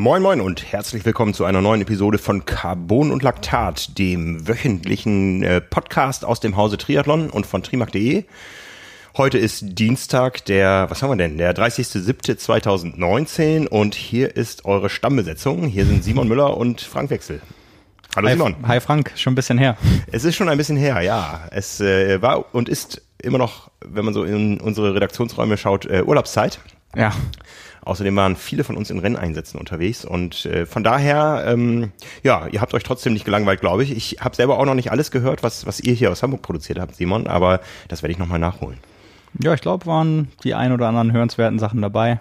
[0.00, 5.42] Moin Moin und herzlich willkommen zu einer neuen Episode von Carbon und Laktat, dem wöchentlichen
[5.42, 8.24] äh, Podcast aus dem Hause Triathlon und von trimark.de.
[9.18, 15.66] Heute ist Dienstag, der, was haben wir denn, der 30.07.2019 und hier ist eure Stammbesetzung.
[15.66, 17.42] Hier sind Simon Müller und Frank Wechsel.
[18.16, 18.56] Hallo hi, Simon.
[18.66, 19.76] Hi Frank, schon ein bisschen her.
[20.10, 21.42] Es ist schon ein bisschen her, ja.
[21.50, 26.02] Es äh, war und ist immer noch, wenn man so in unsere Redaktionsräume schaut, äh,
[26.02, 26.58] Urlaubszeit.
[26.96, 27.12] Ja.
[27.82, 32.60] Außerdem waren viele von uns in Renneinsätzen unterwegs und äh, von daher, ähm, ja, ihr
[32.60, 33.96] habt euch trotzdem nicht gelangweilt, glaube ich.
[33.96, 36.78] Ich habe selber auch noch nicht alles gehört, was, was ihr hier aus Hamburg produziert
[36.78, 38.78] habt, Simon, aber das werde ich nochmal nachholen.
[39.38, 42.20] Ja, ich glaube, waren die ein oder anderen hörenswerten Sachen dabei.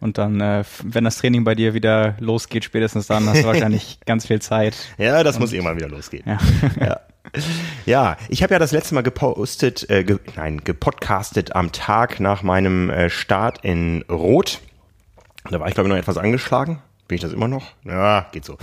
[0.00, 4.00] Und dann, äh, wenn das Training bei dir wieder losgeht, spätestens dann hast du wahrscheinlich
[4.06, 4.76] ganz viel Zeit.
[4.98, 6.24] Ja, das und, muss irgendwann wieder losgehen.
[6.26, 6.38] Ja.
[6.78, 7.00] ja.
[7.86, 12.42] Ja, ich habe ja das letzte Mal gepostet, äh, ge nein, gepodcastet am Tag nach
[12.42, 14.60] meinem äh, Start in Rot.
[15.50, 16.80] Da war ich, glaube ich, noch etwas angeschlagen.
[17.06, 17.72] Bin ich das immer noch?
[17.84, 18.56] Ja, geht so.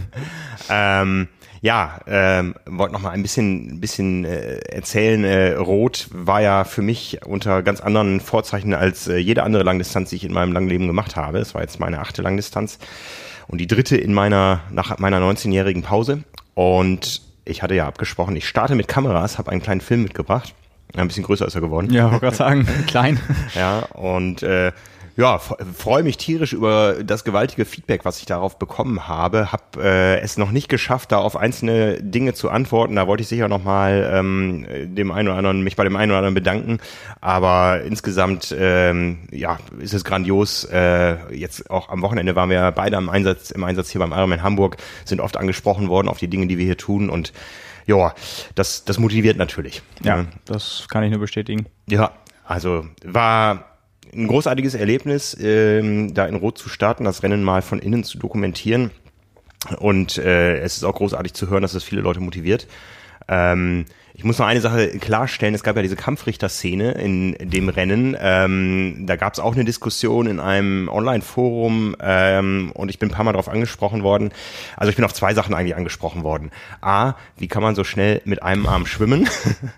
[0.70, 1.28] ähm,
[1.60, 5.22] ja, ähm, wollte noch mal ein bisschen, ein bisschen äh, erzählen.
[5.24, 10.10] Äh, Rot war ja für mich unter ganz anderen Vorzeichen als äh, jede andere Langdistanz,
[10.10, 11.38] die ich in meinem langen Leben gemacht habe.
[11.38, 12.78] Es war jetzt meine achte Langdistanz
[13.46, 16.24] und die dritte in meiner nach meiner 19-jährigen Pause.
[16.54, 20.54] Und ich hatte ja abgesprochen, ich starte mit Kameras, habe einen kleinen Film mitgebracht.
[20.96, 21.92] Ein bisschen größer ist er geworden.
[21.92, 23.20] Ja, wollte gerade sagen, klein.
[23.54, 24.72] ja, und äh,
[25.18, 29.50] ja, freue mich tierisch über das gewaltige Feedback, was ich darauf bekommen habe.
[29.50, 32.94] Hab äh, es noch nicht geschafft, da auf einzelne Dinge zu antworten.
[32.94, 36.12] Da wollte ich sicher noch mal ähm, dem einen oder anderen mich bei dem einen
[36.12, 36.78] oder anderen bedanken.
[37.20, 40.62] Aber insgesamt ähm, ja ist es grandios.
[40.66, 44.44] Äh, jetzt auch am Wochenende waren wir beide im Einsatz im Einsatz hier beim Ironman
[44.44, 47.32] Hamburg, sind oft angesprochen worden auf die Dinge, die wir hier tun und
[47.86, 48.14] ja,
[48.54, 49.82] das das motiviert natürlich.
[50.04, 51.66] Ja, das kann ich nur bestätigen.
[51.88, 52.12] Ja,
[52.44, 53.67] also war
[54.14, 58.18] ein großartiges Erlebnis, ähm, da in Rot zu starten, das Rennen mal von innen zu
[58.18, 58.90] dokumentieren.
[59.78, 62.66] Und äh, es ist auch großartig zu hören, dass es viele Leute motiviert.
[63.28, 63.84] Ähm,
[64.18, 65.54] ich muss noch eine Sache klarstellen.
[65.54, 68.16] Es gab ja diese Kampfrichter-Szene in dem Rennen.
[68.20, 73.12] Ähm, da gab es auch eine Diskussion in einem Online-Forum ähm, und ich bin ein
[73.12, 74.32] paar Mal darauf angesprochen worden.
[74.76, 76.50] Also ich bin auf zwei Sachen eigentlich angesprochen worden.
[76.80, 79.28] A, wie kann man so schnell mit einem Arm schwimmen?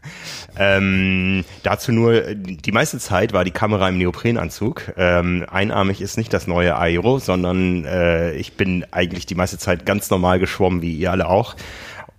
[0.59, 4.95] ähm, dazu nur, die meiste Zeit war die Kamera im Neoprenanzug.
[4.97, 9.85] Ähm, einarmig ist nicht das neue Aero, sondern äh, ich bin eigentlich die meiste Zeit
[9.85, 11.57] ganz normal geschwommen, wie ihr alle auch.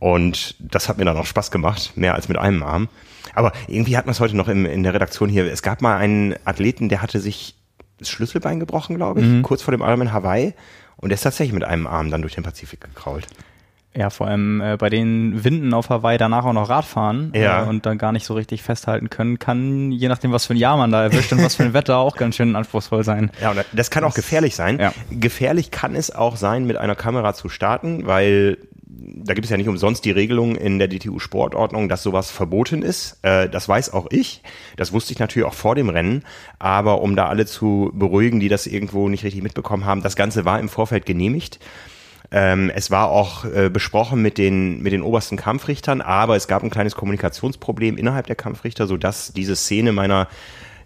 [0.02, 2.90] Und das hat mir dann auch Spaß gemacht, mehr als mit einem Arm.
[3.36, 5.46] Aber irgendwie hat man es heute noch im, in der Redaktion hier.
[5.46, 7.56] Es gab mal einen Athleten, der hatte sich
[8.00, 9.44] das Schlüsselbein gebrochen, glaube ich, mhm.
[9.44, 10.56] kurz vor dem Ironman Hawaii.
[10.98, 13.28] Und der ist tatsächlich mit einem Arm dann durch den Pazifik gekrault.
[13.94, 17.64] Ja, vor allem äh, bei den Winden auf Hawaii danach auch noch Radfahren ja.
[17.64, 20.58] äh, und dann gar nicht so richtig festhalten können, kann, je nachdem, was für ein
[20.58, 23.30] Jahr man da erwischt und was für ein Wetter, auch ganz schön anspruchsvoll sein.
[23.40, 24.80] Ja, und das kann auch gefährlich sein.
[24.80, 24.94] Ja.
[25.12, 28.58] Gefährlich kann es auch sein, mit einer Kamera zu starten, weil
[28.94, 33.20] da gibt es ja nicht umsonst die Regelung in der DTU-Sportordnung, dass sowas verboten ist.
[33.22, 34.42] Äh, das weiß auch ich.
[34.76, 36.24] Das wusste ich natürlich auch vor dem Rennen.
[36.60, 40.46] Aber um da alle zu beruhigen, die das irgendwo nicht richtig mitbekommen haben, das Ganze
[40.46, 41.60] war im Vorfeld genehmigt.
[42.32, 46.64] Ähm, es war auch äh, besprochen mit den, mit den obersten Kampfrichtern, aber es gab
[46.64, 50.28] ein kleines Kommunikationsproblem innerhalb der Kampfrichter, sodass diese Szene meiner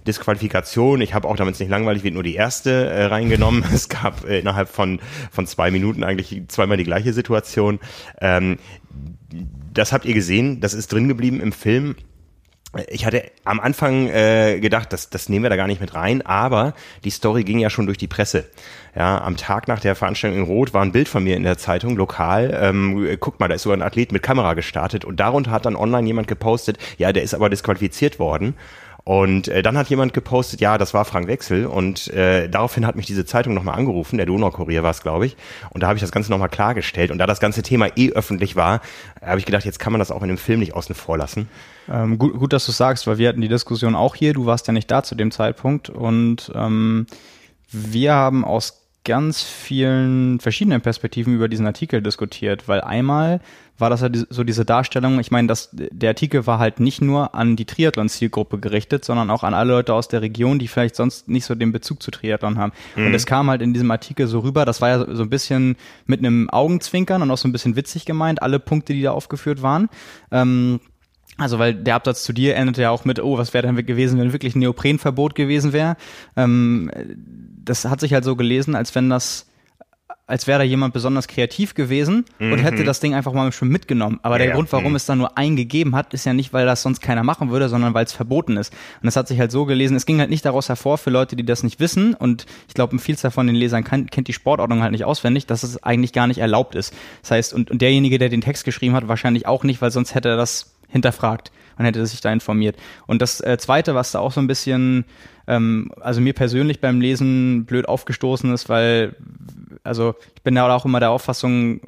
[0.08, 1.02] Disqualifikation.
[1.02, 3.64] Ich habe auch, damit es nicht langweilig wird, nur die erste äh, reingenommen.
[3.76, 5.00] Es gab äh, innerhalb von,
[5.32, 7.80] von zwei Minuten eigentlich zweimal die gleiche Situation.
[8.22, 8.58] Ähm,
[9.74, 11.96] das habt ihr gesehen, das ist drin geblieben im Film.
[12.90, 16.22] Ich hatte am Anfang äh, gedacht, das, das nehmen wir da gar nicht mit rein,
[16.24, 16.74] aber
[17.06, 18.46] die Story ging ja schon durch die Presse.
[18.96, 21.58] Ja, am Tag nach der Veranstaltung in Rot war ein Bild von mir in der
[21.58, 22.58] Zeitung, lokal.
[22.60, 25.76] Ähm, guck mal, da ist sogar ein Athlet mit Kamera gestartet und darunter hat dann
[25.76, 28.56] online jemand gepostet, ja, der ist aber disqualifiziert worden.
[29.06, 31.68] Und äh, dann hat jemand gepostet, ja, das war Frank Wechsel.
[31.68, 35.38] Und äh, daraufhin hat mich diese Zeitung nochmal angerufen, der Donaukurier war es, glaube ich.
[35.70, 37.12] Und da habe ich das Ganze nochmal klargestellt.
[37.12, 38.82] Und da das ganze Thema eh öffentlich war,
[39.22, 41.48] habe ich gedacht, jetzt kann man das auch in dem Film nicht außen vor lassen.
[41.88, 44.34] Ähm, gut, gut, dass du sagst, weil wir hatten die Diskussion auch hier.
[44.34, 45.92] Du warst ja nicht da zu dem Zeitpunkt.
[45.92, 47.06] Und ähm,
[47.72, 53.40] wir haben aus ganz vielen verschiedenen Perspektiven über diesen Artikel diskutiert, weil einmal
[53.78, 57.36] war das ja so diese Darstellung, ich meine, dass der Artikel war halt nicht nur
[57.36, 61.28] an die Triathlon-Zielgruppe gerichtet, sondern auch an alle Leute aus der Region, die vielleicht sonst
[61.28, 62.72] nicht so den Bezug zu Triathlon haben.
[62.96, 63.08] Mhm.
[63.08, 65.76] Und es kam halt in diesem Artikel so rüber, das war ja so ein bisschen
[66.06, 69.62] mit einem Augenzwinkern und auch so ein bisschen witzig gemeint, alle Punkte, die da aufgeführt
[69.62, 69.90] waren.
[70.32, 70.80] Ähm,
[71.38, 74.20] also, weil der Absatz zu dir endete ja auch mit, oh, was wäre denn gewesen,
[74.20, 75.98] wenn wirklich ein Neoprenverbot gewesen wäre.
[76.38, 76.90] Ähm,
[77.62, 79.48] das hat sich halt so gelesen, als wenn das
[80.28, 82.54] als wäre da jemand besonders kreativ gewesen mhm.
[82.54, 82.86] und hätte mhm.
[82.86, 84.20] das Ding einfach mal schon mitgenommen.
[84.24, 84.96] Aber ja, der Grund, warum mhm.
[84.96, 87.94] es da nur eingegeben hat, ist ja nicht, weil das sonst keiner machen würde, sondern
[87.94, 88.74] weil es verboten ist.
[89.02, 91.36] Und das hat sich halt so gelesen, es ging halt nicht daraus hervor für Leute,
[91.36, 94.34] die das nicht wissen und ich glaube, ein Vielzahl von den Lesern kann, kennt die
[94.34, 96.94] Sportordnung halt nicht auswendig, dass es eigentlich gar nicht erlaubt ist.
[97.22, 100.16] Das heißt, und, und derjenige, der den Text geschrieben hat, wahrscheinlich auch nicht, weil sonst
[100.16, 102.78] hätte er das hinterfragt und hätte sich da informiert.
[103.08, 105.06] Und das äh, Zweite, was da auch so ein bisschen
[105.48, 109.16] ähm, also mir persönlich beim Lesen blöd aufgestoßen ist, weil
[109.84, 111.80] also ich bin da auch immer der Auffassung,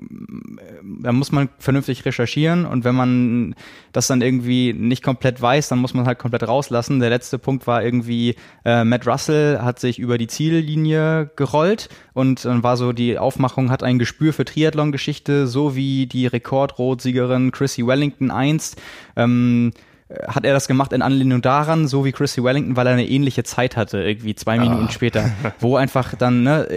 [1.01, 3.55] da muss man vernünftig recherchieren und wenn man
[3.91, 6.99] das dann irgendwie nicht komplett weiß, dann muss man halt komplett rauslassen.
[6.99, 8.35] Der letzte Punkt war irgendwie,
[8.65, 13.71] äh, Matt Russell hat sich über die Ziellinie gerollt und dann war so die Aufmachung,
[13.71, 18.79] hat ein Gespür für Triathlon-Geschichte, so wie die Rekordrotsiegerin Chrissy Wellington einst.
[19.15, 19.71] Ähm,
[20.27, 23.43] hat er das gemacht in Anlehnung daran, so wie Chrissy Wellington, weil er eine ähnliche
[23.43, 24.91] Zeit hatte, irgendwie zwei Minuten ah.
[24.91, 26.67] später, wo einfach dann, ne,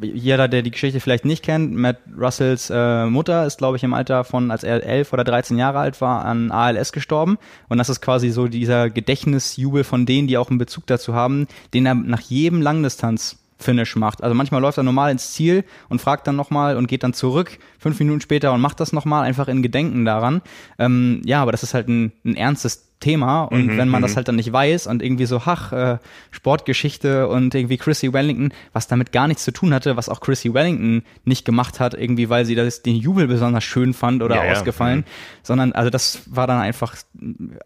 [0.00, 3.94] jeder, der die Geschichte vielleicht nicht kennt, Matt Russells äh, Mutter ist, glaube ich, im
[3.94, 7.38] Alter von, als er elf oder 13 Jahre alt war, an ALS gestorben.
[7.68, 11.46] Und das ist quasi so dieser Gedächtnisjubel von denen, die auch einen Bezug dazu haben,
[11.74, 14.22] den er nach jedem Langdistanz Finish macht.
[14.22, 17.58] Also manchmal läuft er normal ins Ziel und fragt dann nochmal und geht dann zurück,
[17.78, 20.42] fünf Minuten später und macht das nochmal, einfach in Gedenken daran.
[20.78, 24.12] Ähm, ja, aber das ist halt ein, ein ernstes Thema und mhm, wenn man das
[24.12, 24.16] mhm.
[24.16, 25.98] halt dann nicht weiß und irgendwie so, ach, äh,
[26.30, 30.54] Sportgeschichte und irgendwie Chrissy Wellington, was damit gar nichts zu tun hatte, was auch Chrissy
[30.54, 34.52] Wellington nicht gemacht hat, irgendwie weil sie das, den Jubel besonders schön fand oder ja,
[34.52, 35.02] ausgefallen, ja.
[35.02, 35.38] Mhm.
[35.42, 36.96] sondern also das war dann einfach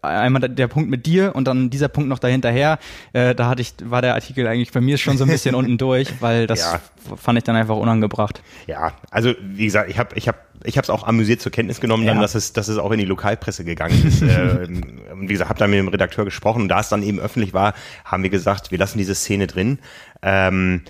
[0.01, 2.79] einmal der Punkt mit dir und dann dieser Punkt noch dahinterher,
[3.13, 5.77] äh, da hatte ich, war der Artikel eigentlich bei mir schon so ein bisschen unten
[5.77, 6.81] durch, weil das ja.
[7.15, 8.41] fand ich dann einfach unangebracht.
[8.67, 11.79] Ja, also wie gesagt, ich habe ich habe ich habe es auch amüsiert zur Kenntnis
[11.79, 14.21] genommen, dann, dass es dass es auch in die Lokalpresse gegangen ist.
[14.21, 17.53] äh, wie gesagt, habe da mit dem Redakteur gesprochen und da es dann eben öffentlich
[17.53, 17.73] war,
[18.05, 19.79] haben wir gesagt, wir lassen diese Szene drin.
[20.21, 20.83] Ähm,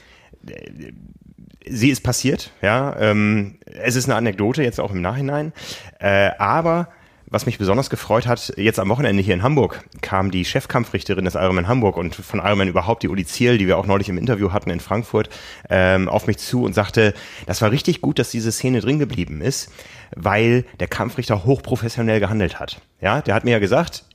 [1.66, 2.96] sie ist passiert, ja.
[3.00, 5.54] Ähm, es ist eine Anekdote jetzt auch im Nachhinein,
[6.00, 6.90] äh, aber
[7.32, 11.36] was mich besonders gefreut hat, jetzt am Wochenende hier in Hamburg kam die Chefkampfrichterin des
[11.36, 14.52] Ironman Hamburg und von Ironman überhaupt, die Uli Ziel, die wir auch neulich im Interview
[14.52, 15.30] hatten in Frankfurt,
[15.70, 17.14] ähm, auf mich zu und sagte,
[17.46, 19.72] das war richtig gut, dass diese Szene drin geblieben ist,
[20.16, 22.82] weil der Kampfrichter hochprofessionell gehandelt hat.
[23.02, 24.06] Ja, der hat mir ja gesagt,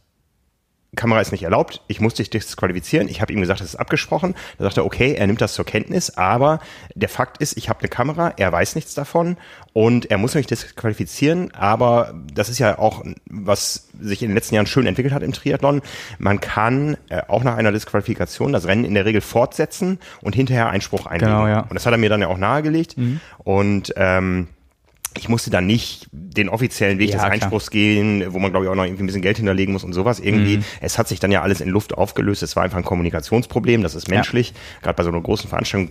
[0.95, 3.09] Kamera ist nicht erlaubt, ich muss dich disqualifizieren.
[3.09, 4.35] Ich habe ihm gesagt, das ist abgesprochen.
[4.59, 6.61] Da sagt er, okay, er nimmt das zur Kenntnis, aber
[6.95, 9.37] der Fakt ist, ich habe eine Kamera, er weiß nichts davon
[9.73, 14.55] und er muss mich disqualifizieren, aber das ist ja auch, was sich in den letzten
[14.55, 15.83] Jahren schön entwickelt hat im Triathlon.
[16.19, 20.69] Man kann äh, auch nach einer Disqualifikation das Rennen in der Regel fortsetzen und hinterher
[20.69, 21.35] Einspruch einlegen.
[21.35, 21.61] Genau, ja.
[21.61, 22.97] Und das hat er mir dann ja auch nahegelegt.
[22.97, 23.21] Mhm.
[23.39, 24.49] Und ähm,
[25.17, 27.81] ich musste dann nicht den offiziellen Weg ja, des Einspruchs klar.
[27.81, 30.21] gehen, wo man glaube ich auch noch irgendwie ein bisschen Geld hinterlegen muss und sowas
[30.21, 30.59] irgendwie.
[30.59, 30.65] Mhm.
[30.81, 32.43] Es hat sich dann ja alles in Luft aufgelöst.
[32.43, 34.51] Es war einfach ein Kommunikationsproblem, das ist menschlich.
[34.51, 34.55] Ja.
[34.83, 35.91] Gerade bei so einer großen Veranstaltung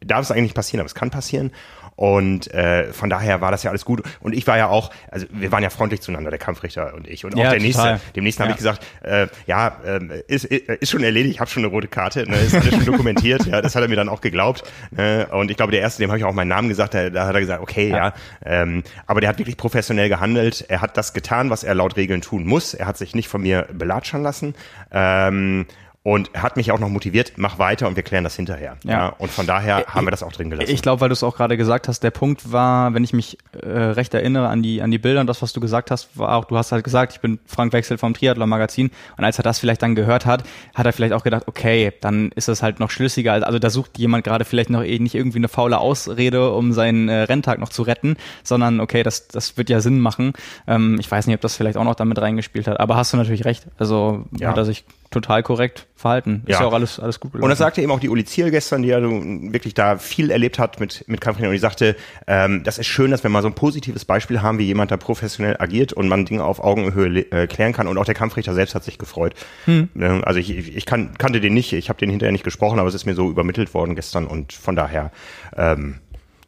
[0.00, 1.50] darf es eigentlich nicht passieren, aber es kann passieren.
[1.96, 4.02] Und äh, von daher war das ja alles gut.
[4.20, 7.24] Und ich war ja auch, also wir waren ja freundlich zueinander, der Kampfrichter und ich.
[7.24, 7.92] Und auch ja, der total.
[7.94, 8.48] nächste, dem nächsten ja.
[8.48, 11.88] habe ich gesagt, äh, ja, äh, ist, ist schon erledigt, ich habe schon eine rote
[11.88, 13.46] Karte, ne, ist alles schon dokumentiert.
[13.46, 14.62] ja, das hat er mir dann auch geglaubt.
[14.90, 17.26] Ne, und ich glaube, der erste, dem habe ich auch meinen Namen gesagt, da, da
[17.26, 17.96] hat er gesagt, okay, ja.
[17.96, 18.14] ja
[18.44, 20.66] ähm, aber der hat wirklich professionell gehandelt.
[20.68, 22.74] Er hat das getan, was er laut Regeln tun muss.
[22.74, 24.54] Er hat sich nicht von mir belatschern lassen.
[24.92, 25.66] Ähm,
[26.06, 28.76] und hat mich auch noch motiviert, mach weiter und wir klären das hinterher.
[28.84, 28.90] Ja.
[28.90, 30.70] ja und von daher haben wir das auch drin gelassen.
[30.70, 33.38] Ich glaube, weil du es auch gerade gesagt hast, der Punkt war, wenn ich mich
[33.60, 36.36] äh, recht erinnere an die, an die Bilder und das, was du gesagt hast, war
[36.36, 39.42] auch, du hast halt gesagt, ich bin Frank Wechsel vom Triathlon Magazin und als er
[39.42, 40.44] das vielleicht dann gehört hat,
[40.76, 43.44] hat er vielleicht auch gedacht, okay, dann ist das halt noch schlüssiger.
[43.44, 47.08] Also da sucht jemand gerade vielleicht noch eh nicht irgendwie eine faule Ausrede, um seinen
[47.08, 50.34] äh, Renntag noch zu retten, sondern okay, das, das wird ja Sinn machen.
[50.68, 53.16] Ähm, ich weiß nicht, ob das vielleicht auch noch damit reingespielt hat, aber hast du
[53.16, 53.66] natürlich recht.
[53.76, 54.50] Also ja.
[54.50, 56.42] hat er sich total korrekt verhalten.
[56.44, 57.44] Ist ja, ja auch alles, alles gut gelaufen.
[57.44, 60.58] Und das sagte eben auch die Uli Ziel gestern, die ja wirklich da viel erlebt
[60.58, 61.48] hat mit, mit Kampfringen.
[61.48, 64.58] Und die sagte, ähm, das ist schön, dass wir mal so ein positives Beispiel haben,
[64.58, 67.88] wie jemand da professionell agiert und man Dinge auf Augenhöhe äh, klären kann.
[67.88, 69.34] Und auch der Kampfrichter selbst hat sich gefreut.
[69.64, 69.88] Hm.
[69.96, 72.88] Ähm, also ich, ich kann, kannte den nicht, ich habe den hinterher nicht gesprochen, aber
[72.88, 75.10] es ist mir so übermittelt worden gestern und von daher,
[75.56, 76.00] ähm,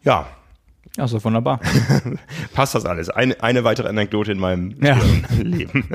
[0.05, 0.27] ja,
[0.99, 1.61] Achso, wunderbar.
[2.55, 3.09] Passt das alles?
[3.09, 4.99] Eine, eine weitere Anekdote in meinem ja.
[5.41, 5.89] Leben.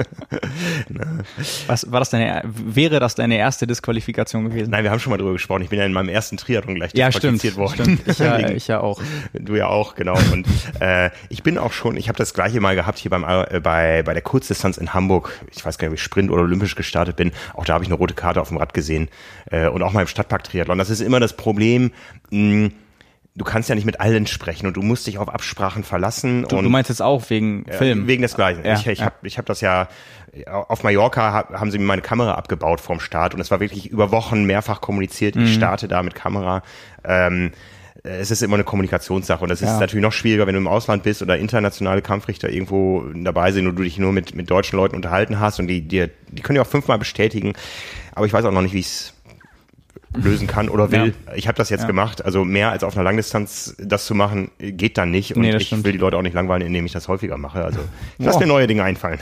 [1.67, 4.71] Was war das deine, wäre das deine erste Disqualifikation gewesen?
[4.71, 5.61] Nein, wir haben schon mal drüber gesprochen.
[5.63, 7.97] Ich bin ja in meinem ersten Triathlon gleich ja, disqualifiziert stimmt, worden.
[7.97, 8.07] Stimmt.
[8.07, 9.01] Ich, ja, ich ja auch.
[9.33, 10.17] Du ja auch, genau.
[10.31, 10.47] Und
[10.79, 14.03] äh, ich bin auch schon, ich habe das gleiche mal gehabt hier beim äh, bei,
[14.03, 15.37] bei der Kurzdistanz in Hamburg.
[15.51, 17.33] Ich weiß gar nicht, ob ich Sprint oder Olympisch gestartet bin.
[17.55, 19.09] Auch da habe ich eine rote Karte auf dem Rad gesehen.
[19.51, 20.77] Äh, und auch mal im Stadtpark-Triathlon.
[20.77, 21.91] Das ist immer das Problem.
[22.31, 22.69] Mh,
[23.35, 26.45] du kannst ja nicht mit allen sprechen und du musst dich auf Absprachen verlassen.
[26.47, 28.07] Du, und, du meinst jetzt auch wegen Film?
[28.07, 28.63] Wegen des Gleichen.
[28.63, 29.05] Ja, ich ich ja.
[29.05, 29.87] habe ich hab das ja,
[30.47, 34.11] auf Mallorca haben sie mir meine Kamera abgebaut vorm Start und es war wirklich über
[34.11, 35.47] Wochen mehrfach kommuniziert, ich mhm.
[35.47, 36.63] starte da mit Kamera.
[37.03, 37.51] Ähm,
[38.03, 39.79] äh, es ist immer eine Kommunikationssache und das ist ja.
[39.79, 43.75] natürlich noch schwieriger, wenn du im Ausland bist oder internationale Kampfrichter irgendwo dabei sind und
[43.75, 46.61] du dich nur mit, mit deutschen Leuten unterhalten hast und die, die, die können ja
[46.63, 47.53] auch fünfmal bestätigen,
[48.13, 49.12] aber ich weiß auch noch nicht, wie es
[50.15, 51.13] lösen kann oder will.
[51.25, 51.33] Ja.
[51.35, 51.87] Ich habe das jetzt ja.
[51.87, 52.23] gemacht.
[52.23, 55.35] Also mehr als auf einer Langdistanz das zu machen, geht dann nicht.
[55.35, 55.85] Und nee, ich stimmt.
[55.85, 57.63] will die Leute auch nicht langweilen, indem ich das häufiger mache.
[57.63, 57.79] Also
[58.17, 59.19] ich lass mir neue Dinge einfallen.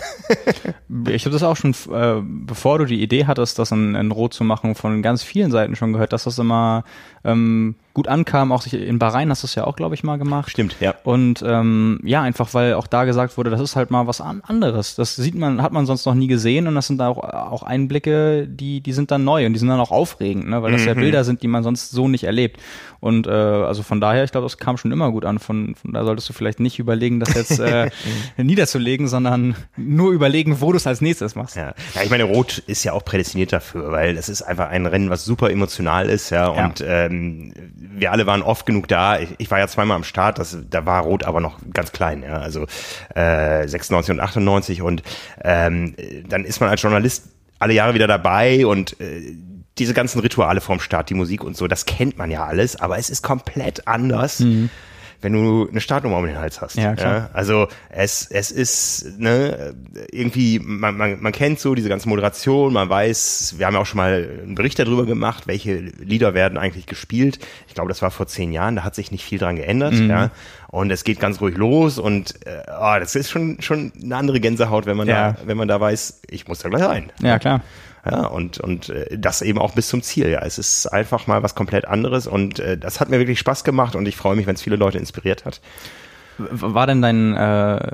[1.10, 4.34] ich habe das auch schon, äh, bevor du die Idee hattest, das in, in Rot
[4.34, 6.84] zu machen, von ganz vielen Seiten schon gehört, dass das immer
[7.24, 8.52] ähm, gut ankam.
[8.52, 10.50] Auch in Bahrain hast du es ja auch, glaube ich, mal gemacht.
[10.50, 10.96] Stimmt, ja.
[11.04, 14.96] Und ähm, ja, einfach weil auch da gesagt wurde, das ist halt mal was anderes.
[14.96, 17.64] Das sieht man, hat man sonst noch nie gesehen und das sind da auch, auch
[17.64, 20.62] Einblicke, die, die sind dann neu und die sind dann auch aufregend, ne?
[20.62, 20.88] weil das mhm.
[20.88, 22.60] ja Bilder sind, die man sonst so nicht erlebt.
[23.00, 25.40] Und äh, also von daher, ich glaube, das kam schon immer gut an.
[25.40, 27.90] Von, von da solltest du vielleicht nicht überlegen, das jetzt äh,
[28.38, 31.56] niederzulegen, sondern nur überlegen, wo du es als nächstes machst.
[31.56, 31.74] Ja.
[31.96, 35.10] ja, ich meine, Rot ist ja auch prädestiniert dafür, weil es ist einfach ein Rennen,
[35.10, 36.48] was super emotional ist, ja.
[36.48, 37.10] Und ja.
[37.12, 39.20] Ähm, wir alle waren oft genug da.
[39.20, 42.24] Ich, ich war ja zweimal am Start, das, da war Rot aber noch ganz klein,
[42.24, 42.34] ja.
[42.34, 42.66] Also
[43.16, 45.04] äh, 96 und 98 und
[45.44, 45.96] ähm,
[46.28, 49.36] dann ist man als Journalist alle Jahre wieder dabei und äh,
[49.78, 52.98] diese ganzen Rituale vorm Start, die Musik und so, das kennt man ja alles, aber
[52.98, 54.40] es ist komplett anders.
[54.40, 54.70] Mhm
[55.22, 56.76] wenn du eine Startnummer um den Hals hast.
[56.76, 57.16] Ja, klar.
[57.16, 59.76] Ja, also es, es ist ne,
[60.12, 63.86] irgendwie, man, man, man kennt so diese ganze Moderation, man weiß, wir haben ja auch
[63.86, 67.40] schon mal einen Bericht darüber gemacht, welche Lieder werden eigentlich gespielt.
[67.68, 69.94] Ich glaube, das war vor zehn Jahren, da hat sich nicht viel dran geändert.
[69.94, 70.10] Mhm.
[70.10, 70.32] Ja.
[70.68, 74.40] Und es geht ganz ruhig los und äh, oh, das ist schon, schon eine andere
[74.40, 75.34] Gänsehaut, wenn man ja.
[75.34, 77.12] da, wenn man da weiß, ich muss da gleich rein.
[77.22, 77.62] Ja, klar.
[78.06, 80.30] Ja, und, und äh, das eben auch bis zum Ziel.
[80.30, 83.64] Ja, es ist einfach mal was komplett anderes und äh, das hat mir wirklich Spaß
[83.64, 85.62] gemacht und ich freue mich, wenn es viele Leute inspiriert hat.
[86.38, 87.92] War denn dein, äh,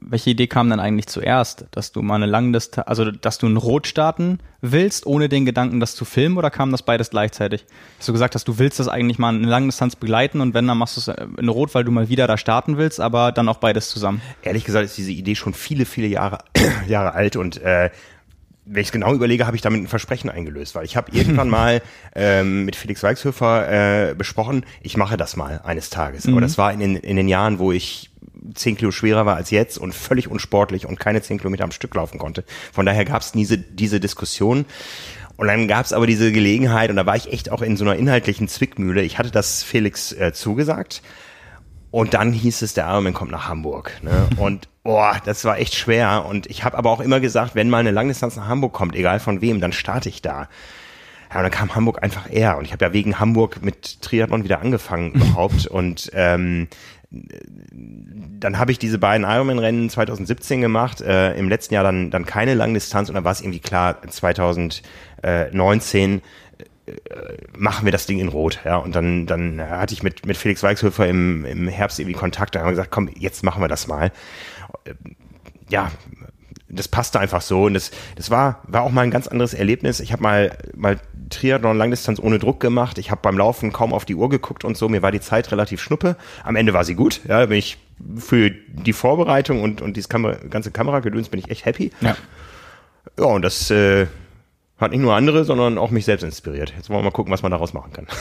[0.00, 3.56] welche Idee kam denn eigentlich zuerst, dass du mal eine Langdistanz, also dass du ein
[3.56, 7.64] Rot starten willst, ohne den Gedanken, das zu filmen, oder kam das beides gleichzeitig?
[7.98, 10.78] Dass du gesagt hast, du willst das eigentlich mal eine Langdistanz begleiten und wenn, dann
[10.78, 13.58] machst du es in Rot, weil du mal wieder da starten willst, aber dann auch
[13.58, 14.20] beides zusammen?
[14.42, 16.38] Ehrlich gesagt ist diese Idee schon viele, viele Jahre,
[16.88, 17.90] Jahre alt und äh,
[18.66, 21.48] wenn ich es genau überlege, habe ich damit ein Versprechen eingelöst, weil ich habe irgendwann
[21.50, 21.80] mal
[22.14, 26.26] ähm, mit Felix Weichshöfer äh, besprochen, ich mache das mal eines Tages.
[26.26, 26.34] Mhm.
[26.34, 28.10] Aber das war in den, in den Jahren, wo ich
[28.54, 31.94] zehn Kilo schwerer war als jetzt und völlig unsportlich und keine zehn Kilometer am Stück
[31.94, 32.44] laufen konnte.
[32.72, 34.66] Von daher gab es diese, diese Diskussion.
[35.36, 37.84] Und dann gab es aber diese Gelegenheit und da war ich echt auch in so
[37.84, 39.02] einer inhaltlichen Zwickmühle.
[39.02, 41.02] Ich hatte das Felix äh, zugesagt
[41.96, 43.90] und dann hieß es, der Ironman kommt nach Hamburg.
[44.02, 44.28] Ne?
[44.36, 46.26] Und boah, das war echt schwer.
[46.28, 49.18] Und ich habe aber auch immer gesagt, wenn mal eine Langdistanz nach Hamburg kommt, egal
[49.18, 50.50] von wem, dann starte ich da.
[51.30, 52.58] Ja, und dann kam Hamburg einfach eher.
[52.58, 55.66] Und ich habe ja wegen Hamburg mit Triathlon wieder angefangen überhaupt.
[55.68, 56.68] Und ähm,
[57.10, 62.52] dann habe ich diese beiden Ironman-Rennen 2017 gemacht, äh, im letzten Jahr dann, dann keine
[62.52, 66.20] Langdistanz und dann war es irgendwie klar, 2019
[67.56, 68.60] machen wir das Ding in Rot.
[68.64, 72.54] Ja, und dann, dann hatte ich mit, mit Felix Weichshöfer im, im Herbst irgendwie Kontakt,
[72.54, 74.12] da haben wir gesagt, komm, jetzt machen wir das mal.
[75.68, 75.90] Ja,
[76.68, 80.00] das passte einfach so und das, das war, war auch mal ein ganz anderes Erlebnis.
[80.00, 80.98] Ich habe mal, mal
[81.30, 82.98] Triathlon Langdistanz ohne Druck gemacht.
[82.98, 84.88] Ich habe beim Laufen kaum auf die Uhr geguckt und so.
[84.88, 86.16] Mir war die Zeit relativ schnuppe.
[86.44, 87.20] Am Ende war sie gut.
[87.26, 87.78] Ja, bin ich
[88.16, 91.90] für die Vorbereitung und, und dieses Kamera, ganze Kameragedöns bin ich echt happy.
[92.00, 92.16] Ja.
[93.18, 94.06] Ja, und das, äh,
[94.78, 96.72] hat nicht nur andere, sondern auch mich selbst inspiriert.
[96.76, 98.06] Jetzt wollen wir mal gucken, was man daraus machen kann.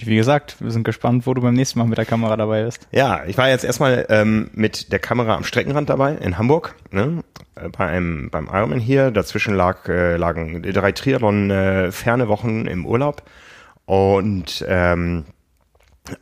[0.00, 2.86] Wie gesagt, wir sind gespannt, wo du beim nächsten Mal mit der Kamera dabei bist.
[2.92, 7.24] Ja, ich war jetzt erstmal ähm, mit der Kamera am Streckenrand dabei in Hamburg, ne?
[7.56, 9.10] Äh, bei einem, beim Ironman hier.
[9.10, 13.22] Dazwischen lag, äh, lagen drei Triathlon äh, ferne Wochen im Urlaub
[13.84, 15.24] und ähm,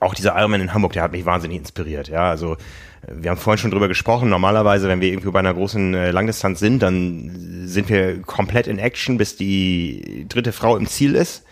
[0.00, 2.08] auch dieser Ironman in Hamburg, der hat mich wahnsinnig inspiriert.
[2.08, 2.56] Ja, also
[3.08, 4.28] wir haben vorhin schon drüber gesprochen.
[4.28, 8.78] Normalerweise, wenn wir irgendwie bei einer großen äh, Langdistanz sind, dann sind wir komplett in
[8.78, 11.44] Action, bis die dritte Frau im Ziel ist.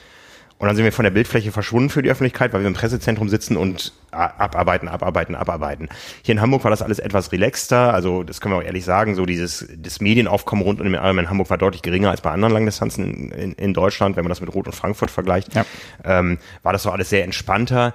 [0.59, 3.31] Und dann sind wir von der Bildfläche verschwunden für die Öffentlichkeit, weil wir im Pressezentrum
[3.31, 5.89] sitzen und abarbeiten, abarbeiten, abarbeiten.
[6.23, 7.95] Hier in Hamburg war das alles etwas relaxter.
[7.95, 9.15] Also das können wir auch ehrlich sagen.
[9.15, 12.31] So dieses das Medienaufkommen rund um den Ironman in Hamburg war deutlich geringer als bei
[12.31, 15.55] anderen Langdistanzen in, in, in Deutschland, wenn man das mit Rot und Frankfurt vergleicht.
[15.55, 15.65] Ja.
[16.05, 17.95] Ähm, war das so alles sehr entspannter.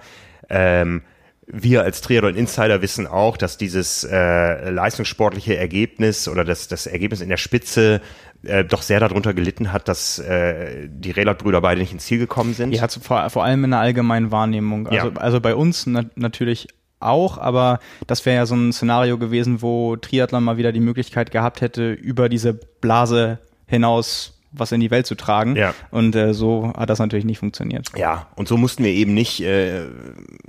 [0.50, 1.04] Ähm,
[1.48, 7.22] wir als Triathlon Insider wissen auch, dass dieses äh, leistungssportliche Ergebnis oder das, das Ergebnis
[7.22, 8.02] in der Spitze
[8.44, 12.54] äh, doch sehr darunter gelitten hat, dass äh, die Relat-Brüder beide nicht ins Ziel gekommen
[12.54, 12.74] sind.
[12.74, 14.88] Ja, vor, vor allem in der allgemeinen Wahrnehmung.
[14.88, 15.18] Also, ja.
[15.18, 16.68] also bei uns na natürlich
[17.00, 21.30] auch, aber das wäre ja so ein Szenario gewesen, wo Triathlon mal wieder die Möglichkeit
[21.30, 25.56] gehabt hätte, über diese Blase hinaus was in die Welt zu tragen.
[25.56, 25.74] Ja.
[25.92, 27.88] Und äh, so hat das natürlich nicht funktioniert.
[27.96, 29.86] Ja, und so mussten wir eben nicht äh,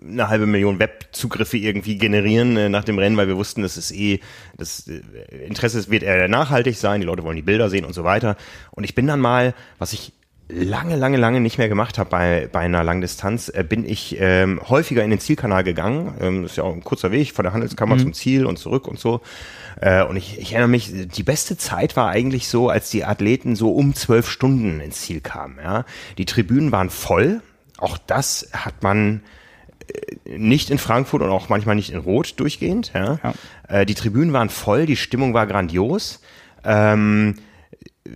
[0.03, 3.93] eine halbe Million Webzugriffe irgendwie generieren äh, nach dem Rennen, weil wir wussten, das ist
[3.93, 4.21] eh,
[4.57, 5.01] das äh,
[5.47, 8.37] Interesse wird eher nachhaltig sein, die Leute wollen die Bilder sehen und so weiter.
[8.71, 10.13] Und ich bin dann mal, was ich
[10.49, 14.61] lange, lange, lange nicht mehr gemacht habe bei, bei einer Langdistanz, äh, bin ich ähm,
[14.69, 16.15] häufiger in den Zielkanal gegangen.
[16.21, 18.01] Ähm, das ist ja auch ein kurzer Weg von der Handelskammer mhm.
[18.01, 19.21] zum Ziel und zurück und so.
[19.81, 23.57] Äh, und ich, ich erinnere mich, die beste Zeit war eigentlich so, als die Athleten
[23.57, 25.59] so um zwölf Stunden ins Ziel kamen.
[25.63, 25.85] Ja?
[26.17, 27.43] Die Tribünen waren voll.
[27.79, 29.23] Auch das hat man
[29.89, 32.93] äh, nicht in Frankfurt und auch manchmal nicht in Rot durchgehend.
[32.95, 33.19] Ja?
[33.23, 33.35] ja.
[33.81, 36.21] Äh, die Tribünen waren voll, die Stimmung war grandios.
[36.65, 37.35] Ähm,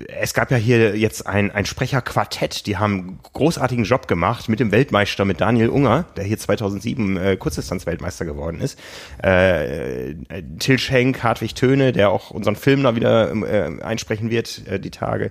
[0.09, 4.73] es gab ja hier jetzt ein, ein Sprecherquartett, die haben großartigen Job gemacht mit dem
[4.73, 8.78] Weltmeister, mit Daniel Unger, der hier 2007 äh, Kurzdistanz-Weltmeister geworden ist.
[9.23, 10.14] Äh,
[10.59, 14.90] Till Schenk, Hartwig Töne, der auch unseren Film da wieder äh, einsprechen wird, äh, die
[14.90, 15.30] Tage.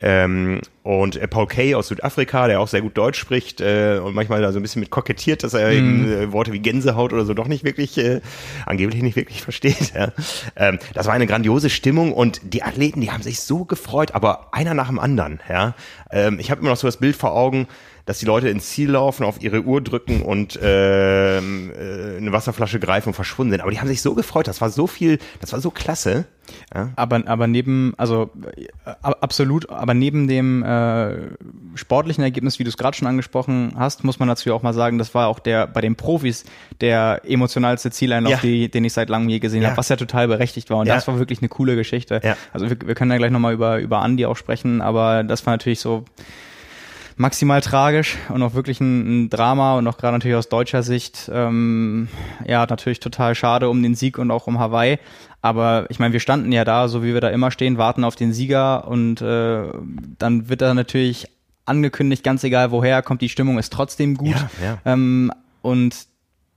[0.00, 4.14] Ähm, und äh, Paul Kay aus Südafrika, der auch sehr gut Deutsch spricht äh, und
[4.14, 5.72] manchmal da so ein bisschen mit kokettiert, dass er mm.
[5.72, 8.20] eben, äh, Worte wie Gänsehaut oder so doch nicht wirklich, äh,
[8.66, 9.94] angeblich nicht wirklich versteht.
[9.94, 10.12] Ja.
[10.56, 14.48] Ähm, das war eine grandiose Stimmung und die Athleten, die haben sich so gefreut, aber
[14.52, 15.40] einer nach dem anderen.
[15.48, 15.74] Ja.
[16.10, 17.68] Ähm, ich habe immer noch so das Bild vor Augen,
[18.04, 22.80] dass die Leute ins Ziel laufen, auf ihre Uhr drücken und ähm, äh, eine Wasserflasche
[22.80, 23.60] greifen und verschwunden sind.
[23.60, 26.26] Aber die haben sich so gefreut, das war so viel, das war so klasse.
[26.74, 26.90] Ja.
[26.96, 31.14] Aber, aber neben, also äh, absolut, aber neben dem äh,
[31.76, 34.98] sportlichen Ergebnis, wie du es gerade schon angesprochen hast, muss man dazu auch mal sagen,
[34.98, 36.44] das war auch der bei den Profis
[36.80, 38.38] der emotionalste Zieleinlauf, ja.
[38.42, 39.68] die, den ich seit langem je gesehen ja.
[39.68, 40.78] habe, was ja total berechtigt war.
[40.78, 42.20] Und das war wirklich eine coole Geschichte.
[42.52, 45.54] Also wir, wir können ja gleich nochmal über, über Andi auch sprechen, aber das war
[45.54, 46.04] natürlich so
[47.16, 51.30] maximal tragisch und auch wirklich ein, ein Drama und auch gerade natürlich aus deutscher Sicht
[51.32, 52.08] ähm,
[52.46, 54.98] ja natürlich total schade um den Sieg und auch um Hawaii.
[55.40, 58.14] Aber ich meine, wir standen ja da, so wie wir da immer stehen, warten auf
[58.14, 59.64] den Sieger und äh,
[60.18, 61.28] dann wird da natürlich
[61.64, 64.36] angekündigt, ganz egal woher kommt, die Stimmung ist trotzdem gut.
[64.36, 64.78] Ja, ja.
[64.84, 66.06] Ähm, und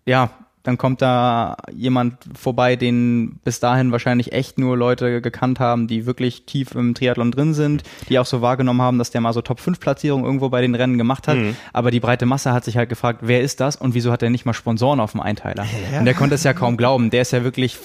[0.05, 0.29] ja,
[0.65, 6.07] dann kommt da jemand vorbei, den bis dahin wahrscheinlich echt nur Leute gekannt haben, die
[6.07, 9.41] wirklich tief im Triathlon drin sind, die auch so wahrgenommen haben, dass der mal so
[9.41, 11.37] Top 5 Platzierung irgendwo bei den Rennen gemacht hat.
[11.37, 11.55] Mhm.
[11.71, 14.31] Aber die breite Masse hat sich halt gefragt, wer ist das und wieso hat er
[14.31, 15.65] nicht mal Sponsoren auf dem Einteiler?
[15.91, 15.99] Ja.
[15.99, 17.11] Und der konnte es ja kaum glauben.
[17.11, 17.77] Der ist ja wirklich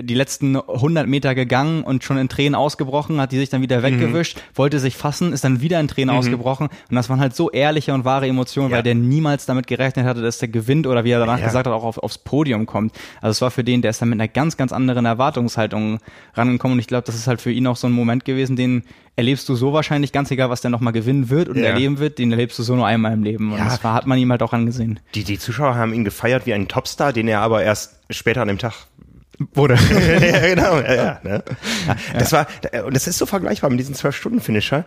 [0.00, 3.78] die letzten 100 Meter gegangen und schon in Tränen ausgebrochen, hat die sich dann wieder
[3.78, 3.82] mhm.
[3.84, 4.58] weggewischt, mhm.
[4.58, 6.18] wollte sich fassen, ist dann wieder in Tränen mhm.
[6.18, 6.66] ausgebrochen.
[6.66, 8.76] Und das waren halt so ehrliche und wahre Emotionen, ja.
[8.76, 11.44] weil der niemals damit gerechnet hatte, dass der gewinnt oder wie er danach ja.
[11.44, 12.92] gesagt hat, auch auf, aufs Podium kommt.
[13.20, 16.00] Also es war für den, der ist dann mit einer ganz, ganz anderen Erwartungshaltung
[16.34, 18.82] rangekommen und ich glaube, das ist halt für ihn auch so ein Moment gewesen, den
[19.16, 21.64] erlebst du so wahrscheinlich, ganz egal, was der nochmal gewinnen wird und ja.
[21.64, 23.52] erleben wird, den erlebst du so nur einmal im Leben.
[23.52, 23.64] Und ja.
[23.64, 25.00] das war, hat man ihm halt auch angesehen.
[25.14, 28.48] Die, die Zuschauer haben ihn gefeiert wie einen Topstar, den er aber erst später an
[28.48, 28.86] dem Tag
[29.54, 29.74] Wurde.
[29.90, 30.80] ja, genau.
[30.80, 31.44] Ja, ja, ne?
[32.12, 32.46] das war,
[32.84, 34.84] und das ist so vergleichbar mit diesem Zwölf-Stunden-Finisher.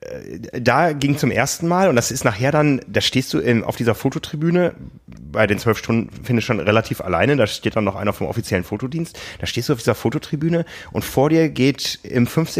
[0.00, 3.62] Äh, da ging zum ersten Mal und das ist nachher dann, da stehst du in,
[3.62, 4.74] auf dieser Fototribüne
[5.32, 7.36] bei den zwölf Stunden finde ich schon relativ alleine.
[7.36, 9.18] Da steht dann noch einer vom offiziellen Fotodienst.
[9.38, 12.50] Da stehst du auf dieser Fototribüne und vor dir geht im fünf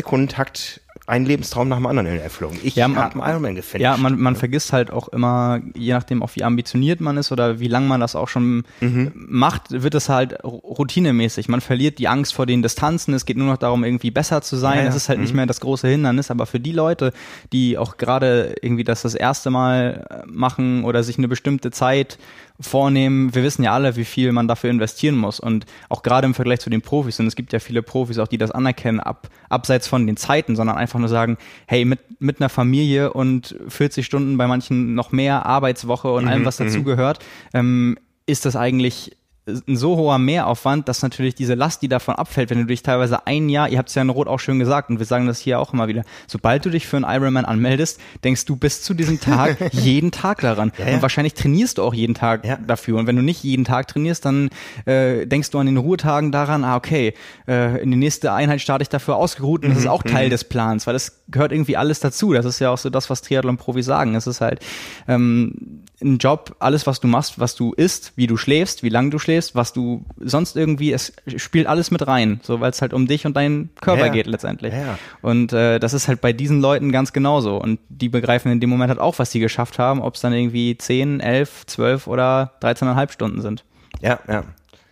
[1.10, 2.56] Sekunden Takt ein Lebenstraum nach dem anderen in Erfüllung.
[2.62, 3.82] Ich ja, habe einen Ironman gefunden.
[3.82, 7.60] Ja, man, man vergisst halt auch immer, je nachdem auch wie ambitioniert man ist oder
[7.60, 9.12] wie lange man das auch schon mhm.
[9.14, 11.48] macht, wird es halt routinemäßig.
[11.48, 13.14] Man verliert die Angst vor den Distanzen.
[13.14, 14.78] Es geht nur noch darum, irgendwie besser zu sein.
[14.78, 14.84] Ja.
[14.84, 15.24] Das ist halt mhm.
[15.24, 16.30] nicht mehr das große Hindernis.
[16.30, 17.12] Aber für die Leute,
[17.52, 22.18] die auch gerade irgendwie das das erste Mal machen oder sich eine bestimmte Zeit
[22.60, 23.34] vornehmen.
[23.34, 26.60] Wir wissen ja alle, wie viel man dafür investieren muss und auch gerade im Vergleich
[26.60, 27.18] zu den Profis.
[27.18, 30.56] Und es gibt ja viele Profis auch, die das anerkennen, ab, abseits von den Zeiten,
[30.56, 35.12] sondern einfach nur sagen, hey, mit, mit einer Familie und 40 Stunden bei manchen noch
[35.12, 36.64] mehr Arbeitswoche und mhm, allem, was mhm.
[36.64, 37.18] dazugehört,
[37.54, 42.50] ähm, ist das eigentlich ein so hoher Mehraufwand, dass natürlich diese Last, die davon abfällt,
[42.50, 44.90] wenn du dich teilweise ein Jahr, ihr habt es ja in Rot auch schön gesagt
[44.90, 48.00] und wir sagen das hier auch immer wieder, sobald du dich für einen Ironman anmeldest,
[48.22, 50.72] denkst du bis zu diesem Tag jeden Tag daran.
[50.78, 50.94] Ja, ja.
[50.94, 52.56] Und wahrscheinlich trainierst du auch jeden Tag ja.
[52.56, 52.98] dafür.
[52.98, 54.50] Und wenn du nicht jeden Tag trainierst, dann
[54.84, 57.14] äh, denkst du an den Ruhetagen daran, ah, okay,
[57.48, 60.26] äh, in die nächste Einheit starte ich dafür ausgeruht und das ist mhm, auch Teil
[60.26, 60.30] mhm.
[60.30, 62.32] des Plans, weil das gehört irgendwie alles dazu.
[62.32, 64.14] Das ist ja auch so das, was Triathlon-Profis sagen.
[64.14, 64.60] Es ist halt
[65.08, 69.10] ähm, ein Job, alles, was du machst, was du isst, wie du schläfst, wie lange
[69.10, 72.92] du schläfst, was du sonst irgendwie, es spielt alles mit rein, so weil es halt
[72.92, 74.12] um dich und deinen Körper ja.
[74.12, 74.72] geht letztendlich.
[74.72, 74.98] Ja.
[75.22, 77.56] Und äh, das ist halt bei diesen Leuten ganz genauso.
[77.56, 80.32] Und die begreifen in dem Moment halt auch, was sie geschafft haben, ob es dann
[80.32, 83.64] irgendwie 10, 11, 12 oder 13,5 Stunden sind.
[84.00, 84.44] Ja, ja.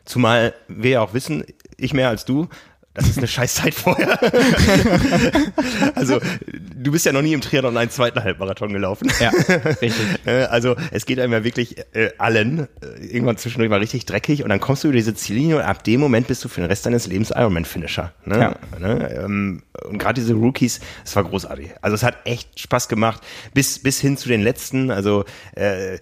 [0.04, 1.44] Zumal wir ja auch wissen,
[1.76, 2.48] ich mehr als du,
[2.98, 4.18] das ist eine Scheißzeit vorher.
[5.94, 6.18] also,
[6.74, 9.08] du bist ja noch nie im Triathlon einen zweiten Halbmarathon gelaufen.
[9.20, 9.30] Ja,
[9.82, 10.04] richtig.
[10.26, 14.42] Äh, also, es geht einem ja wirklich äh, allen äh, irgendwann zwischendurch mal richtig dreckig
[14.42, 16.68] und dann kommst du über diese Ziellinie und ab dem Moment bist du für den
[16.68, 18.12] Rest deines Lebens Ironman-Finisher.
[18.24, 18.38] Ne?
[18.38, 18.78] Ja.
[18.80, 19.22] Ne?
[19.24, 21.70] Ähm, und gerade diese Rookies, es war großartig.
[21.80, 23.22] Also, es hat echt Spaß gemacht
[23.54, 24.90] bis, bis hin zu den letzten.
[24.90, 25.98] Also, äh,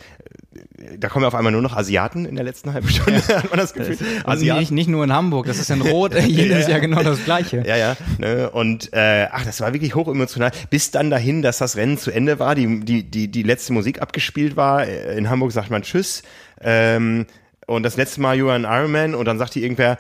[0.99, 3.37] da kommen ja auf einmal nur noch Asiaten in der letzten halben Stunde, ja.
[3.43, 3.99] hat man das Gefühl.
[4.25, 4.61] Asiaten.
[4.61, 7.63] Nicht, nicht nur in Hamburg, das ist in Rot jedes ja, Jahr genau das Gleiche.
[7.67, 7.97] Ja, ja.
[8.19, 8.51] Ne?
[8.51, 10.51] Und äh, ach, das war wirklich hoch emotional.
[10.71, 14.01] Bis dann dahin, dass das Rennen zu Ende war, die, die, die, die letzte Musik
[14.01, 14.87] abgespielt war.
[14.87, 16.23] In Hamburg sagt man Tschüss.
[16.61, 17.27] Ähm,
[17.67, 19.99] und das letzte Mal You are an Ironman und dann sagt die irgendwer,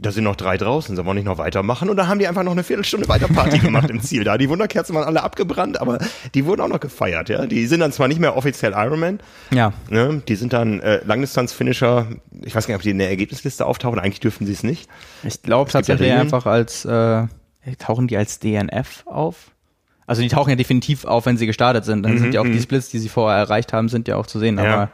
[0.00, 1.90] da sind noch drei draußen, sollen wir nicht noch weitermachen?
[1.90, 4.22] Und dann haben die einfach noch eine Viertelstunde weiter Party gemacht im Ziel.
[4.22, 5.98] Da die Wunderkerzen waren alle abgebrannt, aber
[6.34, 7.46] die wurden auch noch gefeiert, ja.
[7.46, 9.18] Die sind dann zwar nicht mehr offiziell Ironman.
[9.50, 9.72] Ja.
[9.90, 10.22] Ne?
[10.28, 12.06] Die sind dann äh, Langdistanz-Finisher.
[12.44, 13.98] Ich weiß gar nicht, ob die in der Ergebnisliste auftauchen.
[13.98, 14.88] Eigentlich dürften sie es nicht.
[15.24, 17.26] Ich glaube tatsächlich einfach als, äh,
[17.78, 19.50] tauchen die als DNF auf?
[20.06, 22.04] Also die tauchen ja definitiv auf, wenn sie gestartet sind.
[22.04, 22.62] Dann mhm, sind ja auch die mhm.
[22.62, 24.58] Splits, die sie vorher erreicht haben, sind ja auch zu sehen.
[24.58, 24.64] Ja.
[24.64, 24.90] Aber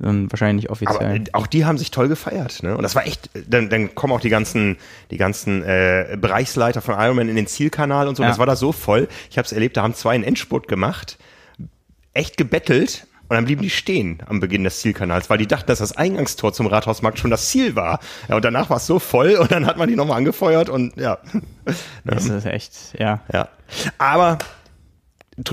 [0.00, 1.24] dann wahrscheinlich offiziell.
[1.32, 2.76] Aber auch die haben sich toll gefeiert, ne?
[2.76, 4.78] Und das war echt, dann, dann kommen auch die ganzen,
[5.10, 8.22] die ganzen äh, Bereichsleiter von Ironman in den Zielkanal und so.
[8.22, 8.28] Ja.
[8.28, 9.08] Das war da so voll.
[9.30, 11.18] Ich habe es erlebt, da haben zwei einen Endspurt gemacht,
[12.14, 15.78] echt gebettelt und dann blieben die stehen am Beginn des Zielkanals, weil die dachten, dass
[15.78, 18.00] das Eingangstor zum Rathausmarkt schon das Ziel war.
[18.28, 20.96] Ja, und danach war es so voll und dann hat man die nochmal angefeuert und
[20.96, 21.18] ja.
[22.04, 23.20] Das ist echt, ja.
[23.32, 23.48] Ja.
[23.98, 24.38] Aber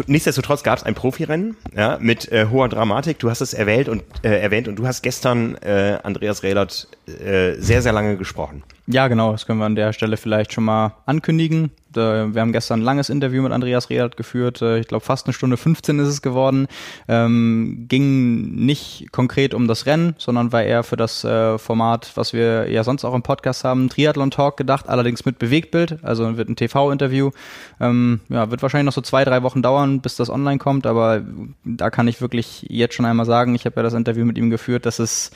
[0.07, 3.19] nichtsdestotrotz gab es ein Profirennen ja, mit äh, hoher Dramatik.
[3.19, 7.53] Du hast es erwähnt und äh, erwähnt und du hast gestern äh, Andreas Rehlert äh,
[7.53, 8.63] sehr sehr lange gesprochen.
[8.89, 9.33] Ja, genau.
[9.33, 11.71] Das können wir an der Stelle vielleicht schon mal ankündigen.
[11.93, 14.61] Wir haben gestern ein langes Interview mit Andreas Rehlert geführt.
[14.61, 16.67] Äh, ich glaube, fast eine Stunde 15 ist es geworden.
[17.07, 22.33] Ähm, ging nicht konkret um das Rennen, sondern war eher für das äh, Format, was
[22.33, 26.03] wir ja sonst auch im Podcast haben, Triathlon Talk gedacht, allerdings mit Bewegtbild.
[26.03, 27.31] Also wird ein TV-Interview.
[27.81, 30.85] Ähm, ja, wird wahrscheinlich noch so zwei, drei Wochen dauern, bis das online kommt.
[30.85, 31.23] Aber
[31.65, 34.49] da kann ich wirklich jetzt schon einmal sagen, ich habe ja das Interview mit ihm
[34.49, 35.31] geführt, dass es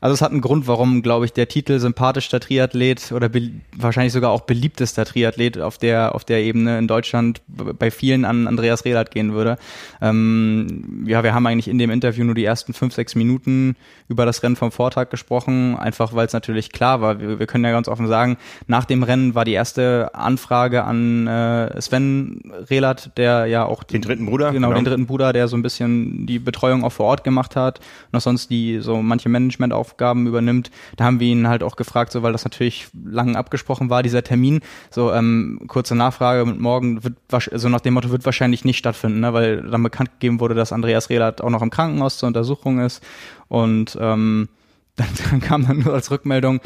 [0.00, 3.30] also es hat einen Grund, warum, glaube ich, der Titel sympathischster Triathlet oder
[3.76, 8.46] wahrscheinlich sogar auch beliebtester Triathlet auf der auf der Ebene in Deutschland bei vielen an
[8.46, 9.58] Andreas Rehlert gehen würde.
[10.00, 13.76] Ähm, ja, wir haben eigentlich in dem Interview nur die ersten fünf, sechs Minuten
[14.08, 17.20] über das Rennen vom Vortag gesprochen, einfach weil es natürlich klar war.
[17.20, 21.26] Wir, wir, können ja ganz offen sagen, nach dem Rennen war die erste Anfrage an
[21.26, 25.48] äh, Sven Rehlert, der ja auch den dritten Bruder, genau, genau, den dritten Bruder, der
[25.48, 27.80] so ein bisschen die Betreuung auch vor Ort gemacht hat
[28.10, 30.70] und auch sonst die so manche Management auf Aufgaben übernimmt.
[30.96, 34.22] Da haben wir ihn halt auch gefragt, so weil das natürlich lang abgesprochen war, dieser
[34.22, 34.60] Termin.
[34.90, 37.14] So ähm, kurze Nachfrage mit morgen wird
[37.54, 40.72] so nach dem Motto wird wahrscheinlich nicht stattfinden, ne, weil dann bekannt gegeben wurde, dass
[40.72, 43.02] Andreas Rehlert auch noch im Krankenhaus zur Untersuchung ist
[43.48, 44.48] und ähm,
[44.96, 46.60] dann, dann kam dann nur als Rückmeldung,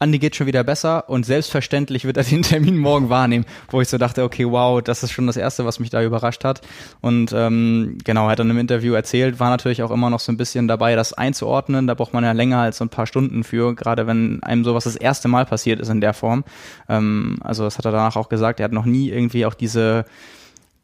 [0.00, 3.88] Andi geht schon wieder besser und selbstverständlich wird er den Termin morgen wahrnehmen, wo ich
[3.88, 6.60] so dachte, okay, wow, das ist schon das Erste, was mich da überrascht hat.
[7.00, 10.36] Und ähm, genau, hat dann im Interview erzählt, war natürlich auch immer noch so ein
[10.36, 11.88] bisschen dabei, das einzuordnen.
[11.88, 14.84] Da braucht man ja länger als so ein paar Stunden für, gerade wenn einem sowas
[14.84, 16.44] das erste Mal passiert ist in der Form.
[16.88, 20.04] Ähm, also das hat er danach auch gesagt, er hat noch nie irgendwie auch diese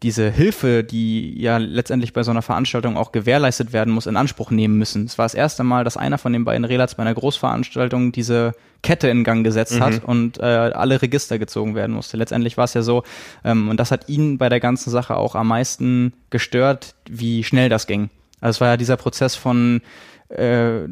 [0.02, 4.50] diese Hilfe, die ja letztendlich bei so einer Veranstaltung auch gewährleistet werden muss, in Anspruch
[4.50, 5.07] nehmen müssen.
[5.07, 8.52] Es war das erste Mal, dass einer von den beiden Relats bei einer Großveranstaltung diese
[8.83, 9.80] Kette in Gang gesetzt mhm.
[9.80, 12.16] hat und äh, alle Register gezogen werden musste.
[12.16, 13.02] Letztendlich war es ja so,
[13.44, 17.70] ähm, und das hat ihn bei der ganzen Sache auch am meisten gestört, wie schnell
[17.70, 18.11] das ging.
[18.40, 19.80] Also es war ja dieser Prozess von
[20.28, 20.87] äh,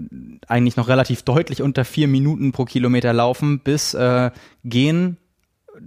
[0.48, 4.30] eigentlich noch relativ deutlich unter vier Minuten pro Kilometer laufen bis äh,
[4.64, 5.18] gehen,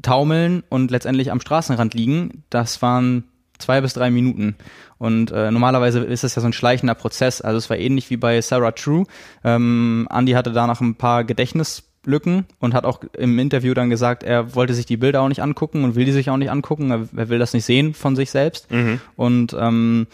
[0.02, 3.26] taumeln und letztendlich am Straßenrand liegen, das waren
[3.58, 4.56] zwei bis drei Minuten.
[4.98, 7.42] Und äh, normalerweise ist es ja so ein schleichender Prozess.
[7.42, 9.06] Also es war ähnlich wie bei Sarah True.
[9.44, 14.56] Ähm, Andy hatte danach ein paar Gedächtnislücken und hat auch im Interview dann gesagt, er
[14.56, 16.92] wollte sich die Bilder auch nicht angucken und will die sich auch nicht angucken.
[16.92, 18.72] Er, er will das nicht sehen von sich selbst.
[18.72, 19.02] Mhm.
[19.16, 20.08] Und ähm,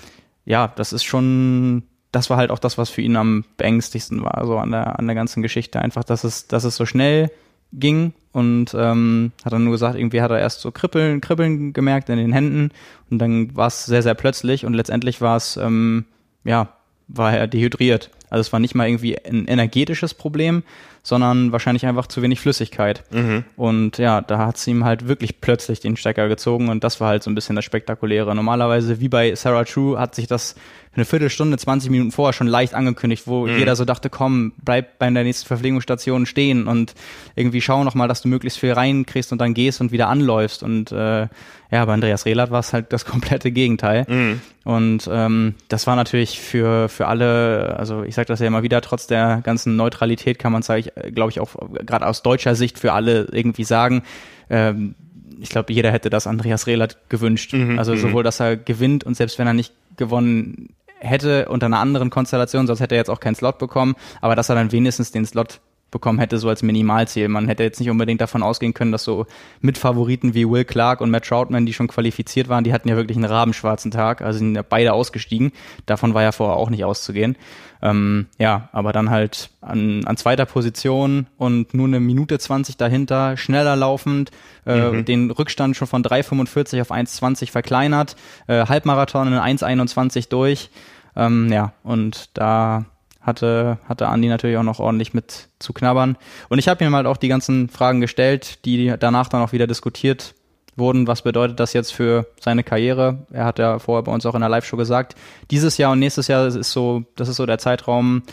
[0.46, 4.46] ja, das ist schon das war halt auch das, was für ihn am beängstigsten war,
[4.46, 5.82] so an der, an der ganzen Geschichte.
[5.82, 7.32] Einfach, dass es, dass es so schnell
[7.74, 12.10] ging und ähm, hat dann nur gesagt, irgendwie hat er erst so Kribbeln, Kribbeln gemerkt
[12.10, 12.72] in den Händen
[13.10, 16.06] und dann war es sehr, sehr plötzlich und letztendlich war es, ähm,
[16.44, 16.74] ja,
[17.08, 18.10] war er dehydriert.
[18.30, 20.64] Also es war nicht mal irgendwie ein energetisches Problem,
[21.04, 23.04] sondern wahrscheinlich einfach zu wenig Flüssigkeit.
[23.12, 23.44] Mhm.
[23.56, 27.10] Und ja, da hat es ihm halt wirklich plötzlich den Stecker gezogen und das war
[27.10, 28.36] halt so ein bisschen das Spektakuläre.
[28.36, 30.56] Normalerweise, wie bei Sarah True, hat sich das
[30.94, 33.58] eine Viertelstunde, 20 Minuten vorher schon leicht angekündigt, wo mhm.
[33.58, 36.94] jeder so dachte, komm, bleib bei der nächsten Verpflegungsstation stehen und
[37.36, 40.64] irgendwie schau noch mal, dass du möglichst viel reinkriegst und dann gehst und wieder anläufst.
[40.64, 41.28] Und äh,
[41.72, 44.06] ja, bei Andreas Rehlert war es halt das komplette Gegenteil.
[44.10, 44.42] Mhm.
[44.66, 48.82] Und ähm, das war natürlich für, für alle, also ich sage das ja immer wieder,
[48.82, 50.70] trotz der ganzen Neutralität kann man es,
[51.12, 54.04] glaube ich, auch gerade aus deutscher Sicht für alle irgendwie sagen,
[54.50, 54.96] ähm,
[55.40, 57.54] ich glaube, jeder hätte das Andreas Rehlert gewünscht.
[57.54, 57.98] Mhm, also mhm.
[57.98, 62.68] sowohl, dass er gewinnt und selbst wenn er nicht gewonnen hätte unter einer anderen Konstellation,
[62.68, 65.60] sonst hätte er jetzt auch keinen Slot bekommen, aber dass er dann wenigstens den Slot
[65.92, 67.28] bekommen hätte, so als Minimalziel.
[67.28, 69.28] Man hätte jetzt nicht unbedingt davon ausgehen können, dass so
[69.60, 73.18] Mitfavoriten wie Will Clark und Matt Troutman, die schon qualifiziert waren, die hatten ja wirklich
[73.18, 75.52] einen rabenschwarzen Tag, also sind ja beide ausgestiegen.
[75.86, 77.36] Davon war ja vorher auch nicht auszugehen.
[77.82, 83.38] Ähm, ja, aber dann halt an, an zweiter Position und nur eine Minute 20 dahinter,
[83.38, 84.32] schneller laufend,
[84.66, 85.06] äh, mhm.
[85.06, 88.16] den Rückstand schon von 3,45 auf 1,20 verkleinert,
[88.48, 90.70] äh, Halbmarathon in 1,21 durch.
[91.16, 92.86] Ähm, ja, und da
[93.22, 96.18] hatte, hatte Andi natürlich auch noch ordentlich mit zu knabbern.
[96.50, 99.68] Und ich habe ihm halt auch die ganzen Fragen gestellt, die danach dann auch wieder
[99.68, 100.34] diskutiert
[100.76, 101.08] wurden.
[101.08, 103.26] Was bedeutet das jetzt für seine Karriere?
[103.32, 105.16] Er hat ja vorher bei uns auch in der Live-Show gesagt,
[105.52, 108.24] dieses Jahr und nächstes Jahr ist so, das ist so der Zeitraum,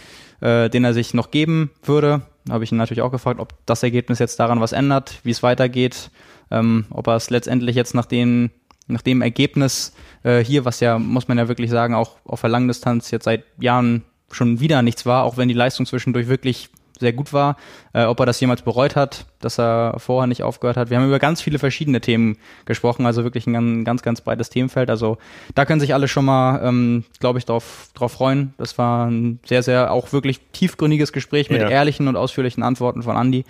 [0.40, 2.22] äh, den er sich noch geben würde.
[2.48, 5.42] Habe ich ihn natürlich auch gefragt, ob das Ergebnis jetzt daran was ändert, wie es
[5.42, 6.10] weitergeht,
[6.50, 8.50] ähm, ob er es letztendlich jetzt nach dem,
[8.86, 12.50] nach dem Ergebnis äh, hier, was ja, muss man ja wirklich sagen, auch auf der
[12.50, 17.12] Langdistanz jetzt seit Jahren schon wieder nichts war, auch wenn die Leistung zwischendurch wirklich sehr
[17.12, 17.56] gut war,
[17.92, 20.90] äh, ob er das jemals bereut hat, dass er vorher nicht aufgehört hat.
[20.90, 24.90] Wir haben über ganz viele verschiedene Themen gesprochen, also wirklich ein ganz, ganz breites Themenfeld.
[24.90, 25.18] Also
[25.54, 28.54] da können sich alle schon mal, ähm, glaube ich, drauf, drauf freuen.
[28.58, 31.68] Das war ein sehr, sehr auch wirklich tiefgründiges Gespräch mit ja.
[31.68, 33.44] ehrlichen und ausführlichen Antworten von Andy.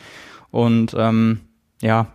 [0.51, 1.41] Und ähm,
[1.81, 2.07] ja,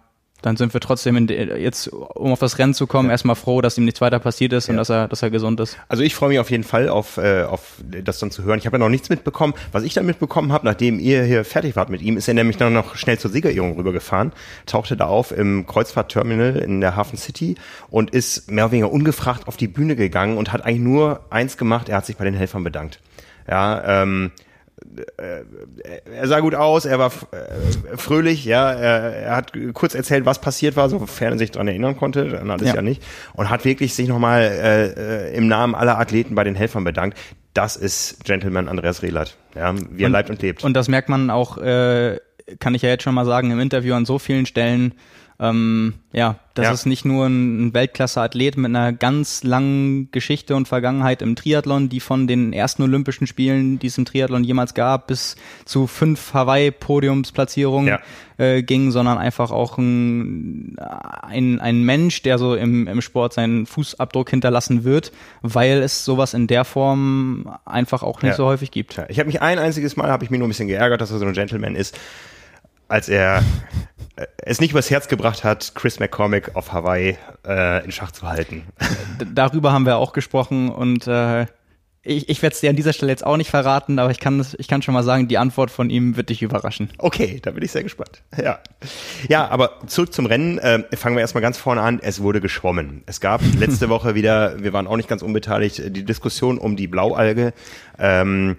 [0.44, 3.14] dann sind wir trotzdem in jetzt, um auf das Rennen zu kommen, ja.
[3.14, 4.74] erstmal froh, dass ihm nichts weiter passiert ist ja.
[4.74, 5.78] und dass er, dass er gesund ist.
[5.88, 8.60] Also ich freue mich auf jeden Fall auf, äh, auf das dann zu hören.
[8.60, 9.54] Ich habe ja noch nichts mitbekommen.
[9.72, 12.58] Was ich dann mitbekommen habe, nachdem ihr hier fertig wart mit ihm, ist er nämlich
[12.58, 14.34] dann noch schnell zur Siegerehrung rübergefahren,
[14.66, 17.56] tauchte da auf im Kreuzfahrtterminal in der Hafen City
[17.90, 21.58] und ist mehr oder weniger ungefragt auf die Bühne gegangen und hat eigentlich nur eins
[21.58, 23.00] gemacht, er hat sich bei den Helfern bedankt.
[23.48, 24.32] Ja, ähm,
[25.18, 25.44] äh,
[26.12, 30.40] er sah gut aus, er war äh, fröhlich, ja, er, er, hat kurz erzählt, was
[30.40, 33.66] passiert war, sofern er sich daran erinnern konnte, dann alles ja, ja nicht, und hat
[33.66, 37.18] wirklich sich nochmal äh, äh, im Namen aller Athleten bei den Helfern bedankt.
[37.54, 40.64] Das ist Gentleman Andreas Rehlert, ja, wie er und, leibt und lebt.
[40.64, 42.20] Und das merkt man auch, äh,
[42.60, 44.94] kann ich ja jetzt schon mal sagen, im Interview an so vielen Stellen,
[45.40, 46.72] ähm, ja, das ja.
[46.72, 52.00] ist nicht nur ein Weltklasse-Athlet mit einer ganz langen Geschichte und Vergangenheit im Triathlon, die
[52.00, 57.88] von den ersten Olympischen Spielen, die es im Triathlon jemals gab, bis zu fünf Hawaii-Podiumsplatzierungen
[57.88, 58.00] ja.
[58.38, 63.66] äh, ging, sondern einfach auch ein, ein, ein Mensch, der so im, im Sport seinen
[63.66, 68.38] Fußabdruck hinterlassen wird, weil es sowas in der Form einfach auch nicht ja.
[68.38, 69.02] so häufig gibt.
[69.10, 71.18] Ich habe mich ein einziges Mal, habe ich mir nur ein bisschen geärgert, dass er
[71.18, 71.98] so ein Gentleman ist,
[72.88, 73.44] als er
[74.38, 78.64] es nicht übers Herz gebracht hat, Chris McCormick auf Hawaii äh, in Schach zu halten.
[79.34, 81.48] Darüber haben wir auch gesprochen und äh,
[82.06, 84.46] ich, ich werde es dir an dieser Stelle jetzt auch nicht verraten, aber ich kann,
[84.58, 86.90] ich kann schon mal sagen, die Antwort von ihm wird dich überraschen.
[86.98, 88.22] Okay, da bin ich sehr gespannt.
[88.38, 88.60] Ja,
[89.30, 90.58] ja aber zurück zum Rennen.
[90.58, 92.00] Äh, fangen wir erstmal ganz vorne an.
[92.04, 93.04] Es wurde geschwommen.
[93.06, 96.88] Es gab letzte Woche wieder, wir waren auch nicht ganz unbeteiligt, die Diskussion um die
[96.88, 97.54] Blaualge.
[97.98, 98.58] Ähm,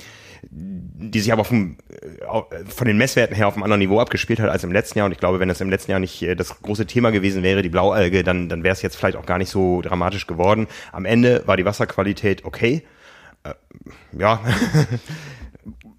[0.50, 4.50] die sich aber vom, äh, von den Messwerten her auf einem anderen Niveau abgespielt hat
[4.50, 5.06] als im letzten Jahr.
[5.06, 7.62] Und ich glaube, wenn das im letzten Jahr nicht äh, das große Thema gewesen wäre,
[7.62, 10.66] die Blaualge, dann, dann wäre es jetzt vielleicht auch gar nicht so dramatisch geworden.
[10.92, 12.82] Am Ende war die Wasserqualität okay.
[13.42, 13.54] Äh,
[14.18, 14.40] ja.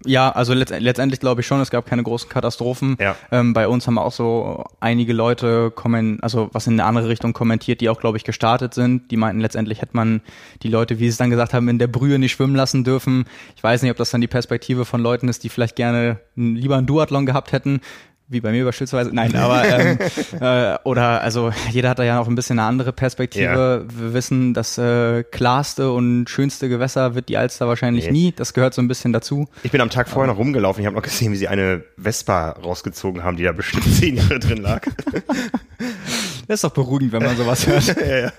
[0.06, 2.96] Ja, also letzt letztendlich glaube ich schon, es gab keine großen Katastrophen.
[3.00, 3.16] Ja.
[3.30, 7.32] Ähm, bei uns haben auch so einige Leute kommen, also was in eine andere Richtung
[7.32, 9.10] kommentiert, die auch, glaube ich, gestartet sind.
[9.10, 10.20] Die meinten, letztendlich hätte man
[10.62, 13.26] die Leute, wie sie es dann gesagt haben, in der Brühe nicht schwimmen lassen dürfen.
[13.56, 16.76] Ich weiß nicht, ob das dann die Perspektive von Leuten ist, die vielleicht gerne lieber
[16.76, 17.80] einen Duathlon gehabt hätten
[18.28, 19.10] wie bei mir beispielsweise.
[19.14, 19.98] Nein, aber ähm,
[20.40, 23.86] äh, oder also jeder hat da ja noch ein bisschen eine andere Perspektive.
[23.88, 24.00] Ja.
[24.00, 28.12] Wir wissen, das äh, klarste und schönste Gewässer wird die Alster wahrscheinlich nee.
[28.12, 28.32] nie.
[28.32, 29.46] Das gehört so ein bisschen dazu.
[29.62, 30.80] Ich bin am Tag vorher noch rumgelaufen.
[30.80, 34.38] Ich habe noch gesehen, wie sie eine Vespa rausgezogen haben, die da bestimmt zehn Jahre
[34.38, 34.82] drin lag.
[36.46, 37.86] Das ist doch beruhigend, wenn man sowas hört.
[38.00, 38.32] ja, ja.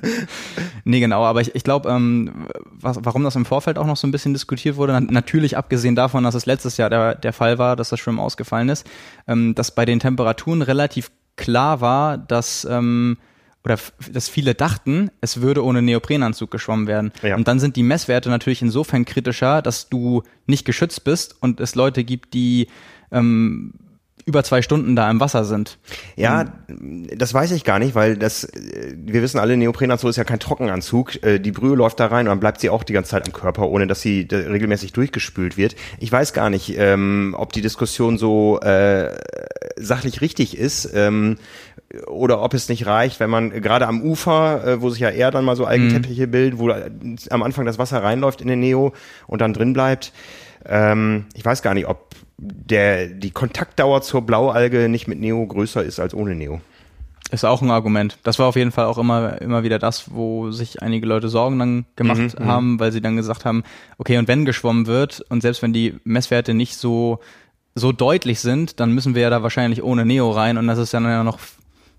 [0.84, 4.08] Nee, genau, aber ich, ich glaube, ähm, was, warum das im Vorfeld auch noch so
[4.08, 7.76] ein bisschen diskutiert wurde, natürlich abgesehen davon, dass es letztes Jahr der, der Fall war,
[7.76, 8.88] dass das Schwimmen ausgefallen ist,
[9.28, 13.18] ähm, dass bei den Temperaturen relativ klar war, dass ähm,
[13.68, 13.78] oder
[14.14, 17.12] dass viele dachten, es würde ohne Neoprenanzug geschwommen werden.
[17.22, 17.36] Ja.
[17.36, 21.76] Und dann sind die Messwerte natürlich insofern kritischer, dass du nicht geschützt bist und es
[21.76, 22.70] Leute gibt, die
[23.12, 23.74] ähm,
[24.28, 25.80] über zwei Stunden da im Wasser sind.
[26.18, 30.26] Ja, das weiß ich gar nicht, weil das, äh, wir wissen alle, Neoprenanzug ist ja
[30.26, 31.24] kein Trockenanzug.
[31.24, 33.32] Äh, die Brühe läuft da rein und dann bleibt sie auch die ganze Zeit am
[33.32, 35.78] Körper, ohne dass sie regelmäßig durchgespült wird.
[36.00, 39.18] Ich weiß gar nicht, ähm, ob die Diskussion so äh,
[39.78, 40.92] sachlich richtig ist.
[40.94, 41.38] Ähm,
[42.08, 45.32] oder ob es nicht reicht, wenn man gerade am Ufer, äh, wo sich ja eher
[45.32, 46.32] dann mal so Algenteppiche mhm.
[46.32, 46.70] bilden, wo
[47.30, 48.92] am Anfang das Wasser reinläuft in den Neo
[49.26, 50.12] und dann drin bleibt.
[50.66, 55.84] Ähm, ich weiß gar nicht, ob der, die Kontaktdauer zur Blaualge nicht mit Neo größer
[55.84, 56.62] ist als ohne Neo.
[57.32, 58.18] Ist auch ein Argument.
[58.24, 61.60] Das war auf jeden Fall auch immer, immer wieder das, wo sich einige Leute Sorgen
[61.60, 62.48] dann gemacht mhm, mhm.
[62.48, 63.64] haben, weil sie dann gesagt haben,
[63.98, 67.20] okay, und wenn geschwommen wird und selbst wenn die Messwerte nicht so
[67.76, 70.94] so deutlich sind, dann müssen wir ja da wahrscheinlich ohne Neo rein und das ist
[70.94, 71.40] dann ja noch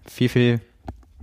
[0.07, 0.61] viel, viel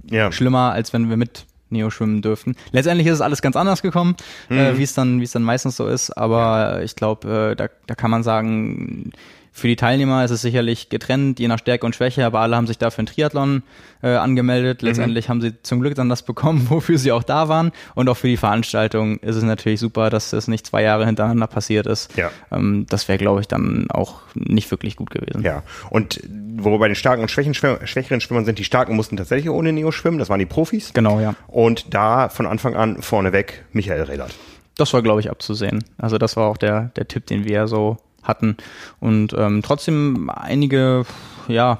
[0.09, 0.31] ja.
[0.31, 2.55] schlimmer, als wenn wir mit Neo schwimmen dürften.
[2.71, 4.15] Letztendlich ist es alles ganz anders gekommen,
[4.49, 4.59] äh, mhm.
[4.59, 6.11] äh, wie es dann, wie es dann meistens so ist.
[6.11, 9.11] Aber ich glaube, äh, da, da kann man sagen,
[9.55, 12.67] für die Teilnehmer ist es sicherlich getrennt, je nach Stärke und Schwäche, aber alle haben
[12.67, 13.63] sich dafür ein Triathlon
[14.03, 14.81] äh, angemeldet.
[14.81, 14.89] Mhm.
[14.89, 15.29] Letztendlich mhm.
[15.29, 17.71] haben sie zum Glück dann das bekommen, wofür sie auch da waren.
[17.95, 21.47] Und auch für die Veranstaltung ist es natürlich super, dass das nicht zwei Jahre hintereinander
[21.47, 22.17] passiert ist.
[22.17, 22.31] Ja.
[22.51, 25.41] Ähm, das wäre, glaube ich, dann auch nicht wirklich gut gewesen.
[25.41, 25.63] Ja.
[25.89, 26.19] Und
[26.57, 30.19] wo bei den starken und schwächeren Schwimmern sind, die starken mussten tatsächlich ohne Neo schwimmen.
[30.19, 30.91] Das waren die Profis.
[30.93, 31.33] Genau, ja.
[31.47, 34.35] Und da von Anfang an vorneweg Michael Rehlert.
[34.77, 35.85] Das war, glaube ich, abzusehen.
[35.97, 38.57] Also das war auch der, der Tipp, den wir so hatten.
[38.99, 41.05] Und ähm, trotzdem einige,
[41.47, 41.79] ja,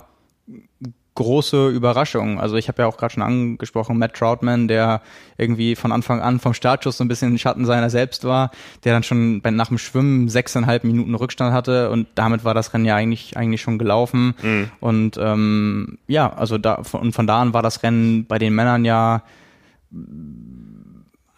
[1.16, 2.40] große Überraschungen.
[2.40, 5.02] Also ich habe ja auch gerade schon angesprochen, Matt Troutman, der
[5.38, 8.52] irgendwie von Anfang an vom Startschuss so ein bisschen Schatten seiner selbst war,
[8.84, 12.74] der dann schon bei, nach dem Schwimmen sechseinhalb Minuten Rückstand hatte und damit war das
[12.74, 14.36] Rennen ja eigentlich eigentlich schon gelaufen.
[14.44, 14.72] Mhm.
[14.82, 18.84] Und ähm, ja, also da und von da an war das Rennen bei den Männern
[18.84, 19.24] ja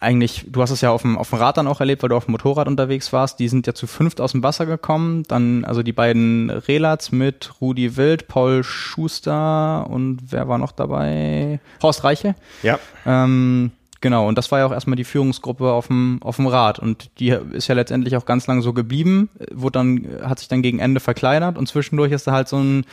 [0.00, 2.16] eigentlich, du hast es ja auf dem, auf dem Rad dann auch erlebt, weil du
[2.16, 3.38] auf dem Motorrad unterwegs warst.
[3.40, 5.24] Die sind ja zu fünft aus dem Wasser gekommen.
[5.26, 11.60] Dann, also die beiden Relats mit Rudi Wild, Paul Schuster und wer war noch dabei?
[11.82, 12.34] Horst Reiche.
[12.62, 12.78] Ja.
[13.06, 16.78] Ähm, Genau, und das war ja auch erstmal die Führungsgruppe auf dem, auf dem Rad.
[16.78, 20.62] Und die ist ja letztendlich auch ganz lang so geblieben, wurde dann, hat sich dann
[20.62, 22.84] gegen Ende verkleinert und zwischendurch ist da halt so ein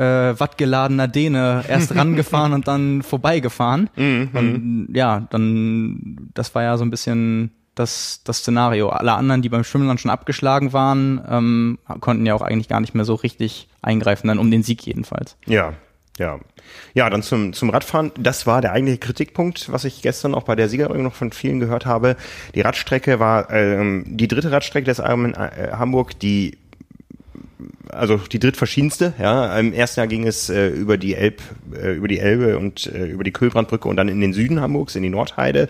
[0.00, 3.90] äh, wattgeladener Däne erst rangefahren und dann vorbeigefahren.
[3.96, 4.30] Mhm.
[4.32, 8.88] Und ja, dann, das war ja so ein bisschen das, das Szenario.
[8.88, 12.80] Alle anderen, die beim Schwimmen dann schon abgeschlagen waren, ähm, konnten ja auch eigentlich gar
[12.80, 15.36] nicht mehr so richtig eingreifen, dann um den Sieg jedenfalls.
[15.46, 15.74] Ja,
[16.18, 16.38] ja.
[16.94, 18.12] Ja, dann zum, zum Radfahren.
[18.18, 21.60] Das war der eigentliche Kritikpunkt, was ich gestern auch bei der Siegerehrung noch von vielen
[21.60, 22.16] gehört habe.
[22.54, 26.58] Die Radstrecke war ähm, die dritte Radstrecke des Ironman äh, Hamburg, die
[27.88, 29.14] also die drittverschiedenste.
[29.18, 31.42] Ja, im ersten Jahr ging es äh, über die Elb,
[31.74, 34.96] äh, über die Elbe und äh, über die Kühlbrandbrücke und dann in den Süden Hamburgs,
[34.96, 35.68] in die Nordheide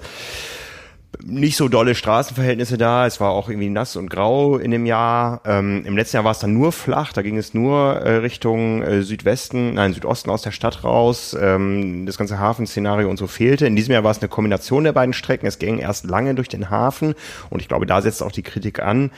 [1.24, 3.07] nicht so dolle Straßenverhältnisse da.
[3.07, 5.40] Es war auch irgendwie nass und grau in dem Jahr.
[5.44, 7.12] Ähm, Im letzten Jahr war es dann nur flach.
[7.12, 11.37] Da ging es nur äh, Richtung äh, Südwesten, nein, Südosten aus der Stadt raus.
[11.38, 13.66] Ähm, das ganze Hafenszenario und so fehlte.
[13.66, 15.46] In diesem Jahr war es eine Kombination der beiden Strecken.
[15.46, 17.14] Es ging erst lange durch den Hafen
[17.50, 19.11] und ich glaube, da setzt auch die Kritik an.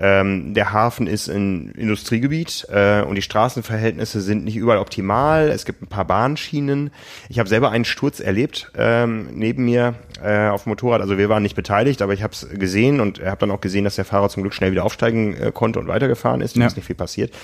[0.00, 5.48] Ähm, der Hafen ist ein Industriegebiet äh, und die Straßenverhältnisse sind nicht überall optimal.
[5.50, 6.90] Es gibt ein paar Bahnschienen.
[7.28, 11.02] Ich habe selber einen Sturz erlebt ähm, neben mir äh, auf dem Motorrad.
[11.02, 13.84] Also wir waren nicht beteiligt, aber ich habe es gesehen und habe dann auch gesehen,
[13.84, 16.56] dass der Fahrer zum Glück schnell wieder aufsteigen äh, konnte und weitergefahren ist.
[16.56, 16.66] Da ja.
[16.66, 17.34] ist nicht viel passiert.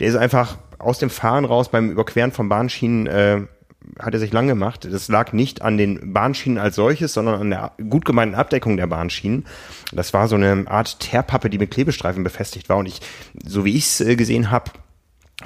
[0.00, 3.40] Der ist einfach aus dem Fahren raus beim Überqueren von Bahnschienen äh,
[3.98, 4.86] hat er sich lang gemacht.
[4.90, 8.86] Das lag nicht an den Bahnschienen als solches, sondern an der gut gemeinten Abdeckung der
[8.86, 9.46] Bahnschienen.
[9.92, 12.76] Das war so eine Art Teerpappe, die mit Klebestreifen befestigt war.
[12.76, 13.00] Und ich,
[13.44, 14.72] so wie ich es äh, gesehen habe,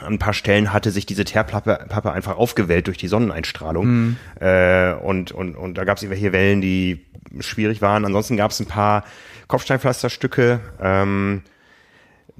[0.01, 3.87] an ein paar Stellen hatte sich diese Teerpappe einfach aufgewellt durch die Sonneneinstrahlung.
[3.87, 4.17] Mhm.
[4.41, 7.05] Äh, und, und, und da gab es irgendwelche Wellen, die
[7.41, 8.05] schwierig waren.
[8.05, 9.05] Ansonsten gab es ein paar
[9.49, 10.61] Kopfsteinpflasterstücke.
[10.81, 11.43] Ähm,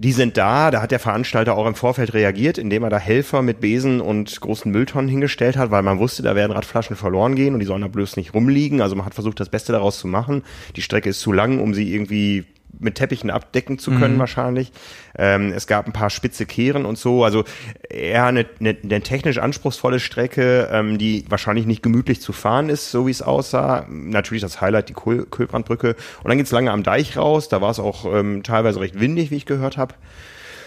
[0.03, 3.41] die sind da, da hat der Veranstalter auch im Vorfeld reagiert, indem er da Helfer
[3.41, 7.55] mit Besen und großen Mülltonnen hingestellt hat, weil man wusste, da werden Radflaschen verloren gehen
[7.55, 8.81] und die sollen da bloß nicht rumliegen.
[8.81, 10.43] Also man hat versucht, das Beste daraus zu machen.
[10.75, 12.45] Die Strecke ist zu lang, um sie irgendwie
[12.79, 14.21] mit Teppichen abdecken zu können mhm.
[14.21, 14.73] wahrscheinlich.
[15.17, 17.25] Ähm, es gab ein paar spitze Kehren und so.
[17.25, 17.45] Also
[17.89, 22.91] eher eine, eine, eine technisch anspruchsvolle Strecke, ähm, die wahrscheinlich nicht gemütlich zu fahren ist,
[22.91, 23.87] so wie es aussah.
[23.89, 25.97] Natürlich das Highlight, die Kohl Kühlbrandbrücke.
[26.23, 27.49] Und dann geht's lange am Deich raus.
[27.49, 29.95] Da war es auch ähm, teilweise recht windig, wie ich gehört habe.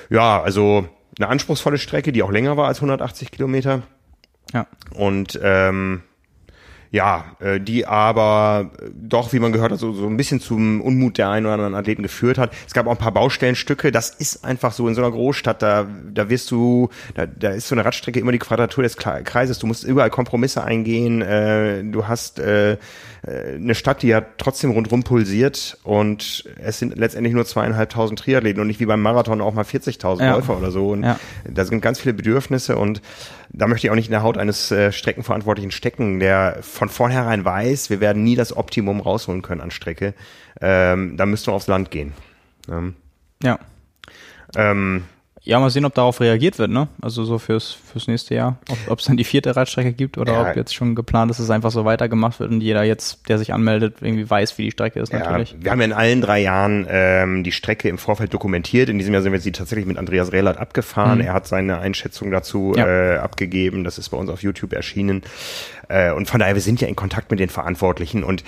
[0.09, 0.87] Ja, also
[1.17, 3.83] eine anspruchsvolle Strecke, die auch länger war als 180 Kilometer.
[4.53, 4.67] Ja.
[4.93, 6.03] Und ähm,
[6.95, 11.17] ja, äh, die aber doch, wie man gehört hat, so, so ein bisschen zum Unmut
[11.17, 12.53] der einen oder anderen Athleten geführt hat.
[12.65, 13.91] Es gab auch ein paar Baustellenstücke.
[13.91, 17.67] Das ist einfach so in so einer Großstadt, da, da wirst du, da, da ist
[17.67, 19.59] so eine Radstrecke immer die Quadratur des Kreises.
[19.59, 21.21] Du musst überall Kompromisse eingehen.
[21.21, 22.77] Äh, du hast äh, äh,
[23.27, 28.67] eine Stadt, die ja trotzdem rundrum pulsiert und es sind letztendlich nur zweieinhalbtausend Triathleten und
[28.67, 30.35] nicht wie beim Marathon auch mal 40.000 ja.
[30.35, 30.89] Läufer oder so.
[30.89, 31.19] Und ja.
[31.49, 33.01] da sind ganz viele Bedürfnisse und
[33.49, 37.45] da möchte ich auch nicht in der Haut eines äh, Streckenverantwortlichen stecken, der von vornherein
[37.45, 40.13] weiß, wir werden nie das Optimum rausholen können an Strecke.
[40.61, 42.13] Ähm, da müssten wir aufs Land gehen.
[42.69, 42.95] Ähm,
[43.41, 43.59] ja.
[44.55, 45.03] Ähm,
[45.45, 46.87] ja, mal sehen, ob darauf reagiert wird, ne?
[47.01, 48.57] Also so fürs, fürs nächste Jahr.
[48.87, 50.49] Ob es dann die vierte Radstrecke gibt oder ja.
[50.49, 53.37] ob jetzt schon geplant ist, dass es einfach so weitergemacht wird und jeder jetzt, der
[53.37, 55.51] sich anmeldet, irgendwie weiß, wie die Strecke ist natürlich.
[55.51, 58.89] Ja, wir haben ja in allen drei Jahren ähm, die Strecke im Vorfeld dokumentiert.
[58.89, 61.19] In diesem Jahr sind wir sie tatsächlich mit Andreas Rehlert abgefahren.
[61.19, 61.25] Mhm.
[61.25, 62.87] Er hat seine Einschätzung dazu ja.
[62.87, 63.83] äh, abgegeben.
[63.83, 65.21] Das ist bei uns auf YouTube erschienen.
[65.89, 68.43] Äh, und von daher, wir sind ja in Kontakt mit den Verantwortlichen und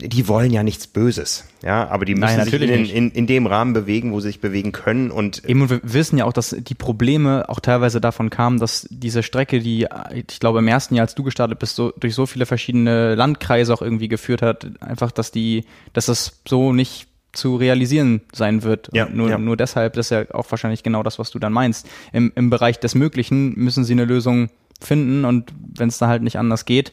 [0.00, 3.46] die wollen ja nichts Böses, ja, aber die müssen Nein, sich in, in, in, dem
[3.46, 6.56] Rahmen bewegen, wo sie sich bewegen können und eben und wir wissen ja auch, dass
[6.58, 11.04] die Probleme auch teilweise davon kamen, dass diese Strecke, die ich glaube im ersten Jahr,
[11.04, 15.10] als du gestartet bist, so durch so viele verschiedene Landkreise auch irgendwie geführt hat, einfach,
[15.10, 18.88] dass die, dass das so nicht zu realisieren sein wird.
[18.92, 19.38] Ja, nur, ja.
[19.38, 21.88] nur deshalb, das ist ja auch wahrscheinlich genau das, was du dann meinst.
[22.12, 26.22] Im, im Bereich des Möglichen müssen sie eine Lösung finden und wenn es da halt
[26.22, 26.92] nicht anders geht,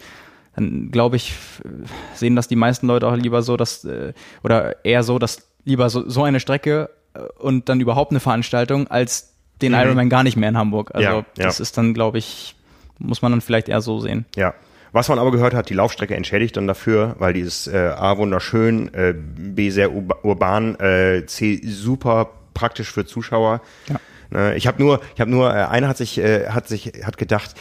[0.55, 1.33] dann glaube ich,
[2.13, 5.89] sehen das die meisten Leute auch lieber so, dass, äh, oder eher so, dass lieber
[5.89, 9.79] so, so eine Strecke äh, und dann überhaupt eine Veranstaltung als den mhm.
[9.79, 10.91] Ironman gar nicht mehr in Hamburg.
[10.93, 12.55] Also ja, das ist dann, glaube ich,
[12.99, 14.25] muss man dann vielleicht eher so sehen.
[14.35, 14.53] Ja.
[14.91, 18.17] Was man aber gehört hat, die Laufstrecke entschädigt dann dafür, weil die ist äh, A
[18.17, 23.61] wunderschön, äh, B sehr urban, äh, C super praktisch für Zuschauer.
[23.89, 23.99] Ja.
[24.33, 27.55] Äh, ich habe nur, ich habe nur, äh, einer hat sich, hat sich, hat gedacht,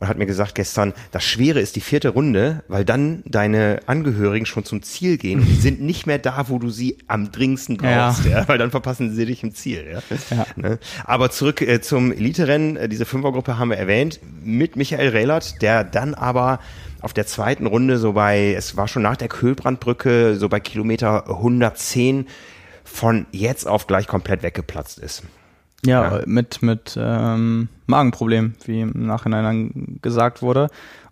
[0.00, 4.46] und hat mir gesagt gestern, das Schwere ist die vierte Runde, weil dann deine Angehörigen
[4.46, 7.76] schon zum Ziel gehen und die sind nicht mehr da, wo du sie am dringendsten
[7.76, 8.40] brauchst, ja.
[8.40, 9.86] ja weil dann verpassen sie dich im Ziel.
[9.90, 10.00] Ja.
[10.36, 10.46] ja.
[10.56, 10.78] Ne?
[11.04, 15.84] Aber zurück äh, zum Elite-Rennen, äh, diese Fünfergruppe haben wir erwähnt, mit Michael Rehlert, der
[15.84, 16.60] dann aber
[17.00, 21.28] auf der zweiten Runde so bei, es war schon nach der Köhlbrandbrücke, so bei Kilometer
[21.28, 22.26] 110
[22.84, 25.22] von jetzt auf gleich komplett weggeplatzt ist.
[25.86, 26.22] Ja, ja.
[26.26, 30.68] mit, mit ähm, Magenproblem, wie im Nachhinein dann gesagt wurde.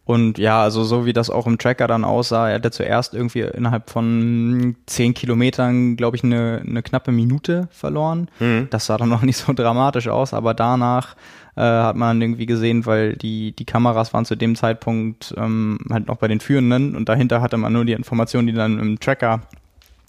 [0.06, 3.40] Und ja, also so wie das auch im Tracker dann aussah, er hatte zuerst irgendwie
[3.40, 8.28] innerhalb von zehn Kilometern, glaube ich, eine, eine knappe Minute verloren.
[8.38, 8.68] Mhm.
[8.70, 11.16] Das sah dann noch nicht so dramatisch aus, aber danach
[11.56, 16.06] äh, hat man irgendwie gesehen, weil die, die Kameras waren zu dem Zeitpunkt ähm, halt
[16.06, 19.40] noch bei den Führenden und dahinter hatte man nur die Informationen, die dann im Tracker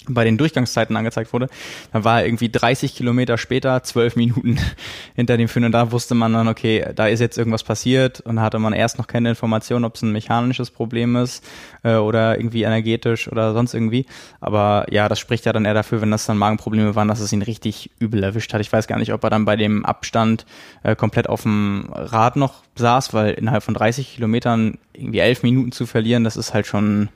[0.08, 1.50] bei den Durchgangszeiten angezeigt wurde,
[1.92, 4.58] dann war er irgendwie 30 Kilometer später, zwölf Minuten
[5.16, 8.38] hinter dem Führen und da wusste man dann, okay, da ist jetzt irgendwas passiert und
[8.38, 11.44] da hatte man erst noch keine Information, ob es ein mechanisches Problem ist
[11.84, 14.06] äh, oder irgendwie energetisch oder sonst irgendwie.
[14.40, 17.34] Aber ja, das spricht ja dann eher dafür, wenn das dann Magenprobleme waren, dass es
[17.34, 18.62] ihn richtig übel erwischt hat.
[18.62, 20.46] Ich weiß gar nicht, ob er dann bei dem Abstand
[20.84, 25.72] äh, komplett auf dem Rad noch saß, weil innerhalb von 30 Kilometern irgendwie elf Minuten
[25.72, 27.10] zu verlieren, das ist halt schon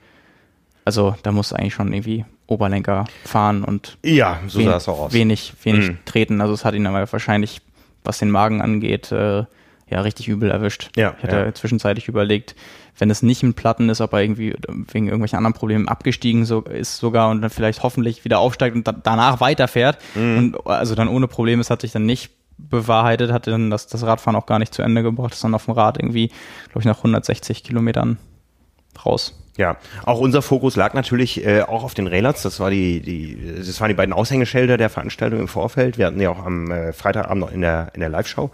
[0.86, 5.00] also da muss eigentlich schon irgendwie Oberlenker fahren und ja, so wen, sah es auch
[5.00, 5.14] aus.
[5.14, 5.98] wenig, wenig mhm.
[6.06, 6.42] treten.
[6.42, 7.62] Also es hat ihn aber wahrscheinlich,
[8.04, 9.46] was den Magen angeht, äh,
[9.90, 10.90] ja richtig übel erwischt.
[10.96, 11.54] Ja, ich hatte ja.
[11.54, 12.56] zwischenzeitlich überlegt,
[12.98, 14.56] wenn es nicht ein Platten ist, ob er irgendwie
[14.92, 18.88] wegen irgendwelchen anderen Problemen abgestiegen so, ist sogar und dann vielleicht hoffentlich wieder aufsteigt und
[18.88, 19.98] da, danach weiterfährt.
[20.16, 20.38] Mhm.
[20.38, 24.06] Und also dann ohne Probleme, es hat sich dann nicht bewahrheitet, hatte dann das, das
[24.06, 26.28] Radfahren auch gar nicht zu Ende gebracht, ist dann auf dem Rad irgendwie,
[26.66, 28.18] glaube ich, nach 160 Kilometern
[29.06, 29.41] raus.
[29.58, 32.42] Ja, auch unser Fokus lag natürlich äh, auch auf den Railers.
[32.42, 35.98] Das war die, die, das waren die beiden Aushängeschilder der Veranstaltung im Vorfeld.
[35.98, 38.50] Wir hatten ja auch am äh, Freitagabend noch in der in der Live-Show.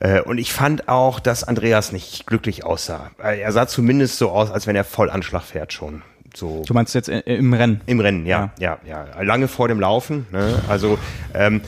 [0.00, 3.10] Äh, und ich fand auch, dass Andreas nicht glücklich aussah.
[3.22, 6.02] Äh, er sah zumindest so aus, als wenn er voll Anschlag fährt schon.
[6.34, 7.80] So du meinst jetzt im Rennen?
[7.86, 9.06] Im Rennen, ja, ja, ja.
[9.06, 9.22] ja.
[9.22, 10.26] Lange vor dem Laufen.
[10.32, 10.62] Ne?
[10.68, 10.98] Also
[11.32, 11.62] ähm,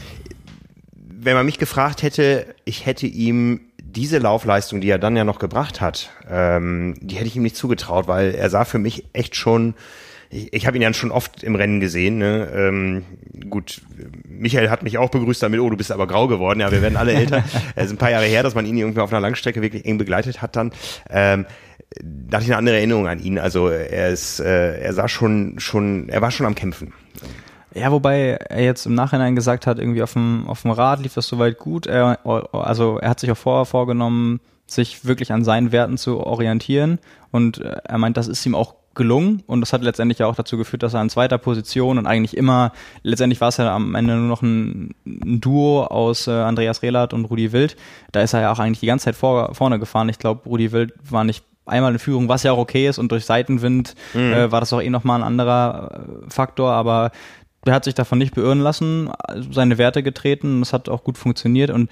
[0.95, 3.61] wenn man mich gefragt hätte, ich hätte ihm
[3.91, 7.57] diese Laufleistung, die er dann ja noch gebracht hat, ähm, die hätte ich ihm nicht
[7.57, 9.75] zugetraut, weil er sah für mich echt schon,
[10.31, 12.19] ich, ich habe ihn ja schon oft im Rennen gesehen.
[12.19, 12.51] Ne?
[12.55, 13.05] Ähm,
[13.49, 13.81] gut,
[14.29, 16.61] Michael hat mich auch begrüßt damit, oh, du bist aber grau geworden.
[16.61, 17.45] Ja, wir werden alle älter.
[17.77, 19.97] Es ist ein paar Jahre her, dass man ihn irgendwie auf einer Langstrecke wirklich eng
[19.97, 20.73] begleitet hat dann.
[21.09, 21.47] Ähm,
[22.03, 23.39] da hatte ich eine andere Erinnerung an ihn.
[23.39, 26.93] Also er ist, äh, er sah schon, schon, er war schon am Kämpfen.
[27.75, 31.15] Ja, wobei er jetzt im Nachhinein gesagt hat, irgendwie auf dem, auf dem Rad lief
[31.15, 31.87] das soweit gut.
[31.87, 32.19] Er,
[32.53, 36.99] also er hat sich auch vorher vorgenommen, sich wirklich an seinen Werten zu orientieren.
[37.31, 40.59] Und äh, er meint, das ist ihm auch gelungen und das hat letztendlich auch dazu
[40.59, 44.17] geführt, dass er in zweiter Position und eigentlich immer, letztendlich war es ja am Ende
[44.17, 47.77] nur noch ein, ein Duo aus äh, Andreas Rehlert und Rudi Wild.
[48.11, 50.09] Da ist er ja auch eigentlich die ganze Zeit vor, vorne gefahren.
[50.09, 53.13] Ich glaube, Rudi Wild war nicht einmal in Führung, was ja auch okay ist und
[53.13, 54.33] durch Seitenwind mhm.
[54.33, 55.91] äh, war das auch eh nochmal ein anderer
[56.27, 57.13] äh, Faktor, aber
[57.69, 59.11] er hat sich davon nicht beirren lassen,
[59.51, 61.91] seine Werte getreten, es hat auch gut funktioniert und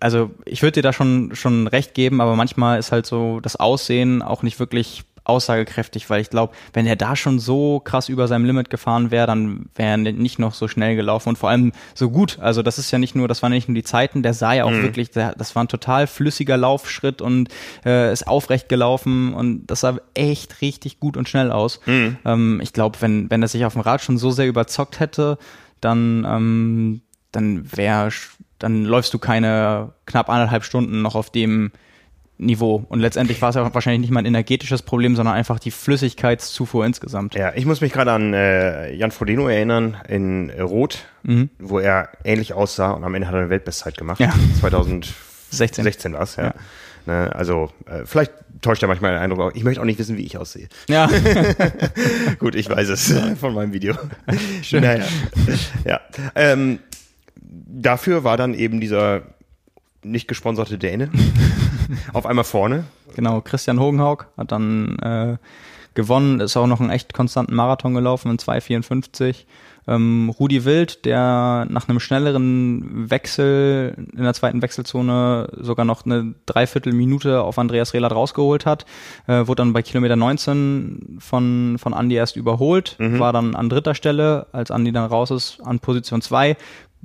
[0.00, 3.56] also ich würde dir da schon schon recht geben, aber manchmal ist halt so das
[3.56, 8.28] Aussehen auch nicht wirklich aussagekräftig, weil ich glaube, wenn er da schon so krass über
[8.28, 11.72] seinem Limit gefahren wäre, dann wäre er nicht noch so schnell gelaufen und vor allem
[11.94, 12.38] so gut.
[12.40, 14.64] Also das ist ja nicht nur, das waren nicht nur die Zeiten, der sah ja
[14.64, 14.82] auch mhm.
[14.82, 17.48] wirklich, der, das war ein total flüssiger Laufschritt und
[17.86, 21.80] äh, ist aufrecht gelaufen und das sah echt richtig gut und schnell aus.
[21.86, 22.18] Mhm.
[22.24, 25.38] Ähm, ich glaube, wenn wenn er sich auf dem Rad schon so sehr überzockt hätte,
[25.80, 27.00] dann ähm,
[27.32, 28.10] dann wäre
[28.58, 31.72] dann läufst du keine knapp anderthalb Stunden noch auf dem
[32.36, 32.84] Niveau.
[32.88, 36.84] Und letztendlich war es ja wahrscheinlich nicht mal ein energetisches Problem, sondern einfach die Flüssigkeitszufuhr
[36.84, 37.34] insgesamt.
[37.34, 41.50] Ja, ich muss mich gerade an äh, Jan Frodeno erinnern in äh, Rot, mhm.
[41.58, 44.18] wo er ähnlich aussah und am Ende hat er eine Weltbestzeit gemacht.
[44.18, 44.32] Ja.
[44.60, 46.44] 2016 16 war es, ja.
[46.44, 46.54] ja.
[47.06, 48.32] Ne, also äh, vielleicht
[48.62, 49.54] täuscht ja manchmal den Eindruck.
[49.54, 50.68] Ich möchte auch nicht wissen, wie ich aussehe.
[50.88, 51.08] Ja.
[52.38, 53.94] Gut, ich weiß es von meinem Video.
[54.62, 54.82] Schön.
[54.82, 55.04] Naja.
[55.84, 56.00] Ja.
[56.34, 56.78] Ähm,
[57.36, 59.22] dafür war dann eben dieser
[60.02, 61.10] nicht gesponserte Däne
[62.12, 62.84] auf einmal vorne.
[63.14, 65.36] Genau, Christian Hogenhaug hat dann äh,
[65.94, 69.44] gewonnen, ist auch noch einen echt konstanten Marathon gelaufen in 2,54.
[69.86, 76.34] Ähm, Rudi Wild, der nach einem schnelleren Wechsel in der zweiten Wechselzone sogar noch eine
[76.46, 78.86] Dreiviertelminute auf Andreas Rehlert rausgeholt hat,
[79.26, 83.18] äh, wurde dann bei Kilometer 19 von, von Andy erst überholt, mhm.
[83.18, 86.56] war dann an dritter Stelle, als Andy dann raus ist, an Position 2,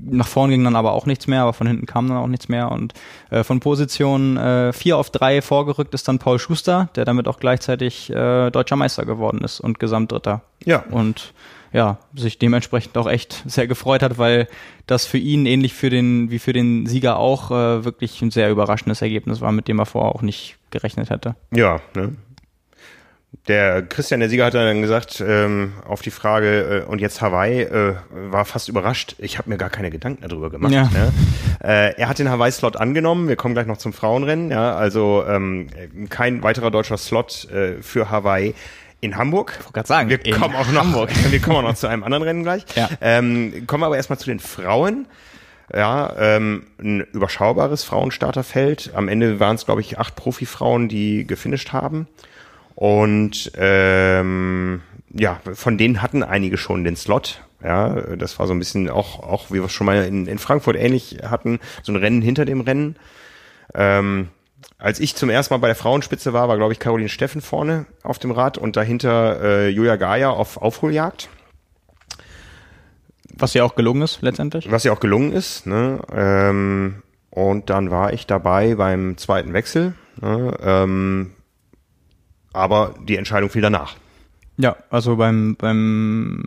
[0.04, 2.50] nach vorn ging dann aber auch nichts mehr, aber von hinten kam dann auch nichts
[2.50, 2.72] mehr.
[2.72, 2.94] Und
[3.30, 7.40] äh, von Position äh, 4 auf 3 vorgerückt ist dann Paul Schuster, der damit auch
[7.40, 10.42] gleichzeitig äh, deutscher Meister geworden ist und Gesamtdritter.
[10.66, 10.84] Ja.
[10.90, 11.34] Und
[11.72, 14.48] ja, sich dementsprechend auch echt sehr gefreut hat, weil
[14.88, 18.50] das für ihn ähnlich für den, wie für den Sieger auch äh, wirklich ein sehr
[18.50, 21.36] überraschendes Ergebnis war, mit dem er vorher auch nicht gerechnet hätte.
[21.54, 22.16] Ja, ne?
[23.48, 27.62] Der Christian, der Sieger, hat dann gesagt, ähm, auf die Frage, äh, und jetzt Hawaii,
[27.62, 29.16] äh, war fast überrascht.
[29.18, 30.72] Ich habe mir gar keine Gedanken darüber gemacht.
[30.72, 30.84] Ja.
[30.84, 31.12] Ne?
[31.64, 33.28] Äh, er hat den Hawaii-Slot angenommen.
[33.28, 34.52] Wir kommen gleich noch zum Frauenrennen.
[34.52, 35.68] Ja, also ähm,
[36.10, 38.54] kein weiterer deutscher Slot äh, für Hawaii
[39.02, 39.58] in Hamburg.
[39.66, 41.10] Ich gerade sagen, wir kommen auch noch, Hamburg.
[41.30, 42.66] wir kommen auch noch zu einem anderen Rennen gleich.
[42.76, 42.90] Ja.
[43.02, 45.08] Ähm, kommen wir aber erstmal zu den Frauen.
[45.74, 48.92] Ja, ähm, ein überschaubares Frauenstarterfeld.
[48.96, 52.08] Am Ende waren es, glaube ich, acht Profifrauen, die gefinisht haben.
[52.80, 54.82] Und ähm,
[55.14, 57.44] ja, von denen hatten einige schon den Slot.
[57.62, 60.40] Ja, das war so ein bisschen auch, auch wie wir es schon mal in, in
[60.40, 62.96] Frankfurt ähnlich hatten, so ein Rennen hinter dem Rennen.
[63.74, 64.30] Ähm,
[64.78, 67.86] als ich zum ersten Mal bei der Frauenspitze war, war, glaube ich, Caroline Steffen vorne
[68.02, 71.28] auf dem Rad und dahinter äh, Julia Gaia auf Aufholjagd.
[73.34, 74.72] Was ja auch gelungen ist, letztendlich.
[74.72, 75.68] Was ja auch gelungen ist.
[75.68, 76.00] Ne?
[76.14, 79.96] Ähm, und dann war ich dabei beim zweiten Wechsel.
[80.22, 80.54] Ne?
[80.62, 81.34] Ähm,
[82.54, 83.96] aber die Entscheidung fiel danach.
[84.58, 86.44] Ja, also beim, beim,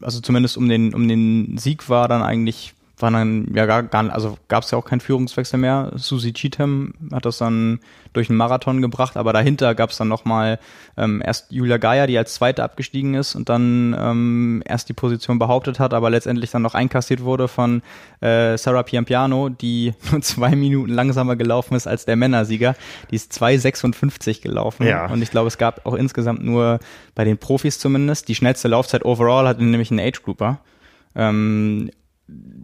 [0.00, 4.10] also zumindest um den, um den Sieg war dann eigentlich war dann ja gar, gar
[4.12, 5.92] also gab es ja auch keinen Führungswechsel mehr.
[5.94, 7.80] Susi Cheatham hat das dann
[8.12, 10.58] durch einen Marathon gebracht, aber dahinter gab es dann nochmal
[10.96, 15.38] ähm, erst Julia Geier, die als Zweite abgestiegen ist und dann ähm, erst die Position
[15.38, 17.82] behauptet hat, aber letztendlich dann noch einkassiert wurde von
[18.20, 22.74] äh, Sarah Piampiano, die nur zwei Minuten langsamer gelaufen ist als der Männersieger.
[23.10, 25.06] Die ist 2,56 gelaufen ja.
[25.06, 26.80] und ich glaube, es gab auch insgesamt nur
[27.14, 30.60] bei den Profis zumindest die schnellste Laufzeit overall hatte nämlich ein Age Grouper.
[31.14, 31.90] Ähm,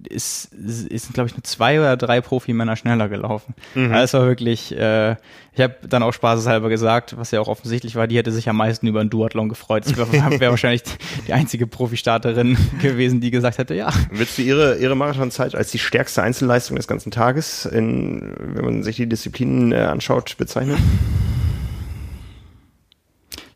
[0.08, 3.54] ist, ist glaube ich, nur zwei oder drei Profimänner schneller gelaufen.
[3.74, 3.92] Mhm.
[3.92, 5.12] Also es war wirklich, äh,
[5.52, 8.56] ich habe dann auch spaßeshalber gesagt, was ja auch offensichtlich war, die hätte sich am
[8.56, 9.84] meisten über einen Duathlon gefreut.
[9.86, 10.10] Das wäre
[10.40, 10.82] wär wahrscheinlich
[11.26, 13.90] die einzige Profistarterin gewesen, die gesagt hätte, ja.
[14.10, 18.82] Willst du ihre, ihre Marathonzeit als die stärkste Einzelleistung des ganzen Tages, in, wenn man
[18.82, 20.78] sich die Disziplinen äh, anschaut, bezeichnen?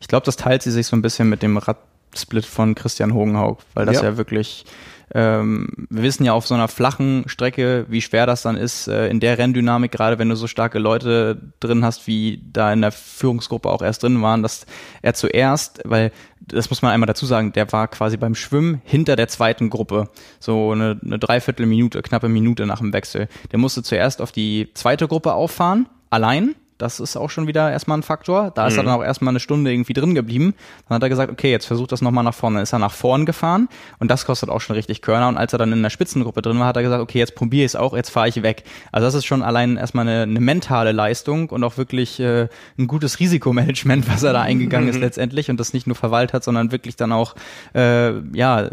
[0.01, 3.61] Ich glaube, das teilt sie sich so ein bisschen mit dem Radsplit von Christian Hogenhaug,
[3.75, 4.65] weil das ja, ja wirklich
[5.13, 9.09] ähm, wir wissen ja auf so einer flachen Strecke, wie schwer das dann ist, äh,
[9.09, 12.93] in der Renndynamik, gerade wenn du so starke Leute drin hast, wie da in der
[12.93, 14.67] Führungsgruppe auch erst drin waren, dass
[15.03, 19.17] er zuerst, weil das muss man einmal dazu sagen, der war quasi beim Schwimmen hinter
[19.17, 20.09] der zweiten Gruppe,
[20.39, 23.29] so eine, eine Dreiviertelminute, knappe Minute nach dem Wechsel.
[23.51, 27.99] Der musste zuerst auf die zweite Gruppe auffahren, allein, das ist auch schon wieder erstmal
[27.99, 28.51] ein Faktor.
[28.51, 28.87] Da ist er mhm.
[28.87, 30.55] dann auch erstmal eine Stunde irgendwie drin geblieben.
[30.89, 32.57] Dann hat er gesagt, okay, jetzt versucht das nochmal nach vorne.
[32.57, 33.69] Dann ist er nach vorn gefahren
[33.99, 35.29] und das kostet auch schon richtig Körner.
[35.29, 37.65] Und als er dann in der Spitzengruppe drin war, hat er gesagt, okay, jetzt probiere
[37.65, 38.65] ich es auch, jetzt fahre ich weg.
[38.93, 42.87] Also das ist schon allein erstmal eine, eine mentale Leistung und auch wirklich äh, ein
[42.87, 46.73] gutes Risikomanagement, was er da eingegangen ist letztendlich und das nicht nur verwaltet hat, sondern
[46.73, 47.35] wirklich dann auch
[47.75, 48.71] äh, ja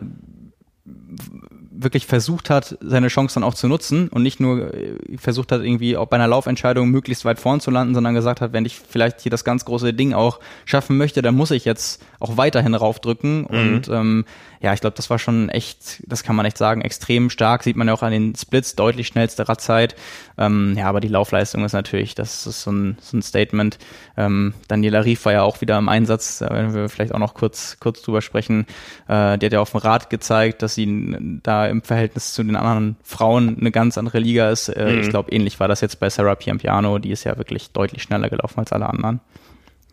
[1.79, 5.61] wirklich versucht hat, seine Chance dann auch zu nutzen und nicht nur äh, versucht hat,
[5.61, 8.79] irgendwie auch bei einer Laufentscheidung möglichst weit vorn zu landen, sondern gesagt hat, wenn ich
[8.79, 12.73] vielleicht hier das ganz große Ding auch schaffen möchte, dann muss ich jetzt auch weiterhin
[12.73, 13.41] raufdrücken.
[13.41, 13.45] Mhm.
[13.47, 14.25] Und ähm,
[14.59, 17.63] ja, ich glaube, das war schon echt, das kann man echt sagen, extrem stark.
[17.63, 19.95] Sieht man ja auch an den Splits, deutlich schnellste Radzeit.
[20.37, 23.77] Ähm, ja, aber die Laufleistung ist natürlich, das ist so ein, so ein Statement.
[24.15, 27.35] Ähm, Daniela Rief war ja auch wieder im Einsatz, da werden wir vielleicht auch noch
[27.35, 28.65] kurz, kurz drüber sprechen.
[29.07, 32.55] Äh, die hat ja auf dem Rad gezeigt, dass sie da im Verhältnis zu den
[32.55, 34.69] anderen Frauen eine ganz andere Liga ist.
[34.69, 34.99] Äh, mhm.
[35.01, 38.29] Ich glaube, ähnlich war das jetzt bei Sarah Piampiano, die ist ja wirklich deutlich schneller
[38.29, 39.19] gelaufen als alle anderen.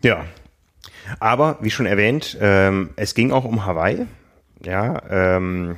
[0.03, 0.25] Ja,
[1.19, 4.05] aber wie schon erwähnt, ähm, es ging auch um Hawaii.
[4.63, 5.77] Ja, ähm,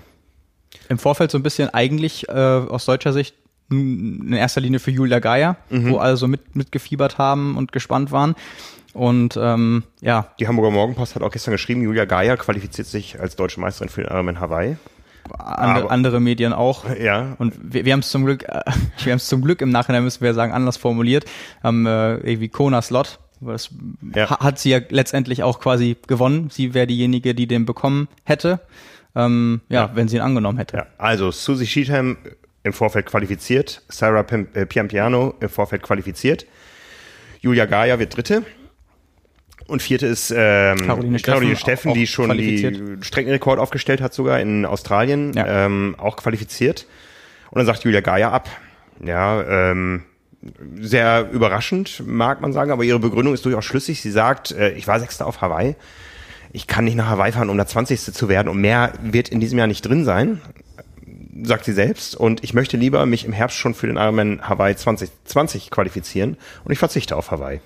[0.90, 3.36] Im Vorfeld so ein bisschen eigentlich äh, aus deutscher Sicht
[3.70, 5.92] in erster Linie für Julia Geier, mhm.
[5.92, 8.36] wo alle so mit, mitgefiebert haben und gespannt waren.
[8.94, 10.34] Und ähm, ja.
[10.40, 14.02] Die Hamburger Morgenpost hat auch gestern geschrieben, Julia Geier qualifiziert sich als deutsche Meisterin für
[14.02, 14.78] den Ironman Hawaii.
[15.38, 16.86] Andere, andere Medien auch.
[17.00, 17.36] Ja.
[17.38, 18.62] Und wir, wir haben es zum Glück, äh,
[19.04, 21.26] wir haben es zum Glück im Nachhinein müssen wir sagen anders formuliert,
[21.64, 23.70] haben äh, irgendwie Kona Slot Das
[24.16, 24.40] ja.
[24.40, 26.50] hat sie ja letztendlich auch quasi gewonnen.
[26.52, 28.60] Sie wäre diejenige, die den bekommen hätte,
[29.16, 30.78] ähm, ja, ja, wenn sie ihn angenommen hätte.
[30.78, 30.88] Ja.
[30.98, 32.18] Also Susie Sheetham
[32.64, 36.46] im Vorfeld qualifiziert, Sarah äh, Piampiano im Vorfeld qualifiziert,
[37.42, 38.44] Julia Gaia wird Dritte.
[39.68, 44.66] Und vierte ist ähm, Caroline, Caroline Steffen, die schon die Streckenrekord aufgestellt hat, sogar in
[44.66, 45.66] Australien, ja.
[45.66, 46.88] ähm, auch qualifiziert.
[47.52, 48.50] Und dann sagt Julia Gaia ab.
[49.04, 50.04] Ja, ähm,
[50.80, 54.02] sehr überraschend, mag man sagen, aber ihre Begründung ist durchaus schlüssig.
[54.02, 55.76] Sie sagt, äh, ich war Sechster auf Hawaii.
[56.54, 58.14] Ich kann nicht nach Hawaii fahren, um der 20.
[58.14, 58.48] zu werden.
[58.48, 60.42] Und mehr wird in diesem Jahr nicht drin sein,
[61.44, 62.16] sagt sie selbst.
[62.16, 66.38] Und ich möchte lieber mich im Herbst schon für den Ironman Hawaii 2020 qualifizieren.
[66.64, 67.60] Und ich verzichte auf Hawaii.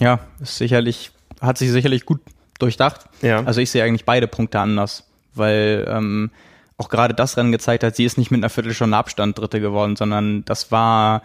[0.00, 1.10] Ja, ist sicherlich,
[1.40, 2.20] hat sich sicherlich gut
[2.58, 3.06] durchdacht.
[3.22, 3.42] Ja.
[3.44, 5.04] Also ich sehe eigentlich beide Punkte anders,
[5.34, 6.30] weil ähm,
[6.76, 9.96] auch gerade das Rennen gezeigt hat, sie ist nicht mit einer Viertelstunde Abstand Dritte geworden,
[9.96, 11.22] sondern das war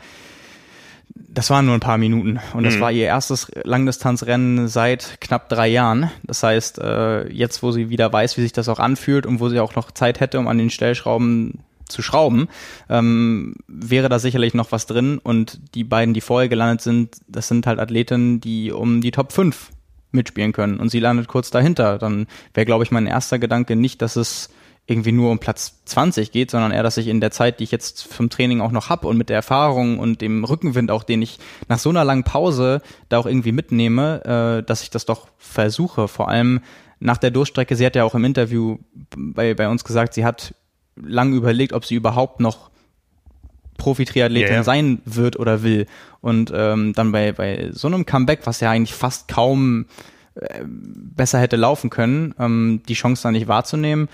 [1.27, 2.81] das waren nur ein paar Minuten und das mhm.
[2.81, 6.11] war ihr erstes Langdistanzrennen seit knapp drei Jahren.
[6.23, 9.49] Das heißt, äh, jetzt, wo sie wieder weiß, wie sich das auch anfühlt und wo
[9.49, 11.59] sie auch noch Zeit hätte, um an den Stellschrauben
[11.89, 12.47] zu schrauben,
[12.89, 15.17] ähm, wäre da sicherlich noch was drin.
[15.17, 19.31] Und die beiden, die vorher gelandet sind, das sind halt Athleten, die um die Top
[19.31, 19.71] 5
[20.11, 20.79] mitspielen können.
[20.79, 21.97] Und sie landet kurz dahinter.
[21.97, 24.49] Dann wäre, glaube ich, mein erster Gedanke nicht, dass es
[24.89, 27.71] irgendwie nur um Platz 20 geht, sondern eher, dass ich in der Zeit, die ich
[27.71, 31.21] jetzt vom Training auch noch hab und mit der Erfahrung und dem Rückenwind auch, den
[31.21, 31.37] ich
[31.67, 36.07] nach so einer langen Pause da auch irgendwie mitnehme, äh, dass ich das doch versuche.
[36.07, 36.61] Vor allem
[36.99, 38.79] nach der Durchstrecke, sie hat ja auch im Interview
[39.15, 40.55] bei, bei uns gesagt, sie hat
[41.01, 42.69] lang überlegt, ob sie überhaupt noch
[43.77, 44.63] Profi-Triathletin yeah.
[44.63, 45.85] sein wird oder will.
[46.21, 49.85] Und ähm, dann bei, bei so einem Comeback, was ja eigentlich fast kaum
[50.35, 54.09] äh, besser hätte laufen können, ähm, die Chance da nicht wahrzunehmen,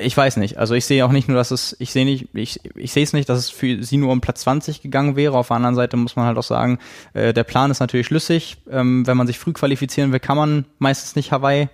[0.00, 0.58] ich weiß nicht.
[0.58, 3.12] Also ich sehe auch nicht nur, dass es, ich sehe nicht, ich, ich sehe es
[3.12, 5.36] nicht, dass es für sie nur um Platz 20 gegangen wäre.
[5.36, 6.78] Auf der anderen Seite muss man halt auch sagen,
[7.12, 8.58] äh, der Plan ist natürlich schlüssig.
[8.70, 11.68] Ähm, wenn man sich früh qualifizieren will, kann man meistens nicht Hawaii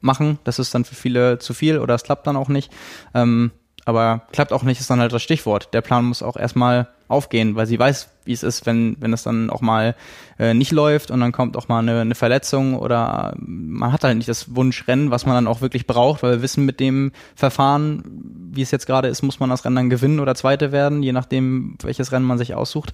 [0.00, 0.38] machen.
[0.44, 2.72] Das ist dann für viele zu viel oder es klappt dann auch nicht.
[3.14, 3.50] Ähm,
[3.84, 5.72] aber klappt auch nicht, ist dann halt das Stichwort.
[5.72, 9.24] Der Plan muss auch erstmal aufgehen, weil sie weiß, wie es ist, wenn, wenn es
[9.24, 9.96] dann auch mal
[10.38, 14.16] äh, nicht läuft und dann kommt auch mal eine, eine Verletzung oder man hat halt
[14.16, 18.04] nicht das Wunschrennen, was man dann auch wirklich braucht, weil wir wissen, mit dem Verfahren,
[18.52, 21.12] wie es jetzt gerade ist, muss man das Rennen dann gewinnen oder Zweite werden, je
[21.12, 22.92] nachdem, welches Rennen man sich aussucht.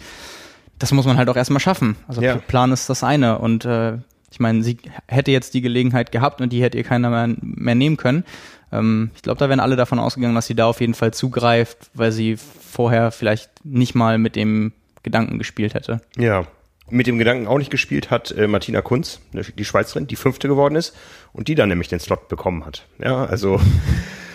[0.79, 1.97] Das muss man halt auch erstmal schaffen.
[2.09, 2.37] Also ja.
[2.37, 3.99] Plan ist das eine und äh,
[4.31, 7.75] ich meine, sie hätte jetzt die Gelegenheit gehabt und die hätte ihr keiner mehr, mehr
[7.75, 8.25] nehmen können.
[8.73, 11.91] Ähm, ich glaube, da wären alle davon ausgegangen, dass sie da auf jeden Fall zugreift,
[11.95, 14.73] weil sie vorher vielleicht nicht mal mit dem
[15.03, 16.01] Gedanken gespielt hätte.
[16.17, 16.47] Ja,
[16.89, 20.49] mit dem Gedanken auch nicht gespielt hat äh, Martina Kunz, ne, die Schweizerin, die fünfte
[20.49, 20.95] geworden ist
[21.33, 22.87] und die dann nämlich den Slot bekommen hat.
[22.99, 23.61] Ja, also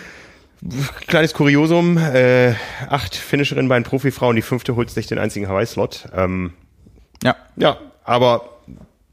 [1.06, 2.54] kleines Kuriosum, äh,
[2.88, 6.08] acht Finisherinnen bei den Profifrauen, die fünfte holt sich den einzigen Hawaii-Slot.
[6.14, 6.52] Ähm,
[7.22, 7.36] ja.
[7.56, 8.60] Ja, aber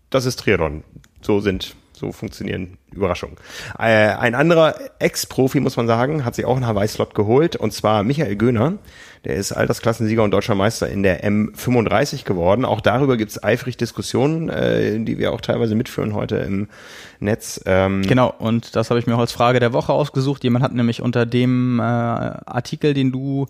[0.10, 0.84] das ist Triathlon.
[1.22, 3.36] So sind so funktionieren Überraschungen.
[3.78, 8.03] Äh, ein anderer Ex-Profi, muss man sagen, hat sich auch einen Hawaii-Slot geholt, und zwar
[8.03, 8.74] Michael Göhner.
[9.26, 12.64] Der ist Altersklassensieger und deutscher Meister in der M35 geworden.
[12.64, 16.70] Auch darüber gibt es eifrig Diskussionen, äh, die wir auch teilweise mitführen heute im
[17.20, 17.62] Netz.
[17.66, 20.45] Ähm genau, und das habe ich mir auch als Frage der Woche ausgesucht.
[20.45, 23.47] Jemand hat nämlich unter dem äh, Artikel, den du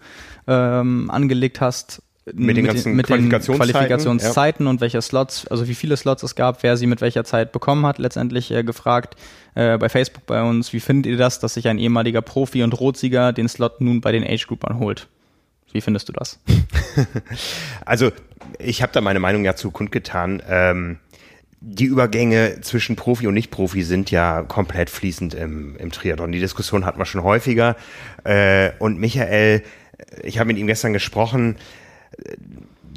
[0.47, 2.01] ähm, angelegt hast,
[2.33, 4.69] mit den ganzen mit Qualifikationszeiten, Qualifikationszeiten ja.
[4.69, 7.85] und welche Slots, also wie viele Slots es gab, wer sie mit welcher Zeit bekommen
[7.85, 9.15] hat, letztendlich äh, gefragt
[9.55, 12.79] äh, bei Facebook bei uns, wie findet ihr das, dass sich ein ehemaliger Profi und
[12.79, 15.07] Rotsieger den Slot nun bei den Age-Groupern holt?
[15.71, 16.39] Wie findest du das?
[17.85, 18.11] also
[18.57, 20.41] ich habe da meine Meinung ja zu kundgetan.
[20.47, 20.97] Ähm,
[21.61, 26.31] die Übergänge zwischen Profi und Nicht-Profi sind ja komplett fließend im, im Triathlon.
[26.31, 27.75] Die Diskussion hatten wir schon häufiger.
[28.23, 29.63] Äh, und Michael,
[30.23, 31.57] ich habe mit ihm gestern gesprochen,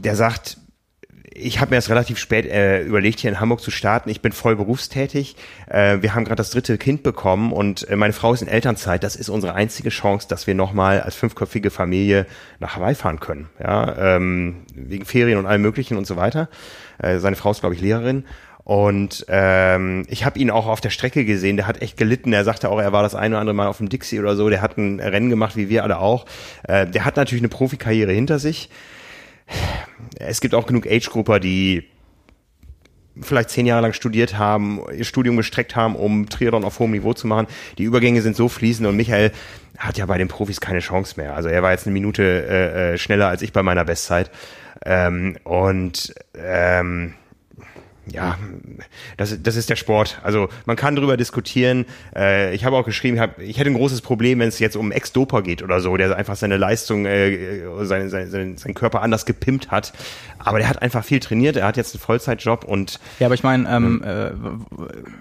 [0.03, 0.59] der sagt,
[1.35, 4.11] ich habe mir das relativ spät äh, überlegt, hier in Hamburg zu starten.
[4.11, 5.37] Ich bin voll berufstätig.
[5.69, 9.03] Äh, wir haben gerade das dritte Kind bekommen und äh, meine Frau ist in Elternzeit.
[9.03, 12.27] Das ist unsere einzige Chance, dass wir nochmal als fünfköpfige Familie
[12.61, 13.49] nach Hawaii fahren können.
[13.59, 16.49] Ja, ähm, wegen Ferien und allem Möglichen und so weiter.
[16.99, 18.25] Äh, seine Frau ist, glaube ich, Lehrerin.
[18.65, 22.33] Und ähm, ich habe ihn auch auf der Strecke gesehen, der hat echt gelitten.
[22.33, 24.49] Er sagte auch, er war das eine oder andere Mal auf dem Dixie oder so.
[24.51, 26.27] Der hat ein Rennen gemacht, wie wir alle auch.
[26.69, 28.69] Äh, der hat natürlich eine Profikarriere hinter sich
[30.19, 31.89] es gibt auch genug Age-Grupper, die
[33.21, 37.13] vielleicht zehn Jahre lang studiert haben, ihr Studium gestreckt haben, um Triathlon auf hohem Niveau
[37.13, 37.47] zu machen.
[37.79, 39.33] Die Übergänge sind so fließend und Michael
[39.79, 41.35] hat ja bei den Profis keine Chance mehr.
[41.35, 44.31] Also er war jetzt eine Minute äh, äh schneller als ich bei meiner Bestzeit.
[44.85, 47.15] Ähm, und ähm,
[48.07, 48.37] ja,
[49.17, 50.21] das, das ist der Sport.
[50.25, 51.87] Also man kann darüber diskutieren.
[52.17, 54.77] Äh, ich habe auch geschrieben, ich, hab, ich hätte ein großes Problem, wenn es jetzt
[54.77, 59.25] um Ex-Doper geht oder so, der einfach seine Leistung, äh, seine, seine, seinen Körper anders
[59.25, 59.93] gepimpt hat.
[60.39, 62.99] Aber der hat einfach viel trainiert, er hat jetzt einen Vollzeitjob und.
[63.21, 64.33] Ja, aber ich meine, ähm, äh,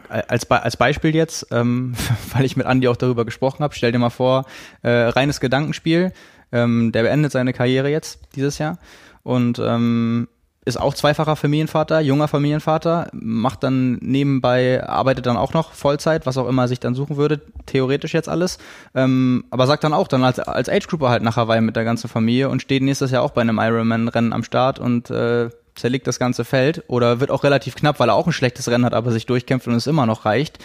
[0.09, 1.93] als, als Beispiel jetzt, ähm,
[2.33, 4.45] weil ich mit Andi auch darüber gesprochen habe, stell dir mal vor,
[4.81, 6.13] äh, reines Gedankenspiel,
[6.51, 8.79] ähm, der beendet seine Karriere jetzt dieses Jahr
[9.23, 10.27] und ähm,
[10.63, 16.37] ist auch zweifacher Familienvater, junger Familienvater, macht dann nebenbei, arbeitet dann auch noch Vollzeit, was
[16.37, 18.59] auch immer sich dann suchen würde, theoretisch jetzt alles,
[18.93, 22.09] ähm, aber sagt dann auch dann als, als Age-Grouper halt nach Hawaii mit der ganzen
[22.09, 26.19] Familie und steht nächstes Jahr auch bei einem Ironman-Rennen am Start und äh, zerlegt das
[26.19, 29.11] ganze Feld oder wird auch relativ knapp, weil er auch ein schlechtes Rennen hat, aber
[29.11, 30.59] sich durchkämpft und es immer noch reicht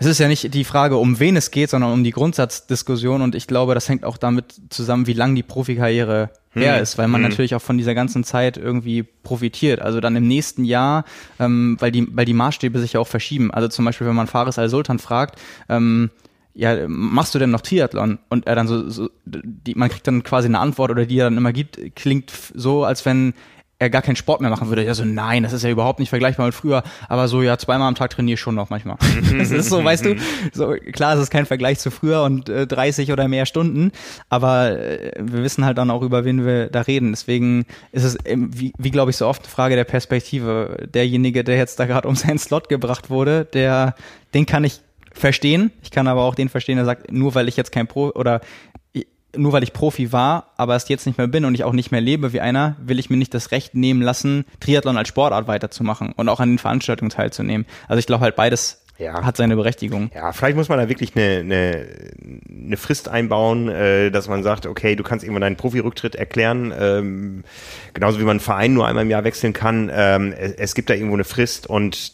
[0.00, 3.34] es ist ja nicht die Frage, um wen es geht, sondern um die Grundsatzdiskussion und
[3.34, 6.62] ich glaube, das hängt auch damit zusammen, wie lang die Profikarriere hm.
[6.62, 7.28] her ist, weil man hm.
[7.28, 9.82] natürlich auch von dieser ganzen Zeit irgendwie profitiert.
[9.82, 11.04] Also dann im nächsten Jahr,
[11.38, 13.50] ähm, weil die, weil die Maßstäbe sich ja auch verschieben.
[13.50, 15.38] Also zum Beispiel, wenn man Faris Al-Sultan fragt,
[15.68, 16.08] ähm,
[16.54, 18.18] ja, machst du denn noch Triathlon?
[18.30, 21.24] Und er dann so, so die, man kriegt dann quasi eine Antwort oder die er
[21.24, 23.34] dann immer gibt, klingt so, als wenn
[23.80, 24.84] er gar keinen Sport mehr machen würde.
[24.84, 27.88] Ja, so nein, das ist ja überhaupt nicht vergleichbar mit früher, aber so ja, zweimal
[27.88, 28.96] am Tag trainiere ich schon noch manchmal.
[29.38, 30.16] das ist so, weißt du,
[30.52, 33.90] so klar, es ist kein Vergleich zu früher und äh, 30 oder mehr Stunden,
[34.28, 37.12] aber äh, wir wissen halt dann auch über wen wir da reden.
[37.12, 40.86] Deswegen ist es wie, wie glaube ich so oft eine Frage der Perspektive.
[40.92, 43.94] Derjenige, der jetzt da gerade um seinen Slot gebracht wurde, der
[44.34, 44.80] den kann ich
[45.12, 45.72] verstehen.
[45.82, 48.42] Ich kann aber auch den verstehen, der sagt, nur weil ich jetzt kein Pro oder
[49.36, 51.90] nur weil ich Profi war, aber es jetzt nicht mehr bin und ich auch nicht
[51.90, 55.46] mehr lebe wie einer, will ich mir nicht das Recht nehmen lassen, Triathlon als Sportart
[55.46, 57.66] weiterzumachen und auch an den Veranstaltungen teilzunehmen.
[57.88, 59.24] Also ich glaube halt beides ja.
[59.24, 60.10] hat seine Berechtigung.
[60.14, 61.86] Ja, vielleicht muss man da wirklich eine, eine,
[62.48, 67.44] eine Frist einbauen, äh, dass man sagt, okay, du kannst irgendwann deinen Profi-Rücktritt erklären, ähm,
[67.94, 69.90] genauso wie man einen Verein nur einmal im Jahr wechseln kann.
[69.92, 72.12] Ähm, es, es gibt da irgendwo eine Frist und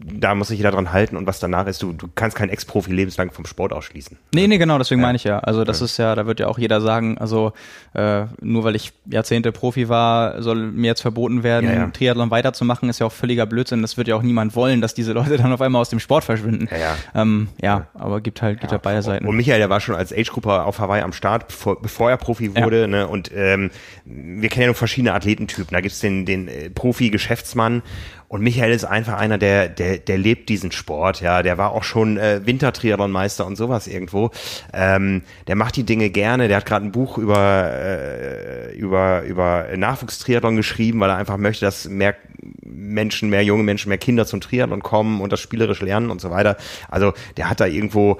[0.00, 2.92] da muss sich jeder dran halten und was danach ist, du, du kannst keinen Ex-Profi
[2.92, 4.16] lebenslang vom Sport ausschließen.
[4.32, 5.06] Nee, nee, genau, deswegen ja.
[5.08, 5.40] meine ich ja.
[5.40, 5.84] Also das ja.
[5.86, 7.52] ist ja, da wird ja auch jeder sagen, also
[7.94, 12.88] äh, nur weil ich Jahrzehnte Profi war, soll mir jetzt verboten werden, ja, Triathlon weiterzumachen,
[12.88, 13.82] ist ja auch völliger Blödsinn.
[13.82, 16.22] Das wird ja auch niemand wollen, dass diese Leute dann auf einmal aus dem Sport
[16.22, 16.68] verschwinden.
[16.70, 16.96] Ja, ja.
[17.16, 19.26] Ähm, ja aber gibt halt, gibt halt beide Seiten.
[19.26, 22.54] Und Michael, der war schon als Age-Grupper auf Hawaii am Start, bevor, bevor er Profi
[22.54, 22.86] wurde.
[22.86, 23.08] Ne?
[23.08, 23.70] Und ähm,
[24.04, 25.72] wir kennen ja nur verschiedene Athletentypen.
[25.72, 27.82] Da gibt's den, den äh, Profi-Geschäftsmann
[28.28, 31.42] und Michael ist einfach einer, der, der, der lebt diesen Sport, ja.
[31.42, 34.30] Der war auch schon äh, Wintertriathlonmeister und sowas irgendwo.
[34.74, 36.46] Ähm, der macht die Dinge gerne.
[36.46, 41.64] Der hat gerade ein Buch über, äh, über, über Nachwuchstriathlon geschrieben, weil er einfach möchte,
[41.64, 42.16] dass mehr
[42.62, 46.30] Menschen, mehr junge Menschen, mehr Kinder zum Triathlon kommen und das spielerisch lernen und so
[46.30, 46.58] weiter.
[46.88, 48.18] Also der hat da irgendwo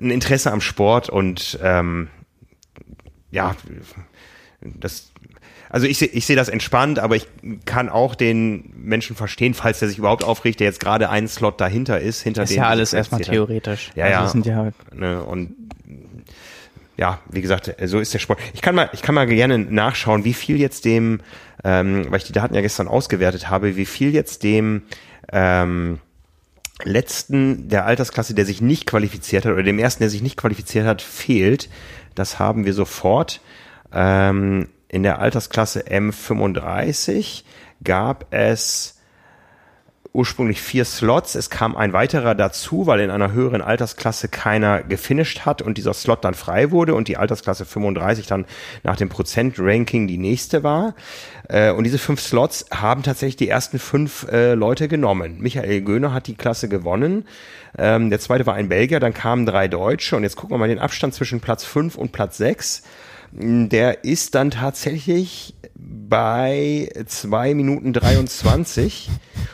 [0.00, 2.08] ein Interesse am Sport und ähm,
[3.30, 3.54] ja,
[4.60, 5.12] das
[5.68, 7.26] also ich sehe ich seh das entspannt, aber ich
[7.64, 11.60] kann auch den Menschen verstehen, falls der sich überhaupt aufregt, der jetzt gerade einen Slot
[11.60, 12.54] dahinter ist, hinter ist dem.
[12.54, 13.90] Ist ja alles erstmal theoretisch.
[13.94, 14.28] Ja, also ja.
[14.28, 15.54] Sind ja ne, und
[16.96, 18.38] ja, wie gesagt, so ist der Sport.
[18.54, 21.20] Ich kann mal, ich kann mal gerne nachschauen, wie viel jetzt dem,
[21.62, 24.82] ähm, weil ich die Daten ja gestern ausgewertet habe, wie viel jetzt dem
[25.30, 25.98] ähm,
[26.84, 30.86] letzten der Altersklasse, der sich nicht qualifiziert hat, oder dem ersten, der sich nicht qualifiziert
[30.86, 31.68] hat, fehlt.
[32.14, 33.40] Das haben wir sofort.
[33.92, 37.42] Ähm, in der Altersklasse M35
[37.84, 38.98] gab es
[40.14, 41.34] ursprünglich vier Slots.
[41.34, 45.92] Es kam ein weiterer dazu, weil in einer höheren Altersklasse keiner gefinisht hat und dieser
[45.92, 48.46] Slot dann frei wurde und die Altersklasse 35 dann
[48.84, 50.94] nach dem Prozentranking die nächste war.
[51.50, 55.36] Äh, und diese fünf Slots haben tatsächlich die ersten fünf äh, Leute genommen.
[55.40, 57.26] Michael Göhner hat die Klasse gewonnen.
[57.76, 60.68] Ähm, der zweite war ein Belgier, dann kamen drei Deutsche und jetzt gucken wir mal
[60.68, 62.82] den Abstand zwischen Platz fünf und Platz sechs
[63.38, 69.10] der ist dann tatsächlich bei zwei Minuten 23.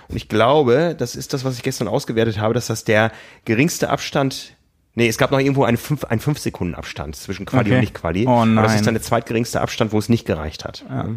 [0.09, 3.11] Und ich glaube, das ist das, was ich gestern ausgewertet habe, dass das der
[3.45, 4.57] geringste Abstand
[4.95, 7.74] Nee, es gab noch irgendwo einen 5 ein fünf Sekunden Abstand zwischen Quali okay.
[7.76, 8.26] und nicht Quali.
[8.26, 8.59] Oh nein.
[8.59, 10.85] Aber das ist dann der zweitgeringste Abstand, wo es nicht gereicht hat.
[10.87, 11.09] Ja.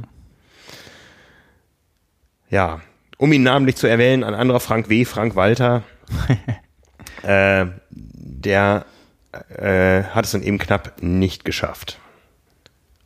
[2.50, 2.82] ja.
[3.18, 5.84] Um ihn namentlich zu erwähnen, ein anderer Frank W., Frank Walter,
[7.24, 8.86] äh, der
[9.50, 12.00] äh, hat es dann eben knapp nicht geschafft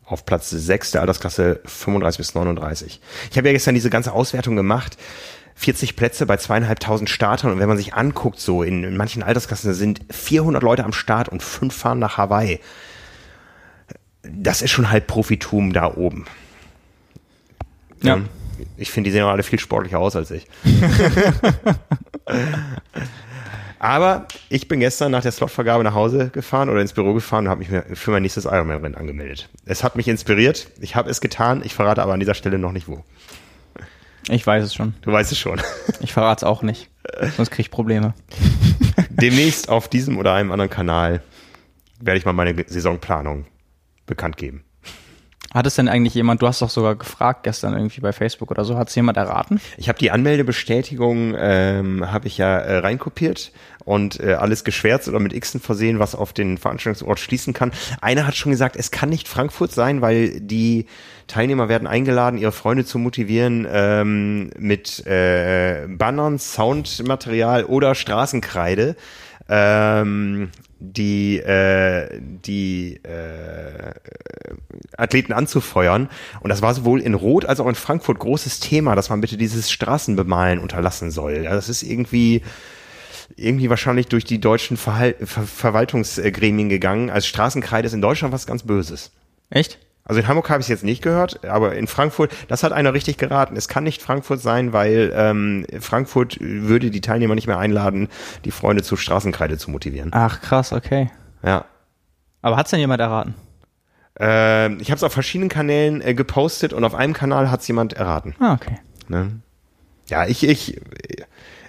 [0.10, 3.00] auf Platz 6 der Altersklasse 35 bis 39.
[3.30, 4.98] Ich habe ja gestern diese ganze Auswertung gemacht.
[5.56, 9.74] 40 Plätze bei zweieinhalbtausend Startern und wenn man sich anguckt, so in, in manchen Altersklassen
[9.74, 12.60] sind 400 Leute am Start und fünf fahren nach Hawaii.
[14.24, 16.26] Das ist schon halt Profitum da oben.
[18.02, 18.16] Ja.
[18.16, 18.30] Ähm,
[18.78, 20.48] ich finde, die sehen auch alle viel sportlicher aus als ich.
[23.80, 27.52] Aber ich bin gestern nach der Slotvergabe nach Hause gefahren oder ins Büro gefahren und
[27.52, 29.50] habe mich für mein nächstes Ironman-Rennen angemeldet.
[29.66, 32.74] Es hat mich inspiriert, ich habe es getan, ich verrate aber an dieser Stelle noch
[32.74, 33.04] nicht wo.
[34.28, 34.94] Ich weiß es schon.
[35.02, 35.62] Du weißt es schon.
[36.02, 36.90] Ich verrate es auch nicht.
[37.36, 38.14] Sonst kriege ich Probleme.
[39.10, 41.22] Demnächst auf diesem oder einem anderen Kanal
[42.00, 43.46] werde ich mal meine Saisonplanung
[44.06, 44.64] bekannt geben.
[45.54, 48.64] Hat es denn eigentlich jemand, du hast doch sogar gefragt gestern irgendwie bei Facebook oder
[48.64, 49.60] so, hat es jemand erraten?
[49.78, 53.52] Ich habe die Anmeldebestätigung, ähm, habe ich ja äh, reinkopiert
[53.84, 57.72] und äh, alles geschwärzt oder mit Xen versehen, was auf den Veranstaltungsort schließen kann.
[58.00, 60.86] Einer hat schon gesagt, es kann nicht Frankfurt sein, weil die
[61.26, 68.96] Teilnehmer werden eingeladen, ihre Freunde zu motivieren ähm, mit äh, Bannern, Soundmaterial oder Straßenkreide.
[69.48, 73.92] Ähm, die äh, die äh,
[74.98, 76.10] Athleten anzufeuern.
[76.42, 79.38] Und das war sowohl in Rot als auch in Frankfurt großes Thema, dass man bitte
[79.38, 81.44] dieses Straßenbemalen unterlassen soll.
[81.44, 82.42] Ja, das ist irgendwie
[83.36, 87.10] irgendwie wahrscheinlich durch die deutschen Verhal Ver Verwaltungsgremien gegangen.
[87.10, 89.12] Als Straßenkreide ist in Deutschland was ganz Böses.
[89.50, 89.80] Echt?
[90.10, 92.96] Also in Hamburg habe ich es jetzt nicht gehört, aber in Frankfurt, das hat einer
[92.96, 93.56] richtig geraten.
[93.56, 98.08] Es kann nicht Frankfurt sein, weil ähm, Frankfurt würde die Teilnehmer nicht mehr einladen,
[98.44, 100.10] die Freunde zu Straßenkreide zu motivieren.
[100.12, 101.12] Ach krass, okay.
[101.44, 101.66] Ja.
[102.42, 103.36] Aber hat's denn jemand erraten?
[104.20, 107.94] Äh, ich habe es auf verschiedenen Kanälen äh, gepostet und auf einem Kanal hat's jemand
[107.94, 108.34] erraten.
[108.40, 108.80] Ah, okay.
[109.10, 109.42] Ne?
[110.08, 110.82] Ja, ich, ich,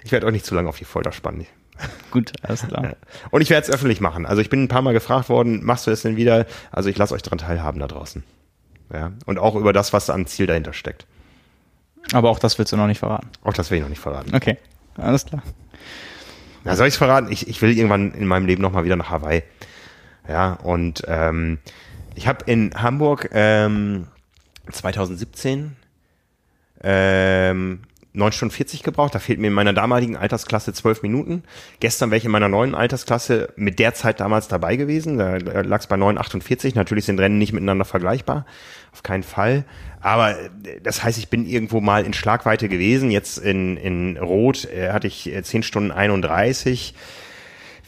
[0.03, 1.45] ich werde auch nicht zu lange auf die Folter spannen.
[2.11, 2.95] Gut, alles klar.
[3.29, 4.25] Und ich werde es öffentlich machen.
[4.25, 6.45] Also ich bin ein paar Mal gefragt worden, machst du das denn wieder?
[6.71, 8.23] Also ich lasse euch daran teilhaben da draußen.
[8.93, 9.11] Ja.
[9.25, 11.05] Und auch über das, was am Ziel dahinter steckt.
[12.13, 13.29] Aber auch das willst du noch nicht verraten.
[13.43, 14.35] Auch das will ich noch nicht verraten.
[14.35, 14.57] Okay,
[14.97, 15.43] alles klar.
[16.63, 17.31] Na, soll ich verraten?
[17.31, 19.43] Ich, ich will irgendwann in meinem Leben nochmal wieder nach Hawaii.
[20.27, 21.59] Ja, und ähm,
[22.15, 24.07] ich habe in Hamburg ähm,
[24.71, 25.75] 2017
[26.83, 27.81] ähm,
[28.13, 29.15] 9 Stunden 40 gebraucht.
[29.15, 31.43] Da fehlt mir in meiner damaligen Altersklasse 12 Minuten.
[31.79, 35.17] Gestern wäre ich in meiner neuen Altersklasse mit der Zeit damals dabei gewesen.
[35.17, 36.75] Da lag es bei 9,48.
[36.75, 38.45] Natürlich sind Rennen nicht miteinander vergleichbar.
[38.91, 39.63] Auf keinen Fall.
[40.01, 40.49] Aber äh,
[40.83, 43.11] das heißt, ich bin irgendwo mal in Schlagweite gewesen.
[43.11, 46.93] Jetzt in, in Rot äh, hatte ich 10 äh, Stunden 31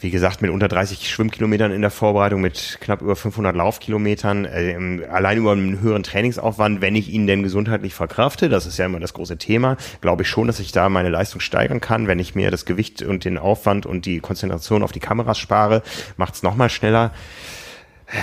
[0.04, 5.06] wie gesagt, mit unter 30 Schwimmkilometern in der Vorbereitung, mit knapp über 500 Laufkilometern, äh,
[5.10, 9.00] allein über einen höheren Trainingsaufwand, wenn ich ihn denn gesundheitlich verkrafte, das ist ja immer
[9.00, 12.06] das große Thema, glaube ich schon, dass ich da meine Leistung steigern kann.
[12.06, 15.82] Wenn ich mir das Gewicht und den Aufwand und die Konzentration auf die Kameras spare,
[16.18, 17.10] macht es nochmal schneller.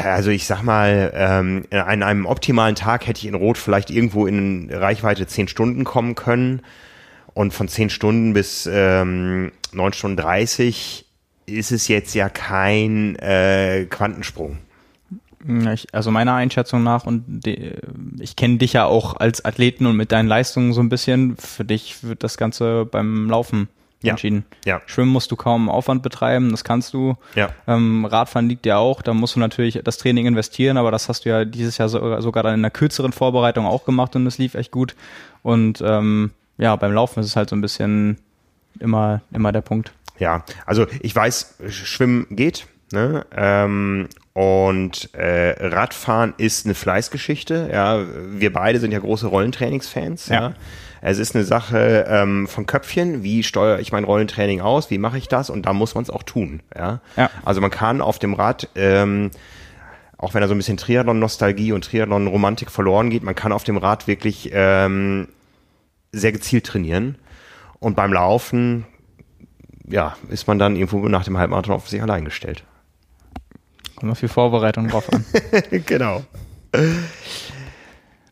[0.04, 4.28] Also ich sag mal, ähm, an einem optimalen Tag hätte ich in Rot vielleicht irgendwo
[4.28, 6.62] in Reichweite 10 Stunden kommen können.
[7.34, 11.08] Und von 10 Stunden bis ähm, 9 Stunden 30
[11.46, 14.58] ist es jetzt ja kein äh, Quantensprung.
[15.74, 17.74] Ich, also meiner Einschätzung nach und die,
[18.20, 21.36] ich kenne dich ja auch als Athleten und mit deinen Leistungen so ein bisschen.
[21.38, 23.68] Für dich wird das Ganze beim Laufen
[24.04, 24.12] ja.
[24.12, 24.46] entschieden.
[24.66, 24.82] Ja.
[24.86, 27.16] Schwimmen musst du kaum Aufwand betreiben, das kannst du.
[27.36, 27.50] Ja.
[27.68, 31.26] Ähm, Radfahren liegt ja auch, da musst du natürlich das Training investieren, aber das hast
[31.26, 34.38] du ja dieses Jahr sogar, sogar dann in einer kürzeren Vorbereitung auch gemacht und es
[34.38, 34.96] lief echt gut.
[35.44, 38.18] Und ähm, ja, beim Laufen ist es halt so ein bisschen
[38.80, 39.92] immer, immer der Punkt.
[40.20, 42.68] Ja, also ich weiß, Schwimmen geht.
[42.92, 43.26] Ne?
[43.36, 47.70] Ähm, und äh, Radfahren ist eine Fleißgeschichte.
[47.72, 50.28] Ja, wir beide sind ja große Rollentrainingsfans.
[50.28, 50.36] Ja.
[50.36, 50.54] ja.
[51.02, 53.24] Es ist eine Sache ähm, von Köpfchen.
[53.24, 54.92] Wie steuere ich mein Rollentraining aus?
[54.92, 55.50] Wie mache ich das?
[55.50, 56.62] Und da muss man es auch tun.
[56.78, 57.02] Ja?
[57.18, 57.30] ja.
[57.44, 59.32] Also man kann auf dem Rad ähm,
[60.22, 63.78] auch wenn da so ein bisschen Triathlon-Nostalgie und Triathlon-Romantik verloren geht, man kann auf dem
[63.78, 65.28] Rad wirklich ähm,
[66.12, 67.16] sehr gezielt trainieren.
[67.80, 68.86] Und beim Laufen
[69.88, 72.64] ja, ist man dann irgendwo nach dem Halbmarathon auf sich allein gestellt.
[73.96, 75.26] Kommt noch viel Vorbereitung drauf an.
[75.86, 76.24] genau.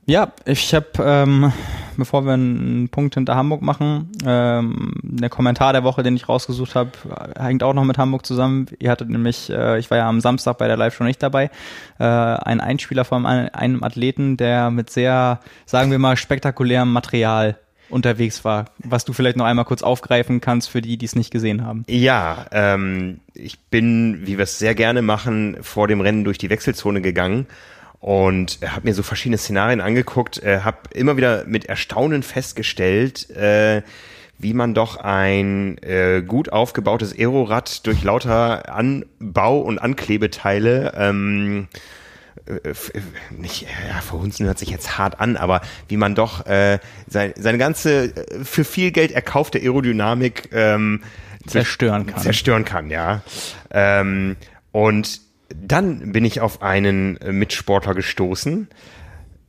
[0.09, 1.53] Ja, ich habe, ähm,
[1.95, 6.73] bevor wir einen Punkt hinter Hamburg machen, ähm, der Kommentar der Woche, den ich rausgesucht
[6.73, 6.89] habe,
[7.37, 8.65] hängt auch noch mit Hamburg zusammen.
[8.79, 11.51] Ihr hattet nämlich, äh, ich war ja am Samstag bei der Live-Show nicht dabei,
[11.99, 17.59] äh, ein Einspieler von einem Athleten, der mit sehr, sagen wir mal, spektakulärem Material
[17.89, 21.31] unterwegs war, was du vielleicht noch einmal kurz aufgreifen kannst für die, die es nicht
[21.31, 21.85] gesehen haben.
[21.87, 26.49] Ja, ähm, ich bin, wie wir es sehr gerne machen, vor dem Rennen durch die
[26.49, 27.47] Wechselzone gegangen
[27.99, 33.81] und habe mir so verschiedene Szenarien angeguckt, äh, habe immer wieder mit Erstaunen festgestellt, äh,
[34.37, 41.98] wie man doch ein äh, gut aufgebautes Aerorad durch lauter Anbau- und Anklebeteile ähm, äh,
[43.29, 47.57] nicht, ja, verhunzen hört sich jetzt hart an, aber wie man doch äh, sein, seine
[47.57, 51.01] ganze äh, für viel Geld erkaufte Aerodynamik ähm,
[51.45, 52.21] zerstören kann.
[52.21, 53.21] Zerstören kann, ja.
[53.71, 54.35] Ähm,
[54.71, 55.21] und
[55.53, 58.67] dann bin ich auf einen Mitsportler gestoßen.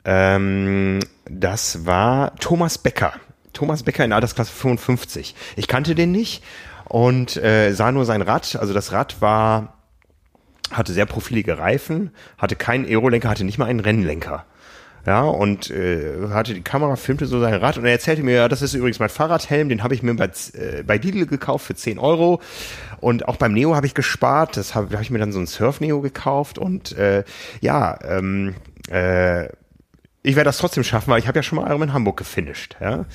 [0.05, 3.13] Ähm, das war Thomas Becker.
[3.53, 5.35] Thomas Becker in Altersklasse 55.
[5.57, 6.43] Ich kannte den nicht
[6.85, 8.57] und äh, sah nur sein Rad.
[8.57, 9.80] Also das Rad war
[10.71, 14.47] hatte sehr profilige Reifen, hatte keinen Aerolenker, hatte nicht mal einen Rennlenker.
[15.07, 18.49] ja, und äh, hatte die Kamera, filmte so sein Rad und er erzählte mir, ja,
[18.49, 21.75] das ist übrigens mein Fahrradhelm, den habe ich mir bei, äh, bei Lidl gekauft für
[21.75, 22.41] 10 Euro
[23.01, 25.47] und auch beim Neo habe ich gespart, das habe hab ich mir dann so ein
[25.47, 27.25] Surf-Neo gekauft und äh,
[27.61, 28.55] ja, ähm,
[28.91, 29.47] äh,
[30.23, 33.07] ich werde das trotzdem schaffen, weil ich habe ja schon mal Ironman Hamburg gefinisht, ja.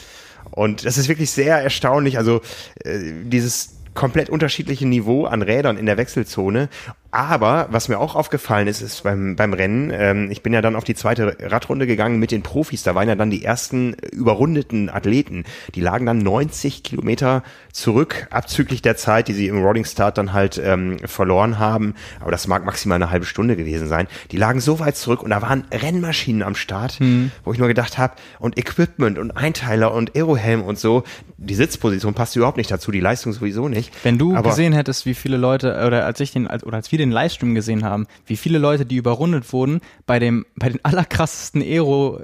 [0.52, 2.42] Und das ist wirklich sehr erstaunlich, also
[2.84, 6.70] äh, dieses komplett unterschiedliche Niveau an Rädern in der Wechselzone
[7.16, 10.76] aber was mir auch aufgefallen ist, ist beim, beim Rennen, ähm, ich bin ja dann
[10.76, 14.90] auf die zweite Radrunde gegangen mit den Profis, da waren ja dann die ersten überrundeten
[14.90, 15.46] Athleten,
[15.76, 20.34] die lagen dann 90 Kilometer zurück, abzüglich der Zeit, die sie im Rolling Start dann
[20.34, 24.60] halt ähm, verloren haben, aber das mag maximal eine halbe Stunde gewesen sein, die lagen
[24.60, 27.32] so weit zurück und da waren Rennmaschinen am Start, mhm.
[27.44, 31.04] wo ich nur gedacht habe, und Equipment und Einteiler und Aerohelm und so,
[31.38, 33.94] die Sitzposition passt überhaupt nicht dazu, die Leistung sowieso nicht.
[34.04, 36.98] Wenn du aber, gesehen hättest, wie viele Leute, oder als ich den, oder als wir
[36.98, 41.62] den Livestream gesehen haben, wie viele Leute, die überrundet wurden, bei dem, bei den allerkrassesten
[41.62, 42.22] Aero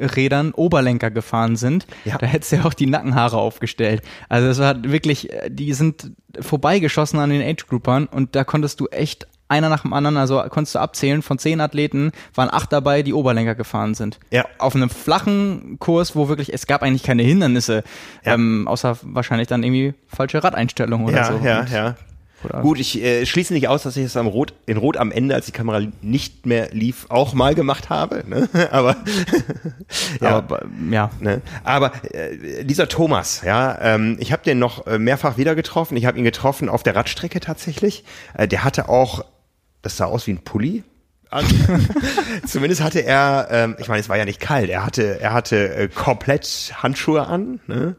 [0.00, 2.18] Rädern Oberlenker gefahren sind, ja.
[2.18, 4.02] da hättest du ja auch die Nackenhaare aufgestellt.
[4.28, 9.26] Also es war wirklich, die sind vorbeigeschossen an den Age-Groupern und da konntest du echt
[9.48, 13.14] einer nach dem anderen, also konntest du abzählen, von zehn Athleten waren acht dabei, die
[13.14, 14.20] Oberlenker gefahren sind.
[14.30, 14.44] Ja.
[14.58, 17.82] Auf einem flachen Kurs, wo wirklich, es gab eigentlich keine Hindernisse,
[18.24, 18.34] ja.
[18.34, 21.38] ähm, außer wahrscheinlich dann irgendwie falsche Radeinstellungen oder ja, so.
[21.38, 21.96] Ja, ja, oder?
[22.62, 25.34] Gut, ich äh, schließe nicht aus, dass ich es am Rot, in Rot am Ende,
[25.34, 28.22] als die Kamera nicht mehr lief, auch mal gemacht habe.
[28.28, 28.48] Ne?
[28.70, 28.96] Aber
[30.20, 31.10] ja, aber, ja.
[31.20, 31.42] Ne?
[31.64, 35.96] Aber äh, dieser Thomas, ja, ähm, ich habe den noch äh, mehrfach wieder getroffen.
[35.96, 38.04] Ich habe ihn getroffen auf der Radstrecke tatsächlich.
[38.34, 39.24] Äh, der hatte auch,
[39.82, 40.84] das sah aus wie ein Pulli,
[41.30, 41.44] an.
[42.46, 45.74] Zumindest hatte er, ähm, ich meine, es war ja nicht kalt, er hatte, er hatte
[45.74, 47.96] äh, komplett Handschuhe an, ne?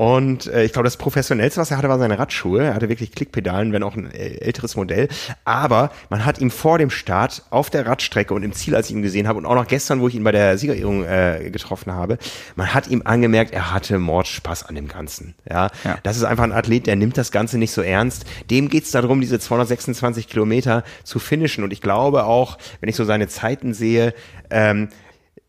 [0.00, 2.64] Und äh, ich glaube, das professionellste, was er hatte, war seine Radschuhe.
[2.64, 5.08] Er hatte wirklich Klickpedalen, wenn auch ein älteres Modell.
[5.44, 8.96] Aber man hat ihm vor dem Start auf der Radstrecke und im Ziel, als ich
[8.96, 11.92] ihn gesehen habe, und auch noch gestern, wo ich ihn bei der Siegerehrung äh, getroffen
[11.92, 12.16] habe,
[12.56, 15.34] man hat ihm angemerkt, er hatte Mordspaß an dem Ganzen.
[15.46, 15.68] Ja?
[15.84, 18.24] ja, das ist einfach ein Athlet, der nimmt das Ganze nicht so ernst.
[18.48, 21.62] Dem geht's darum, diese 226 Kilometer zu finishen.
[21.62, 24.14] Und ich glaube auch, wenn ich so seine Zeiten sehe,
[24.48, 24.88] ähm,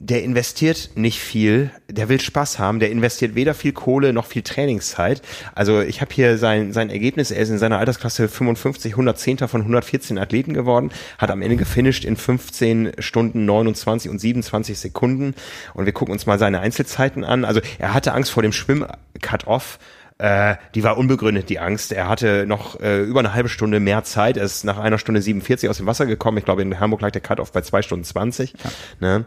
[0.04, 4.42] der investiert nicht viel, der will Spaß haben, der investiert weder viel Kohle noch viel
[4.42, 5.22] Trainingszeit.
[5.54, 9.38] Also ich habe hier sein, sein Ergebnis, er ist in seiner Altersklasse 55, 110.
[9.48, 10.90] von 114 Athleten geworden,
[11.20, 15.36] hat am Ende gefinisht in 15 Stunden 29 und 27 Sekunden.
[15.76, 17.46] Und wir gucken uns mal seine Einzelzeiten an.
[17.46, 19.78] Also er hatte Angst vor dem Schwimm-Cut-Off
[20.22, 21.92] äh, die war unbegründet, die Angst.
[21.92, 24.38] Er hatte noch äh, über eine halbe Stunde mehr Zeit.
[24.38, 26.38] Er ist nach einer Stunde 47 aus dem Wasser gekommen.
[26.38, 28.54] Ich glaube, in Hamburg lag der Cut-Off bei zwei Stunden 20.
[28.54, 28.70] Ja.
[29.00, 29.26] Ne?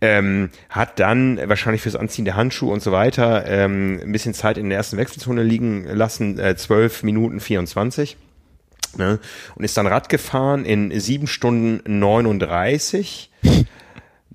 [0.00, 4.56] Ähm, hat dann wahrscheinlich fürs Anziehen der Handschuhe und so weiter ähm, ein bisschen Zeit
[4.56, 6.38] in der ersten Wechselzone liegen lassen.
[6.38, 8.16] Äh, 12 Minuten 24.
[8.96, 9.18] Ne?
[9.56, 13.32] Und ist dann Rad gefahren in sieben Stunden 39.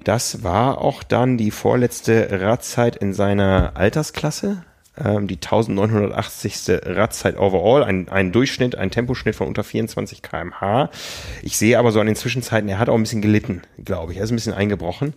[0.03, 4.65] Das war auch dann die vorletzte Radzeit in seiner Altersklasse
[5.03, 6.81] ähm, die 1980.
[6.85, 10.89] Radzeit overall, ein, ein Durchschnitt, ein Temposchnitt von unter 24 kmh.
[11.41, 14.17] Ich sehe aber so an den Zwischenzeiten, er hat auch ein bisschen gelitten, glaube ich.
[14.17, 15.13] Er ist ein bisschen eingebrochen.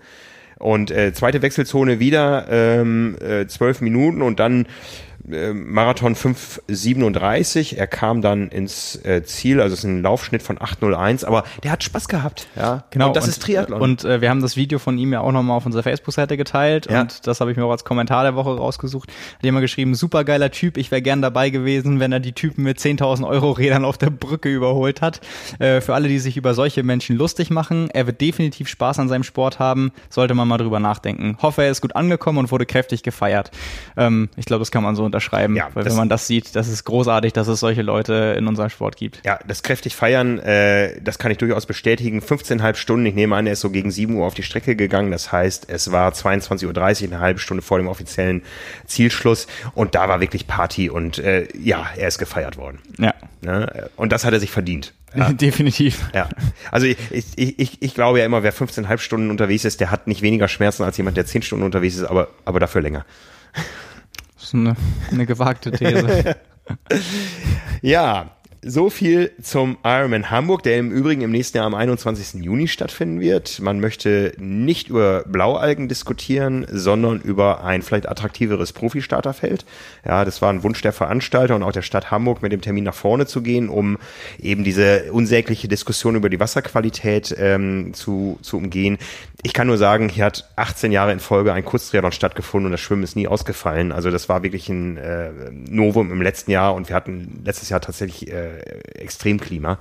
[0.58, 4.66] Und äh, zweite Wechselzone wieder ähm, äh, 12 Minuten und dann
[5.30, 7.76] äh, Marathon 5,37.
[7.76, 11.70] Er kam dann ins äh, Ziel, also es ist ein Laufschnitt von 8,01, aber der
[11.70, 12.46] hat Spaß gehabt.
[12.56, 13.08] Ja, genau.
[13.08, 13.80] Und das und, ist Triathlon.
[13.80, 16.88] Und äh, wir haben das Video von ihm ja auch nochmal auf unserer Facebook-Seite geteilt
[16.90, 17.02] ja.
[17.02, 19.08] und das habe ich mir auch als Kommentar der Woche rausgesucht.
[19.08, 22.64] Hat jemand geschrieben, super geiler Typ, ich wäre gern dabei gewesen, wenn er die Typen
[22.64, 25.20] mit 10.000 Euro Rädern auf der Brücke überholt hat.
[25.58, 29.08] Äh, für alle, die sich über solche Menschen lustig machen, er wird definitiv Spaß an
[29.08, 31.38] seinem Sport haben, sollte man mal drüber nachdenken.
[31.40, 33.50] Hoffe, er ist gut angekommen und wurde kräftig gefeiert.
[33.96, 35.56] Ähm, ich glaube, das kann man so unterschreiben.
[35.56, 38.70] Ja, weil wenn man das sieht, das ist großartig, dass es solche Leute in unserem
[38.70, 39.20] Sport gibt.
[39.24, 42.20] Ja, das kräftig feiern, äh, das kann ich durchaus bestätigen.
[42.20, 45.12] 15,5 Stunden, ich nehme an, er ist so gegen 7 Uhr auf die Strecke gegangen.
[45.12, 46.66] Das heißt, es war 22.30
[47.04, 48.42] Uhr, eine halbe Stunde vor dem offiziellen
[48.86, 49.46] Zielschluss.
[49.74, 52.80] Und da war wirklich Party und äh, ja, er ist gefeiert worden.
[52.98, 53.14] Ja.
[53.40, 53.90] Ne?
[53.96, 54.92] Und das hat er sich verdient.
[55.16, 55.32] Ja.
[55.32, 56.10] Definitiv.
[56.12, 56.28] Ja.
[56.72, 60.08] Also ich, ich, ich, ich glaube ja immer, wer 15,5 Stunden unterwegs ist, der hat
[60.08, 63.04] nicht weniger Schmerzen als jemand, der 10 Stunden unterwegs ist, aber, aber dafür länger.
[64.44, 64.76] Ist eine,
[65.10, 66.36] eine gewagte These.
[67.80, 68.32] ja,
[68.66, 72.42] so viel zum Ironman Hamburg, der im Übrigen im nächsten Jahr am 21.
[72.42, 73.60] Juni stattfinden wird.
[73.60, 79.66] Man möchte nicht über Blaualgen diskutieren, sondern über ein vielleicht attraktiveres Profi-Starterfeld.
[80.04, 82.84] Ja, das war ein Wunsch der Veranstalter und auch der Stadt Hamburg, mit dem Termin
[82.84, 83.98] nach vorne zu gehen, um
[84.40, 88.98] eben diese unsägliche Diskussion über die Wasserqualität ähm, zu, zu umgehen.
[89.42, 92.80] Ich kann nur sagen, hier hat 18 Jahre in Folge ein Kurztriathlon stattgefunden und das
[92.80, 93.92] Schwimmen ist nie ausgefallen.
[93.92, 97.82] Also das war wirklich ein äh, Novum im letzten Jahr und wir hatten letztes Jahr
[97.82, 98.53] tatsächlich äh,
[98.94, 99.78] Extremklima.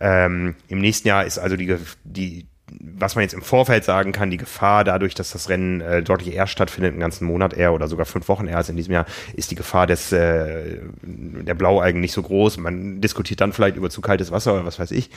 [0.00, 4.30] Ähm, Im nächsten Jahr ist also die, die was man jetzt im Vorfeld sagen kann,
[4.30, 7.88] die Gefahr dadurch, dass das Rennen äh, deutlich eher stattfindet, einen ganzen Monat eher oder
[7.88, 12.00] sogar fünf Wochen eher als in diesem Jahr, ist die Gefahr des äh, der Blaualgen
[12.00, 12.58] nicht so groß.
[12.58, 15.10] Man diskutiert dann vielleicht über zu kaltes Wasser oder was weiß ich.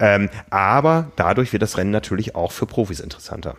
[0.00, 3.56] Ähm, aber dadurch wird das Rennen natürlich auch für Profis interessanter.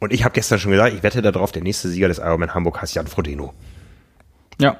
[0.00, 2.82] Und ich habe gestern schon gesagt, ich wette darauf, der nächste Sieger des Ironman Hamburg
[2.82, 3.54] heißt Jan Frodeno.
[4.60, 4.78] Ja,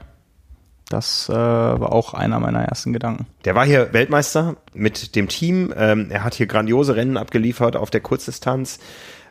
[0.93, 3.26] das äh, war auch einer meiner ersten Gedanken.
[3.45, 5.72] Der war hier Weltmeister mit dem Team.
[5.76, 8.78] Ähm, er hat hier grandiose Rennen abgeliefert auf der Kurzdistanz.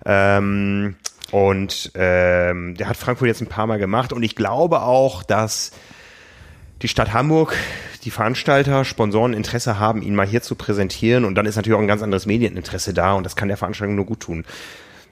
[0.05, 0.95] Ähm,
[1.32, 4.12] und ähm, der hat Frankfurt jetzt ein paar Mal gemacht.
[4.12, 5.72] Und ich glaube auch, dass
[6.82, 7.55] die Stadt Hamburg,
[8.03, 11.26] die Veranstalter, Sponsoren Interesse haben, ihn mal hier zu präsentieren.
[11.26, 13.14] Und dann ist natürlich auch ein ganz anderes Medieninteresse da.
[13.14, 14.45] Und das kann der Veranstaltung nur gut tun.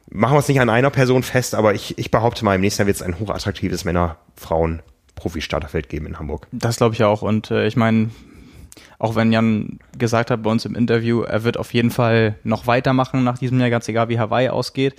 [0.09, 2.81] Machen wir es nicht an einer Person fest, aber ich, ich behaupte mal, im nächsten
[2.81, 4.81] Jahr wird es ein hochattraktives Männer-Frauen-
[5.19, 6.47] Profi-Starterfeld geben in Hamburg.
[6.51, 7.21] Das glaube ich auch.
[7.21, 8.09] Und äh, ich meine,
[8.97, 12.67] auch wenn Jan gesagt hat bei uns im Interview, er wird auf jeden Fall noch
[12.67, 14.95] weitermachen nach diesem Jahr, ganz egal wie Hawaii ausgeht.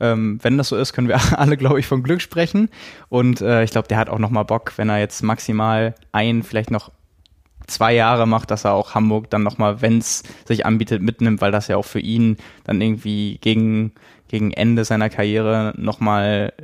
[0.00, 2.68] Ähm, wenn das so ist, können wir alle, glaube ich, von Glück sprechen.
[3.08, 6.42] Und äh, ich glaube, der hat auch noch mal Bock, wenn er jetzt maximal ein,
[6.42, 6.90] vielleicht noch
[7.66, 11.40] zwei Jahre macht, dass er auch Hamburg dann noch mal, wenn es sich anbietet, mitnimmt,
[11.40, 13.92] weil das ja auch für ihn dann irgendwie gegen
[14.32, 16.54] gegen Ende seiner Karriere noch mal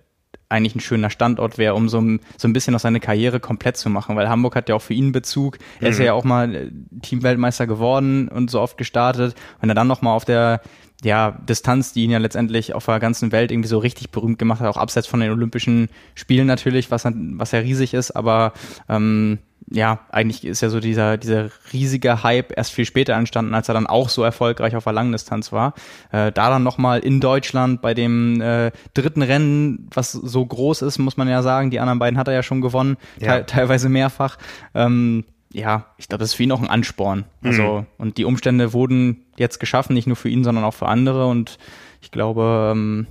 [0.48, 2.00] eigentlich ein schöner Standort wäre, um so,
[2.36, 4.94] so ein bisschen noch seine Karriere komplett zu machen, weil Hamburg hat ja auch für
[4.94, 5.58] ihn Bezug.
[5.80, 5.92] Er mhm.
[5.92, 6.70] ist ja auch mal äh,
[7.02, 9.34] Teamweltmeister geworden und so oft gestartet.
[9.60, 10.60] Wenn er dann noch mal auf der
[11.04, 14.60] ja, Distanz, die ihn ja letztendlich auf der ganzen Welt irgendwie so richtig berühmt gemacht
[14.60, 18.52] hat, auch abseits von den Olympischen Spielen natürlich, was, was ja riesig ist, aber
[18.88, 19.38] ähm,
[19.70, 23.74] ja, eigentlich ist ja so dieser, dieser riesige Hype erst viel später entstanden, als er
[23.74, 25.74] dann auch so erfolgreich auf der Langdistanz war.
[26.10, 30.98] Äh, da dann nochmal in Deutschland bei dem äh, dritten Rennen, was so groß ist,
[30.98, 33.40] muss man ja sagen, die anderen beiden hat er ja schon gewonnen, ja.
[33.40, 34.38] te teilweise mehrfach.
[34.74, 37.24] Ähm, ja, ich glaube, das ist für ihn auch ein Ansporn.
[37.42, 37.86] Also, mhm.
[37.98, 41.26] und die Umstände wurden jetzt geschaffen, nicht nur für ihn, sondern auch für andere.
[41.26, 41.58] Und
[42.00, 43.06] ich glaube, ähm,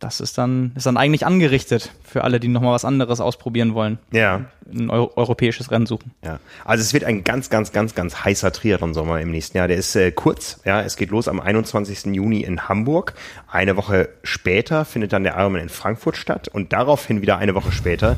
[0.00, 3.98] das ist dann, ist dann eigentlich angerichtet für alle, die nochmal was anderes ausprobieren wollen.
[4.10, 4.46] Ja.
[4.72, 6.12] Ein Euro europäisches Rennen suchen.
[6.24, 6.40] Ja.
[6.64, 9.68] Also es wird ein ganz, ganz, ganz, ganz heißer Triathlon-Sommer im nächsten Jahr.
[9.68, 10.60] Der ist äh, kurz.
[10.64, 12.14] Ja, es geht los am 21.
[12.14, 13.14] Juni in Hamburg.
[13.50, 17.72] Eine Woche später findet dann der Ironman in Frankfurt statt und daraufhin wieder eine Woche
[17.72, 18.16] später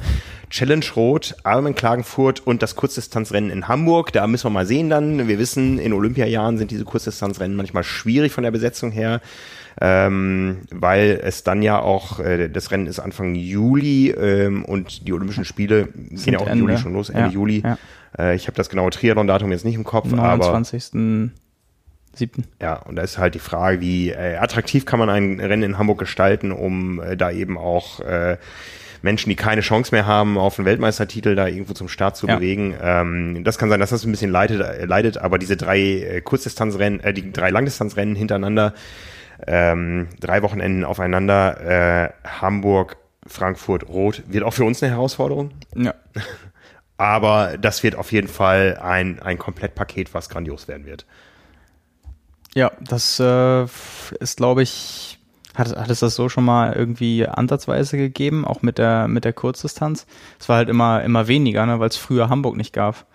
[0.50, 4.12] Challenge Rot, Ironman Klagenfurt und das Kurzdistanzrennen in Hamburg.
[4.12, 5.26] Da müssen wir mal sehen dann.
[5.26, 9.20] Wir wissen, in Olympiajahren sind diese Kurzdistanzrennen manchmal schwierig von der Besetzung her
[9.80, 15.12] ähm, weil es dann ja auch, äh, das Rennen ist Anfang Juli ähm, und die
[15.12, 17.62] Olympischen Spiele Sind gehen ja auch im Juli schon los, Ende ja, Juli.
[17.64, 17.78] Ja.
[18.18, 20.94] Äh, ich habe das genaue Triathlon-Datum jetzt nicht im Kopf, 29.
[20.94, 21.30] aber
[22.14, 22.44] 7.
[22.60, 25.78] Ja, und da ist halt die Frage, wie äh, attraktiv kann man ein Rennen in
[25.78, 28.36] Hamburg gestalten, um äh, da eben auch äh,
[29.02, 32.36] Menschen, die keine Chance mehr haben, auf einen Weltmeistertitel da irgendwo zum Start zu ja.
[32.36, 32.74] bewegen.
[32.80, 36.20] Ähm, das kann sein, dass das ein bisschen leidet, äh, leidet aber diese drei äh,
[36.20, 38.74] Kurzdistanzrennen, äh, die drei Langdistanzrennen hintereinander,
[39.46, 45.50] ähm, drei Wochenenden aufeinander, äh, Hamburg, Frankfurt, Rot, wird auch für uns eine Herausforderung.
[45.74, 45.94] Ja.
[46.96, 51.04] Aber das wird auf jeden Fall ein, ein Komplettpaket, was grandios werden wird.
[52.54, 53.64] Ja, das äh,
[54.20, 55.18] ist, glaube ich,
[55.54, 59.32] hat, hat es das so schon mal irgendwie ansatzweise gegeben, auch mit der, mit der
[59.32, 60.06] Kurzdistanz?
[60.38, 63.06] Es war halt immer, immer weniger, ne, weil es früher Hamburg nicht gab.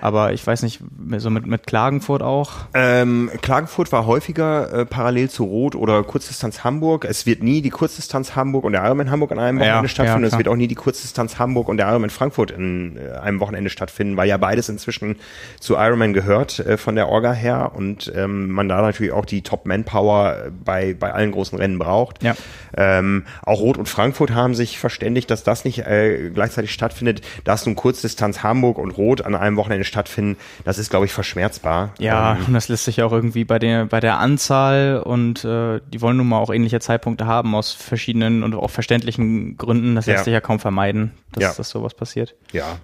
[0.00, 0.80] Aber ich weiß nicht,
[1.16, 2.52] so mit, mit Klagenfurt auch?
[2.74, 7.04] Ähm, Klagenfurt war häufiger äh, parallel zu Rot oder Kurzdistanz Hamburg.
[7.04, 10.22] Es wird nie die Kurzdistanz Hamburg und der Ironman Hamburg an einem Wochenende ja, stattfinden.
[10.22, 13.40] Ja, es wird auch nie die Kurzdistanz Hamburg und der Ironman Frankfurt in äh, einem
[13.40, 15.16] Wochenende stattfinden, weil ja beides inzwischen
[15.60, 19.42] zu Ironman gehört äh, von der Orga her und ähm, man da natürlich auch die
[19.42, 22.22] Top-Manpower bei, bei allen großen Rennen braucht.
[22.22, 22.34] Ja.
[22.76, 27.66] Ähm, auch Rot und Frankfurt haben sich verständigt, dass das nicht äh, gleichzeitig stattfindet, dass
[27.66, 31.92] nun Kurzdistanz Hamburg und Rot an einem Wochenende stattfinden, das ist, glaube ich, verschmerzbar.
[31.98, 35.80] Ja, ähm, und das lässt sich auch irgendwie bei der, bei der Anzahl und äh,
[35.92, 39.94] die wollen nun mal auch ähnliche Zeitpunkte haben aus verschiedenen und auch verständlichen Gründen.
[39.96, 40.24] Das lässt ja.
[40.24, 41.52] sich ja kaum vermeiden, dass, ja.
[41.54, 42.34] dass sowas passiert.
[42.52, 42.78] Ja.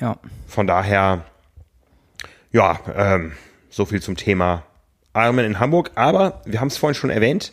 [0.00, 0.16] Ja.
[0.46, 1.24] Von daher,
[2.52, 3.32] ja, ähm,
[3.70, 4.62] so viel zum Thema
[5.14, 5.90] Ironman in Hamburg.
[5.94, 7.52] Aber wir haben es vorhin schon erwähnt,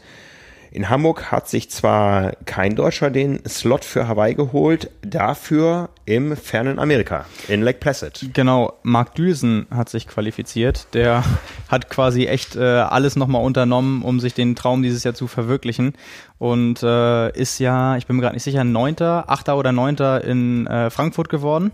[0.72, 6.80] in Hamburg hat sich zwar kein Deutscher den Slot für Hawaii geholt, dafür im fernen
[6.80, 8.30] Amerika, in Lake Placid.
[8.34, 10.88] Genau, Mark Düsen hat sich qualifiziert.
[10.94, 11.24] Der
[11.68, 15.94] hat quasi echt äh, alles nochmal unternommen, um sich den Traum dieses Jahr zu verwirklichen.
[16.40, 20.68] Und äh, ist ja, ich bin mir gerade nicht sicher, Neunter, Achter oder Neunter in
[20.68, 21.72] äh, Frankfurt geworden.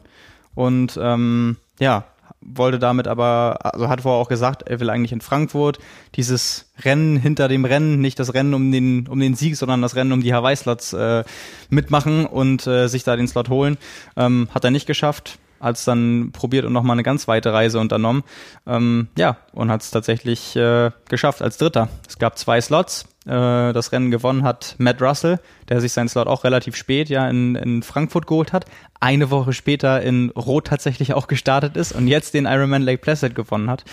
[0.56, 2.06] Und ähm, ja,
[2.48, 5.80] wollte damit aber, also hat vorher auch gesagt, er will eigentlich in Frankfurt
[6.16, 9.96] dieses Rennen hinter dem Rennen, nicht das Rennen um den, um den Sieg, sondern das
[9.96, 11.24] Rennen um die Hawaii-Slots äh,
[11.70, 13.78] mitmachen und äh, sich da den Slot holen.
[14.16, 15.38] Ähm, hat er nicht geschafft.
[15.60, 18.24] Hat es dann probiert und nochmal eine ganz weite Reise unternommen.
[18.66, 21.90] Ähm, ja, und hat es tatsächlich äh, geschafft als Dritter.
[22.08, 23.06] Es gab zwei Slots.
[23.26, 27.28] Äh, das Rennen gewonnen hat Matt Russell, der sich seinen Slot auch relativ spät ja
[27.30, 28.66] in, in Frankfurt geholt hat.
[29.00, 33.36] Eine Woche später in Rot tatsächlich auch gestartet ist und jetzt den Ironman Lake Placid
[33.36, 33.84] gewonnen hat.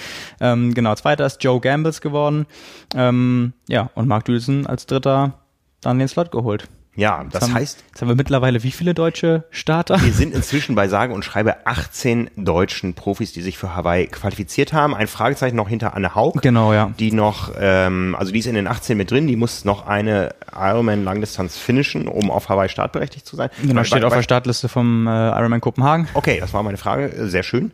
[0.41, 2.47] Ähm, genau, zweiter ist Joe Gambles geworden.
[2.95, 5.41] Ähm, ja, und Mark Dülsen als Dritter
[5.81, 6.69] dann den Slot geholt.
[6.97, 7.85] Ja, das haben, heißt.
[7.89, 10.01] Jetzt haben wir mittlerweile wie viele deutsche Starter?
[10.01, 14.73] Wir sind inzwischen bei sage und schreibe 18 deutschen Profis, die sich für Hawaii qualifiziert
[14.73, 14.95] haben.
[14.95, 16.41] Ein Fragezeichen noch hinter Anne Haug.
[16.41, 16.93] Genau, ja.
[16.99, 20.35] Die noch, ähm, also die ist in den 18 mit drin, die muss noch eine
[20.55, 23.51] Ironman Langdistanz finishen, um auf Hawaii startberechtigt zu sein.
[23.63, 26.09] Genau, steht bei, auf der Startliste vom äh, Ironman Kopenhagen.
[26.15, 27.29] Okay, das war meine Frage.
[27.29, 27.73] Sehr schön.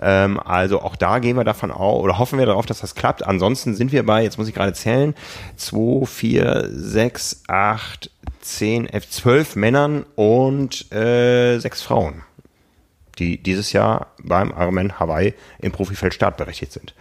[0.00, 3.24] Ähm, also auch da gehen wir davon aus oder hoffen wir darauf, dass das klappt.
[3.24, 5.14] Ansonsten sind wir bei, jetzt muss ich gerade zählen,
[5.56, 8.10] 2, 4, 6, 8,
[8.42, 12.22] 10, 11, 12 Männern und äh, 6 Frauen,
[13.18, 16.94] die dieses Jahr beim Ironman Hawaii im Profifeld startberechtigt sind.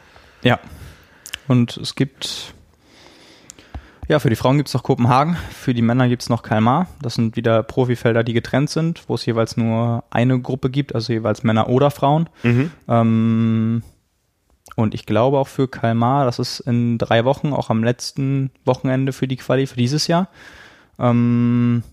[0.44, 0.60] Ja.
[1.48, 2.54] Und es gibt
[4.12, 6.88] ja, für die Frauen gibt es noch Kopenhagen, für die Männer gibt es noch Kalmar.
[7.02, 11.14] Das sind wieder Profifelder, die getrennt sind, wo es jeweils nur eine Gruppe gibt, also
[11.14, 12.28] jeweils Männer oder Frauen.
[12.44, 12.72] Mhm.
[12.90, 13.84] Ähm,
[14.76, 19.14] und ich glaube auch für Kalmar, das ist in drei Wochen, auch am letzten Wochenende
[19.14, 20.28] für die Quali für dieses Jahr,
[21.02, 21.84] ähm,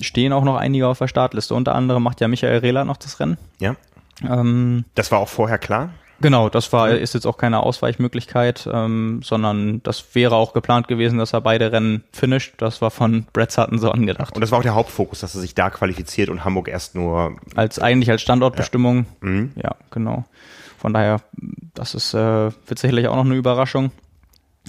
[0.00, 1.54] stehen auch noch einige auf der Startliste.
[1.54, 3.38] Unter anderem macht ja Michael Rehler noch das Rennen.
[3.58, 3.76] Ja.
[4.22, 5.90] Ähm, das war auch vorher klar?
[6.20, 11.18] Genau, das war ist jetzt auch keine Ausweichmöglichkeit, ähm, sondern das wäre auch geplant gewesen,
[11.18, 12.54] dass er beide Rennen finisht.
[12.58, 14.34] Das war von Brett Sutton so angedacht.
[14.34, 17.36] Und das war auch der Hauptfokus, dass er sich da qualifiziert und Hamburg erst nur
[17.56, 19.06] als eigentlich als Standortbestimmung.
[19.22, 19.52] Ja, mhm.
[19.56, 20.24] ja genau.
[20.78, 21.20] Von daher,
[21.74, 23.90] das ist äh, wird sicherlich auch noch eine Überraschung,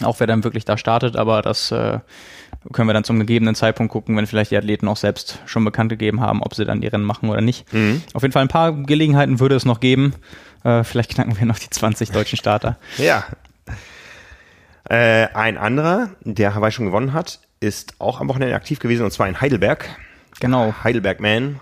[0.03, 1.15] auch wer dann wirklich da startet.
[1.15, 1.99] Aber das äh,
[2.71, 5.89] können wir dann zum gegebenen Zeitpunkt gucken, wenn vielleicht die Athleten auch selbst schon bekannt
[5.89, 7.71] gegeben haben, ob sie dann die Rennen machen oder nicht.
[7.73, 8.01] Mhm.
[8.13, 10.13] Auf jeden Fall ein paar Gelegenheiten würde es noch geben.
[10.63, 12.77] Äh, vielleicht knacken wir noch die 20 deutschen Starter.
[12.97, 13.25] Ja.
[14.89, 19.11] Äh, ein anderer, der Hawaii schon gewonnen hat, ist auch am Wochenende aktiv gewesen und
[19.11, 19.89] zwar in Heidelberg.
[20.39, 20.73] Genau.
[20.83, 21.59] Heidelberg Man.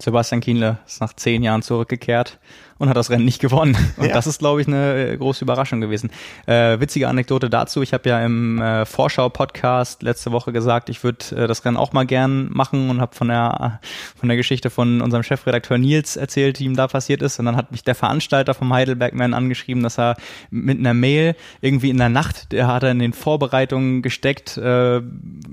[0.00, 2.38] Sebastian Kienle ist nach zehn Jahren zurückgekehrt
[2.82, 3.76] und hat das Rennen nicht gewonnen.
[3.96, 4.12] Und ja.
[4.12, 6.10] das ist, glaube ich, eine äh, große Überraschung gewesen.
[6.46, 7.80] Äh, witzige Anekdote dazu.
[7.80, 11.92] Ich habe ja im äh, Vorschau-Podcast letzte Woche gesagt, ich würde äh, das Rennen auch
[11.92, 13.78] mal gern machen und habe von der,
[14.18, 17.38] von der Geschichte von unserem Chefredakteur Nils erzählt, die ihm da passiert ist.
[17.38, 20.16] Und dann hat mich der Veranstalter vom Heidelbergman angeschrieben, dass er
[20.50, 25.00] mit einer Mail irgendwie in der Nacht, der hat er in den Vorbereitungen gesteckt äh,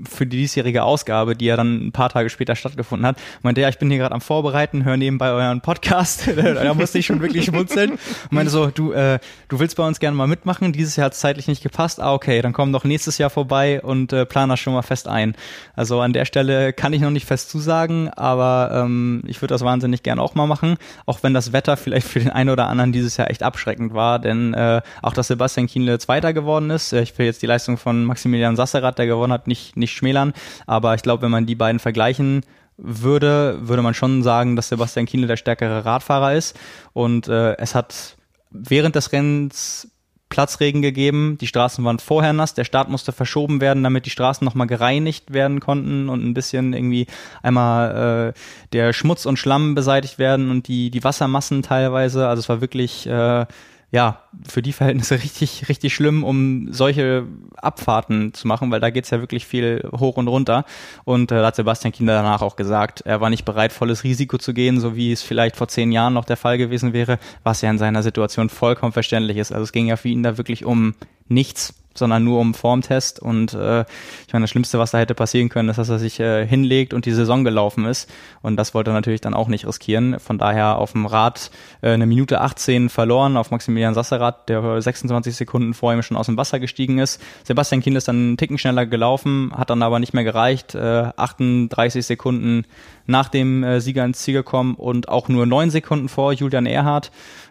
[0.08, 3.18] für die diesjährige Ausgabe, die ja dann ein paar Tage später stattgefunden hat.
[3.42, 6.28] Meinte, ja, ich bin hier gerade am Vorbereiten, höre nebenbei euren Podcast.
[6.36, 7.92] da musste ich schon wirklich schmunzeln.
[8.24, 9.18] Und meinte so, du, äh,
[9.48, 10.72] du willst bei uns gerne mal mitmachen.
[10.72, 12.00] Dieses Jahr hat es zeitlich nicht gepasst.
[12.00, 15.08] Ah, okay, dann komm doch nächstes Jahr vorbei und äh, plan das schon mal fest
[15.08, 15.34] ein.
[15.74, 19.62] Also an der Stelle kann ich noch nicht fest zusagen, aber ähm, ich würde das
[19.62, 20.76] wahnsinnig gerne auch mal machen.
[21.06, 24.18] Auch wenn das Wetter vielleicht für den einen oder anderen dieses Jahr echt abschreckend war,
[24.18, 26.92] denn äh, auch dass Sebastian Kienle Zweiter geworden ist.
[26.92, 30.32] Äh, ich will jetzt die Leistung von Maximilian Sasserath, der gewonnen hat, nicht, nicht schmälern.
[30.66, 32.42] Aber ich glaube, wenn man die beiden vergleichen
[32.82, 36.58] würde, würde man schon sagen, dass Sebastian Kienle der stärkere Radfahrer ist.
[36.92, 38.16] Und äh, es hat
[38.50, 39.88] während des Rennens
[40.30, 41.36] Platzregen gegeben.
[41.40, 42.54] Die Straßen waren vorher nass.
[42.54, 46.72] Der Start musste verschoben werden, damit die Straßen nochmal gereinigt werden konnten und ein bisschen
[46.72, 47.08] irgendwie
[47.42, 48.40] einmal äh,
[48.72, 52.28] der Schmutz und Schlamm beseitigt werden und die, die Wassermassen teilweise.
[52.28, 53.44] Also es war wirklich äh,
[53.92, 57.26] ja, für die Verhältnisse richtig, richtig schlimm, um solche
[57.56, 60.64] Abfahrten zu machen, weil da geht's ja wirklich viel hoch und runter.
[61.04, 64.38] Und äh, da hat Sebastian Kinder danach auch gesagt, er war nicht bereit, volles Risiko
[64.38, 67.62] zu gehen, so wie es vielleicht vor zehn Jahren noch der Fall gewesen wäre, was
[67.62, 69.50] ja in seiner Situation vollkommen verständlich ist.
[69.50, 70.94] Also es ging ja für ihn da wirklich um
[71.28, 73.20] nichts sondern nur um Formtest.
[73.20, 73.80] Und äh,
[74.26, 76.94] ich meine, das Schlimmste, was da hätte passieren können, ist, dass er sich äh, hinlegt
[76.94, 78.10] und die Saison gelaufen ist.
[78.42, 80.18] Und das wollte er natürlich dann auch nicht riskieren.
[80.20, 81.50] Von daher auf dem Rad
[81.82, 86.26] äh, eine Minute 18 verloren auf Maximilian Sasserath, der 26 Sekunden vor ihm schon aus
[86.26, 87.20] dem Wasser gestiegen ist.
[87.44, 90.74] Sebastian Kind ist dann einen Ticken schneller gelaufen, hat dann aber nicht mehr gereicht.
[90.74, 92.64] Äh, 38 Sekunden
[93.06, 97.10] nach dem äh, Sieger ins Ziel gekommen und auch nur neun Sekunden vor Julian Erhardt.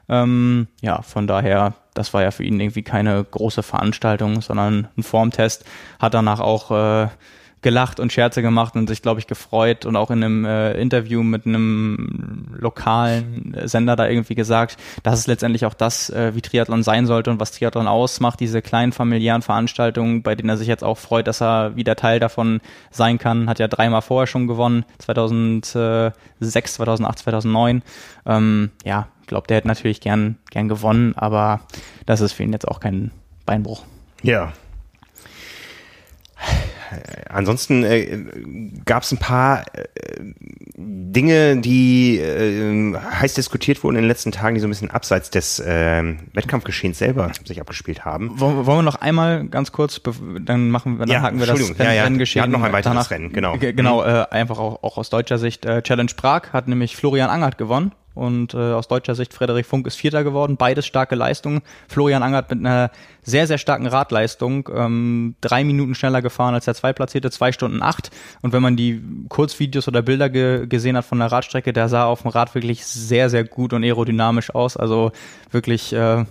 [0.09, 5.03] Ähm, ja, von daher, das war ja für ihn irgendwie keine große Veranstaltung, sondern ein
[5.03, 5.65] Formtest.
[5.99, 7.07] Hat danach auch äh,
[7.61, 11.23] gelacht und Scherze gemacht und sich, glaube ich, gefreut und auch in einem äh, Interview
[11.23, 16.83] mit einem lokalen Sender da irgendwie gesagt, dass es letztendlich auch das, äh, wie Triathlon
[16.83, 20.83] sein sollte und was Triathlon ausmacht, diese kleinen familiären Veranstaltungen, bei denen er sich jetzt
[20.83, 22.61] auch freut, dass er wieder Teil davon
[22.91, 23.49] sein kann.
[23.49, 26.13] Hat ja dreimal vorher schon gewonnen, 2006,
[26.73, 27.81] 2008, 2009.
[28.25, 31.61] Ähm, ja, ich glaube, der hätte natürlich gern, gern gewonnen, aber
[32.05, 33.11] das ist für ihn jetzt auch kein
[33.45, 33.83] Beinbruch.
[34.21, 34.53] Ja,
[37.29, 38.25] ansonsten äh,
[38.85, 39.83] gab es ein paar äh,
[40.75, 45.29] Dinge, die äh, heiß diskutiert wurden in den letzten Tagen, die so ein bisschen abseits
[45.29, 48.39] des äh, Wettkampfgeschehens selber sich abgespielt haben.
[48.39, 50.01] Wollen wir noch einmal ganz kurz,
[50.41, 52.03] dann machen wir, dann ja, haken wir das ja, ja.
[52.03, 52.45] Renngeschehen.
[52.45, 53.57] Wir noch ein weiteres danach, Rennen, genau.
[53.57, 54.09] Genau, mhm.
[54.09, 55.65] äh, einfach auch, auch aus deutscher Sicht.
[55.65, 59.87] Äh, Challenge Prag hat nämlich Florian Angert gewonnen und äh, aus deutscher Sicht Frederik Funk
[59.87, 60.57] ist Vierter geworden.
[60.57, 61.61] Beides starke Leistungen.
[61.87, 62.91] Florian Angert mit einer
[63.23, 68.11] sehr, sehr starken Radleistung, ähm, drei Minuten schneller gefahren als der Zweitplatzierte, zwei Stunden acht.
[68.41, 72.05] Und wenn man die Kurzvideos oder Bilder ge gesehen hat von der Radstrecke, der sah
[72.05, 74.75] auf dem Rad wirklich sehr, sehr gut und aerodynamisch aus.
[74.77, 75.11] Also
[75.51, 76.25] wirklich, äh,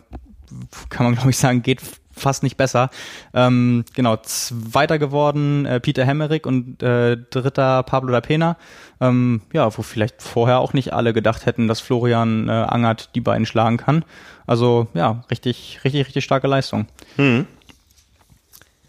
[0.88, 1.80] kann man glaube ich sagen, geht
[2.18, 2.90] fast nicht besser.
[3.34, 8.56] Ähm, genau, zweiter geworden äh, Peter Hemmerich und äh, dritter Pablo da Pena.
[9.00, 13.20] Ähm, ja, wo vielleicht vorher auch nicht alle gedacht hätten, dass Florian äh, Angert die
[13.20, 14.04] beiden schlagen kann.
[14.46, 16.86] Also ja, richtig, richtig, richtig starke Leistung.
[17.16, 17.46] Hm.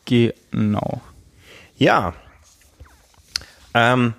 [0.05, 1.01] Genau.
[1.77, 2.13] Ja.
[3.73, 4.13] Ähm,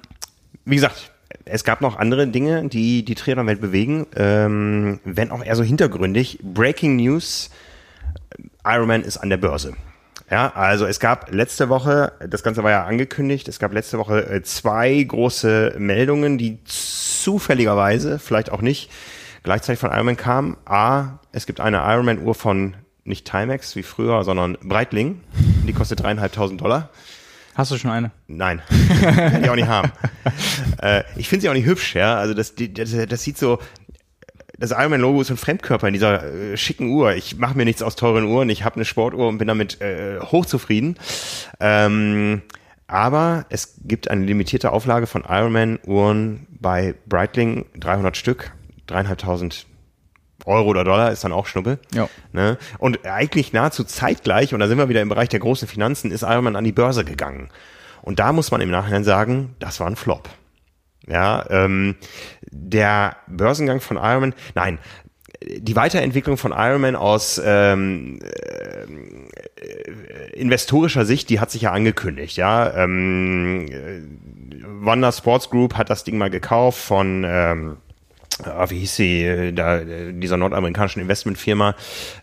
[0.65, 1.11] wie gesagt,
[1.45, 6.39] es gab noch andere Dinge, die die Triathlon-Welt bewegen, ähm, wenn auch eher so hintergründig.
[6.43, 7.51] Breaking News
[8.65, 9.75] Ironman ist an der Börse.
[10.31, 14.27] Ja, also es gab letzte Woche, das Ganze war ja angekündigt, es gab letzte Woche
[14.31, 18.91] äh, zwei große Meldungen, die zufälligerweise, vielleicht auch nicht,
[19.43, 20.57] gleichzeitig von Ironman kamen.
[20.67, 25.21] A, es gibt eine Ironman-Uhr von nicht Timex wie früher, sondern Breitling.
[25.67, 26.91] Die kostet dreieinhalbtausend Dollar.
[27.55, 28.13] Hast du schon eine?
[28.29, 28.63] Nein,
[29.03, 29.91] kann ich auch nicht haben.
[30.83, 32.17] äh, ich finde sie auch nicht hübsch, ja.
[32.17, 33.59] Also das, das, das sieht so,
[34.61, 37.15] das Ironman-Logo ist ein Fremdkörper in dieser äh, schicken Uhr.
[37.15, 38.51] Ich mache mir nichts aus teuren Uhren.
[38.51, 40.97] Ich habe eine Sportuhr und bin damit äh, hochzufrieden.
[41.59, 42.43] Ähm,
[42.87, 48.53] aber es gibt eine limitierte Auflage von Ironman-Uhren bei Breitling, 300 Stück,
[48.87, 49.67] dreieinhalbtausend
[50.45, 51.79] Euro oder Dollar ist dann auch Schnuppe.
[51.95, 52.09] Ja.
[52.33, 52.59] Ne?
[52.79, 56.23] Und eigentlich nahezu zeitgleich, und da sind wir wieder im Bereich der großen Finanzen, ist
[56.23, 57.49] Ironman an die Börse gegangen.
[58.03, 60.29] Und da muss man im Nachhinein sagen, das war ein Flop.
[61.11, 61.97] Ja, ähm,
[62.51, 64.79] der Börsengang von Ironman, nein,
[65.43, 68.87] die Weiterentwicklung von Ironman aus ähm, äh,
[70.35, 72.73] investorischer Sicht, die hat sich ja angekündigt, ja.
[72.77, 73.67] Ähm,
[74.83, 77.79] Wanda Sports Group hat das Ding mal gekauft von ähm,
[78.45, 81.75] Ah, wie hieß sie, äh, da, dieser nordamerikanischen Investmentfirma,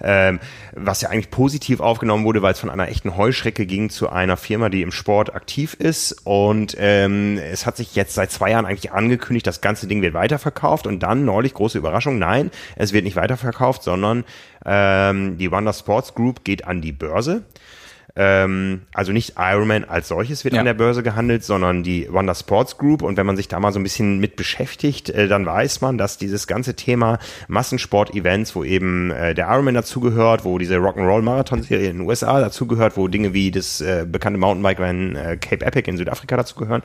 [0.02, 0.40] ähm,
[0.74, 4.38] was ja eigentlich positiv aufgenommen wurde, weil es von einer echten Heuschrecke ging zu einer
[4.38, 6.14] Firma, die im Sport aktiv ist.
[6.24, 10.14] Und ähm, es hat sich jetzt seit zwei Jahren eigentlich angekündigt, das ganze Ding wird
[10.14, 10.88] weiterverkauft.
[10.88, 14.24] Und dann neulich große Überraschung, nein, es wird nicht weiterverkauft, sondern
[14.66, 17.44] ähm, die Wonder Sports Group geht an die Börse.
[18.20, 20.62] Ähm, also nicht Ironman als solches wird ja.
[20.62, 23.04] an der Börse gehandelt, sondern die Wonder Sports Group.
[23.04, 26.00] Und wenn man sich da mal so ein bisschen mit beschäftigt, äh, dann weiß man,
[26.00, 32.00] dass dieses ganze Thema Massensport-Events, wo eben äh, der Ironman dazugehört, wo diese Rock'n'Roll-Marathon-Serie in
[32.00, 36.38] den USA dazugehört, wo Dinge wie das äh, bekannte Mountainbike-Rennen äh, Cape Epic in Südafrika
[36.38, 36.82] dazugehören,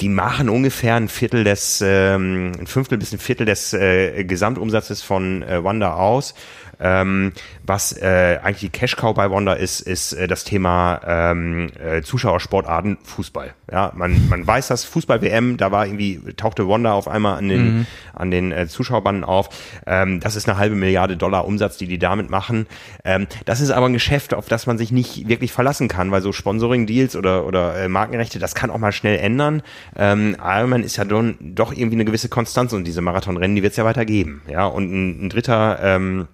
[0.00, 5.02] die machen ungefähr ein Viertel des, ähm, ein Fünftel bis ein Viertel des äh, Gesamtumsatzes
[5.02, 6.34] von äh, Wanda aus.
[6.80, 7.32] Ähm,
[7.64, 12.98] was äh, eigentlich die Cash-Cow bei Wanda ist, ist äh, das Thema ähm, äh, Zuschauersportarten
[13.02, 13.54] Fußball.
[13.70, 17.78] Ja, man, man weiß das, Fußball-WM, da war irgendwie, tauchte Wanda auf einmal an den,
[17.78, 17.86] mhm.
[18.14, 19.50] an den äh, Zuschauerbanden auf.
[19.86, 22.66] Ähm, das ist eine halbe Milliarde Dollar Umsatz, die die damit machen.
[23.04, 26.22] Ähm, das ist aber ein Geschäft, auf das man sich nicht wirklich verlassen kann, weil
[26.22, 29.62] so Sponsoring-Deals oder, oder äh, Markenrechte, das kann auch mal schnell ändern.
[29.96, 33.72] Ähm, Ironman ist ja don, doch irgendwie eine gewisse Konstanz und diese Marathonrennen, die wird
[33.72, 34.42] es ja weitergeben.
[34.48, 36.28] Ja, und ein, ein dritter ähm,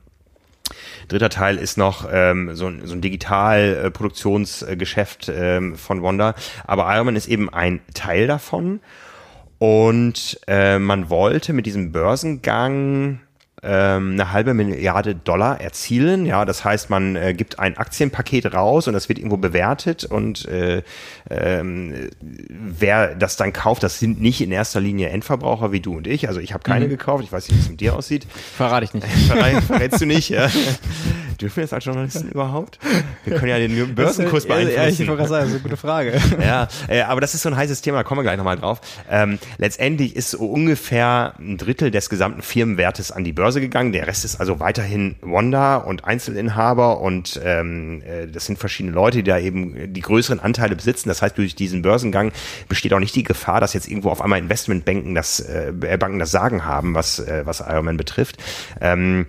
[1.08, 6.34] Dritter Teil ist noch ähm, so, ein, so ein Digitalproduktionsgeschäft äh, ähm, von Wanda.
[6.64, 8.80] Aber Ironman ist eben ein Teil davon.
[9.58, 13.20] Und äh, man wollte mit diesem Börsengang
[13.62, 16.26] eine halbe Milliarde Dollar erzielen.
[16.26, 20.46] Ja, das heißt, man äh, gibt ein Aktienpaket raus und das wird irgendwo bewertet und
[20.46, 20.82] äh,
[21.30, 26.06] ähm, wer das dann kauft, das sind nicht in erster Linie Endverbraucher wie du und
[26.06, 26.28] ich.
[26.28, 26.90] Also ich habe keine mhm.
[26.90, 27.24] gekauft.
[27.24, 28.26] Ich weiß nicht, wie es mit dir aussieht.
[28.56, 29.06] Verrate ich nicht.
[29.66, 30.48] verrätst du nicht, ja.
[31.40, 32.78] Dürfen wir das als Journalisten überhaupt?
[33.24, 34.76] Wir können ja den Börsenkurs beeinflussen.
[34.76, 36.20] Ja, ich wollte sagen, das ist eine gute Frage.
[36.46, 38.80] Ja, äh, aber das ist so ein heißes Thema, da kommen wir gleich nochmal drauf.
[39.10, 43.92] Ähm, letztendlich ist so ungefähr ein Drittel des gesamten Firmenwertes an die Börse gegangen.
[43.92, 49.18] Der Rest ist also weiterhin Wanda und Einzelinhaber und ähm, äh, das sind verschiedene Leute,
[49.18, 51.08] die da eben die größeren Anteile besitzen.
[51.08, 52.32] Das heißt, durch diesen Börsengang
[52.68, 56.30] besteht auch nicht die Gefahr, dass jetzt irgendwo auf einmal Investmentbanken das, äh, Banken das
[56.30, 58.36] Sagen haben, was, äh, was Ironman betrifft.
[58.80, 59.26] Ähm,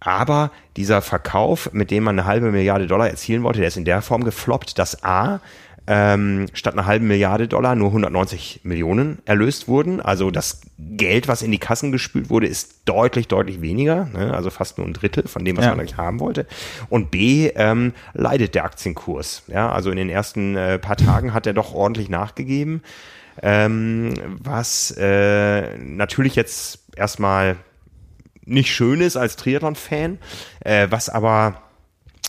[0.00, 3.84] aber dieser Verkauf, mit dem man eine halbe Milliarde Dollar erzielen wollte, der ist in
[3.84, 5.40] der Form gefloppt, dass A,
[5.86, 10.00] ähm, statt einer halben Milliarde Dollar nur 190 Millionen erlöst wurden.
[10.00, 14.32] Also das Geld, was in die Kassen gespült wurde, ist deutlich, deutlich weniger, ne?
[14.32, 15.70] also fast nur ein Drittel von dem, was ja.
[15.70, 16.46] man eigentlich haben wollte.
[16.88, 19.42] Und B, ähm, leidet der Aktienkurs.
[19.48, 22.82] Ja, also in den ersten äh, paar Tagen hat er doch ordentlich nachgegeben,
[23.42, 27.56] ähm, was äh, natürlich jetzt erstmal
[28.44, 30.18] nicht schön ist als Triathlon-Fan,
[30.60, 31.62] äh, was aber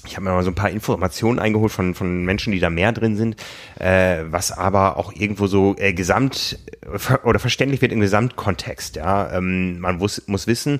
[0.05, 2.91] ich habe mir mal so ein paar Informationen eingeholt von, von Menschen, die da mehr
[2.91, 3.35] drin sind,
[3.79, 6.59] äh, was aber auch irgendwo so äh, gesamt
[7.23, 8.95] oder verständlich wird im Gesamtkontext.
[8.95, 10.79] Ja, ähm, man muss, muss wissen,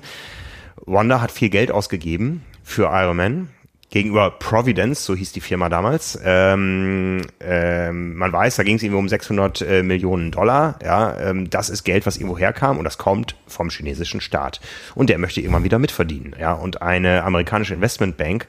[0.86, 3.48] Wanda hat viel Geld ausgegeben für Ironman
[3.94, 6.18] gegenüber Providence, so hieß die Firma damals.
[6.24, 10.80] Ähm, ähm, man weiß, da ging es irgendwie um 600 äh, Millionen Dollar.
[10.82, 14.60] Ja, ähm, das ist Geld, was irgendwo herkam und das kommt vom chinesischen Staat.
[14.96, 16.34] Und der möchte irgendwann wieder mitverdienen.
[16.38, 18.48] Ja, und eine amerikanische Investmentbank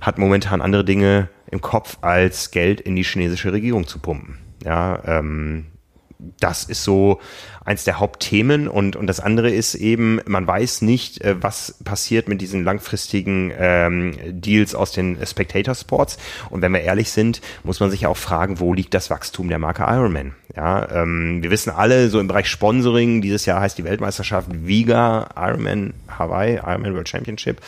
[0.00, 4.38] hat momentan andere Dinge im Kopf, als Geld in die chinesische Regierung zu pumpen.
[4.64, 5.66] Ja, ähm,
[6.40, 7.20] das ist so
[7.64, 12.28] eins der Hauptthemen und, und das andere ist eben, man weiß nicht, äh, was passiert
[12.28, 16.18] mit diesen langfristigen ähm, Deals aus den Spectator Sports.
[16.50, 19.58] Und wenn wir ehrlich sind, muss man sich auch fragen, wo liegt das Wachstum der
[19.58, 20.34] Marke Ironman?
[20.56, 25.28] Ja, ähm, wir wissen alle, so im Bereich Sponsoring, dieses Jahr heißt die Weltmeisterschaft Viga
[25.36, 27.60] Ironman Hawaii, Ironman World Championship.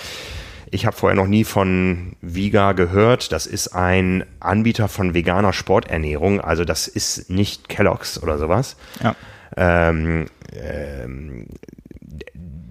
[0.73, 3.33] Ich habe vorher noch nie von Viga gehört.
[3.33, 6.41] Das ist ein Anbieter von veganer Sporternährung.
[6.41, 8.77] Also das ist nicht Kellogg's oder sowas.
[9.03, 9.17] Ja.
[9.57, 11.47] Ähm, ähm,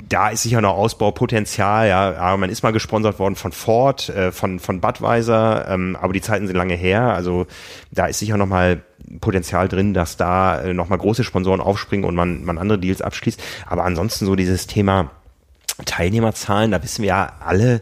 [0.10, 1.88] da ist sicher noch Ausbaupotenzial.
[1.88, 6.22] Ja, man ist mal gesponsert worden von Ford, äh, von von Budweiser, ähm, aber die
[6.22, 7.14] Zeiten sind lange her.
[7.14, 7.46] Also
[7.92, 8.82] da ist sicher noch mal
[9.22, 13.02] Potenzial drin, dass da äh, noch mal große Sponsoren aufspringen und man man andere Deals
[13.02, 13.42] abschließt.
[13.68, 15.12] Aber ansonsten so dieses Thema
[15.86, 17.82] Teilnehmerzahlen, da wissen wir ja alle,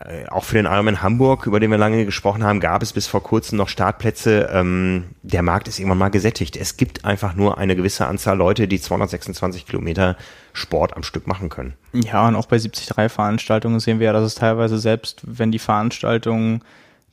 [0.00, 3.06] äh, auch für den Ironman Hamburg, über den wir lange gesprochen haben, gab es bis
[3.06, 4.48] vor kurzem noch Startplätze.
[4.52, 6.56] Ähm, der Markt ist irgendwann mal gesättigt.
[6.56, 10.16] Es gibt einfach nur eine gewisse Anzahl Leute, die 226 Kilometer
[10.54, 11.74] Sport am Stück machen können.
[11.92, 15.58] Ja, und auch bei 73 Veranstaltungen sehen wir ja, dass es teilweise selbst, wenn die
[15.58, 16.62] Veranstaltungen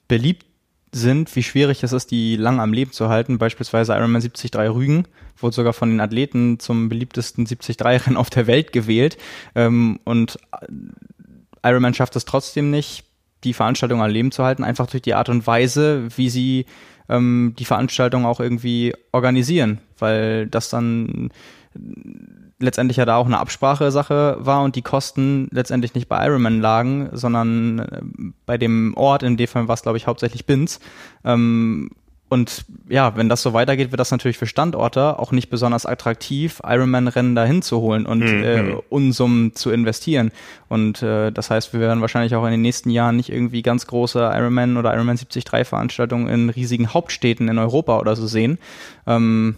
[0.07, 0.45] beliebt
[0.91, 3.37] sind, wie schwierig es ist, die lang am Leben zu halten.
[3.37, 5.07] Beispielsweise Ironman 73 Rügen
[5.37, 9.17] wurde sogar von den Athleten zum beliebtesten 73-Rennen auf der Welt gewählt.
[9.55, 10.39] Ähm, und
[11.63, 13.03] Ironman schafft es trotzdem nicht,
[13.43, 16.65] die Veranstaltung am Leben zu halten, einfach durch die Art und Weise, wie sie
[17.09, 21.29] ähm, die Veranstaltung auch irgendwie organisieren, weil das dann
[22.59, 27.09] letztendlich ja da auch eine Absprache-Sache war und die Kosten letztendlich nicht bei Ironman lagen,
[27.11, 28.01] sondern äh,
[28.45, 30.79] bei dem Ort, in dem Fall war es, glaube ich, hauptsächlich Binz.
[31.23, 31.91] Ähm,
[32.29, 36.61] und ja, wenn das so weitergeht, wird das natürlich für Standorte auch nicht besonders attraktiv,
[36.61, 38.43] Ironman-Rennen dahin zu holen und mhm.
[38.43, 40.31] äh, Unsummen zu investieren.
[40.67, 43.87] Und äh, das heißt, wir werden wahrscheinlich auch in den nächsten Jahren nicht irgendwie ganz
[43.87, 48.57] große Ironman oder Ironman 73 Veranstaltungen in riesigen Hauptstädten in Europa oder so sehen.
[49.05, 49.55] Ähm,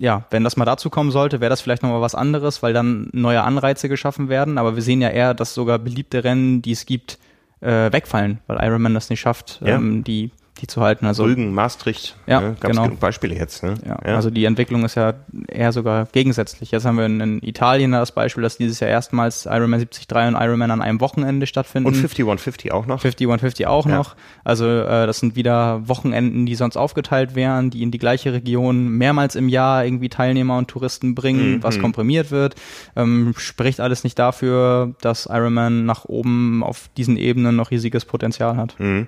[0.00, 3.10] ja, wenn das mal dazu kommen sollte, wäre das vielleicht nochmal was anderes, weil dann
[3.12, 4.56] neue Anreize geschaffen werden.
[4.56, 7.18] Aber wir sehen ja eher, dass sogar beliebte Rennen, die es gibt,
[7.60, 9.76] äh, wegfallen, weil Ironman das nicht schafft, ja.
[9.76, 11.06] ähm, die die zu halten.
[11.06, 12.84] Also Rügen, Maastricht, ja, ne, gab genau.
[12.84, 13.62] genug Beispiele jetzt.
[13.62, 13.74] Ne?
[13.86, 15.14] Ja, ja, Also die Entwicklung ist ja
[15.48, 16.70] eher sogar gegensätzlich.
[16.70, 20.34] Jetzt haben wir in, in Italien das Beispiel, dass dieses Jahr erstmals Ironman 73 und
[20.34, 21.86] Ironman an einem Wochenende stattfinden.
[21.88, 23.00] Und 5150 auch noch.
[23.00, 23.96] 5150 auch ja.
[23.96, 24.16] noch.
[24.44, 28.88] Also äh, das sind wieder Wochenenden, die sonst aufgeteilt wären, die in die gleiche Region
[28.88, 31.62] mehrmals im Jahr irgendwie Teilnehmer und Touristen bringen, mhm.
[31.62, 32.56] was komprimiert wird.
[32.96, 38.56] Ähm, spricht alles nicht dafür, dass Ironman nach oben auf diesen Ebenen noch riesiges Potenzial
[38.56, 38.78] hat.
[38.78, 39.06] Mhm.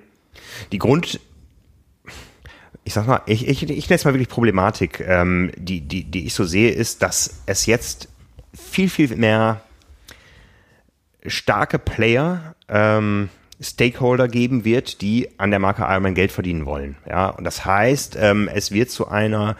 [0.70, 1.20] Die Grund
[2.85, 6.27] ich sag mal, ich, ich, ich nenne es mal wirklich Problematik, ähm, die, die, die
[6.27, 8.09] ich so sehe, ist, dass es jetzt
[8.55, 9.61] viel, viel mehr
[11.27, 13.29] starke Player, ähm,
[13.61, 16.97] Stakeholder geben wird, die an der Marke Ironman Geld verdienen wollen.
[17.09, 19.57] Ja, und das heißt, ähm, es wird zu einer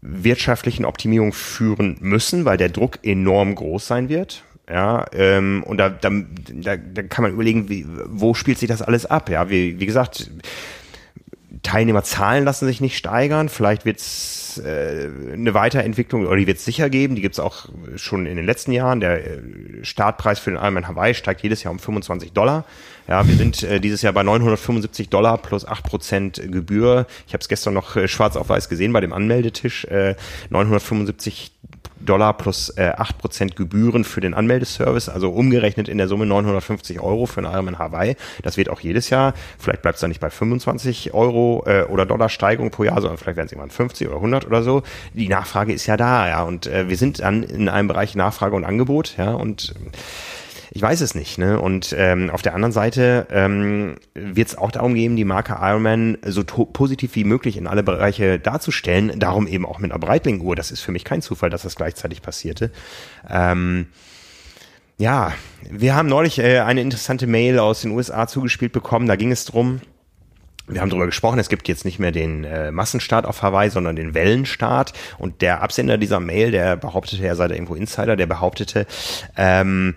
[0.00, 4.44] wirtschaftlichen Optimierung führen müssen, weil der Druck enorm groß sein wird.
[4.70, 8.82] Ja, ähm, und da, da, da, da kann man überlegen, wie, wo spielt sich das
[8.82, 9.30] alles ab?
[9.30, 10.30] Ja, wie, wie gesagt,
[11.68, 13.50] Teilnehmerzahlen lassen sich nicht steigern.
[13.50, 17.14] Vielleicht wird es äh, eine Weiterentwicklung oder die wird es sicher geben.
[17.14, 19.00] Die gibt es auch schon in den letzten Jahren.
[19.00, 19.40] Der äh,
[19.82, 22.64] Startpreis für den Ironman Hawaii steigt jedes Jahr um 25 Dollar.
[23.06, 27.06] Ja, wir sind äh, dieses Jahr bei 975 Dollar plus 8% Gebühr.
[27.26, 29.84] Ich habe es gestern noch äh, schwarz auf weiß gesehen bei dem Anmeldetisch.
[29.84, 30.14] Äh,
[30.48, 31.52] 975
[32.00, 37.26] Dollar plus äh, 8% Gebühren für den Anmeldeservice, also umgerechnet in der Summe 950 Euro
[37.26, 38.16] für einen Ironman Hawaii.
[38.42, 42.06] Das wird auch jedes Jahr, vielleicht bleibt es dann nicht bei 25 Euro äh, oder
[42.06, 44.82] Dollar Steigerung pro Jahr, sondern vielleicht werden es irgendwann 50 oder 100 oder so.
[45.14, 48.56] Die Nachfrage ist ja da, ja, und äh, wir sind dann in einem Bereich Nachfrage
[48.56, 49.74] und Angebot, ja, und
[50.78, 51.38] ich weiß es nicht.
[51.38, 51.60] Ne?
[51.60, 56.18] Und ähm, auf der anderen Seite ähm, wird es auch darum gehen, die Marke Ironman
[56.24, 59.18] so positiv wie möglich in alle Bereiche darzustellen.
[59.18, 60.54] Darum eben auch mit einer Breitling-Uhr.
[60.54, 62.70] Das ist für mich kein Zufall, dass das gleichzeitig passierte.
[63.28, 63.88] Ähm,
[64.98, 65.32] ja,
[65.68, 69.08] wir haben neulich äh, eine interessante Mail aus den USA zugespielt bekommen.
[69.08, 69.80] Da ging es drum
[70.70, 73.96] wir haben darüber gesprochen, es gibt jetzt nicht mehr den äh, Massenstart auf Hawaii, sondern
[73.96, 74.92] den Wellenstart.
[75.16, 78.86] Und der Absender dieser Mail, der behauptete, er sei der Info Insider, der behauptete,
[79.38, 79.94] ähm,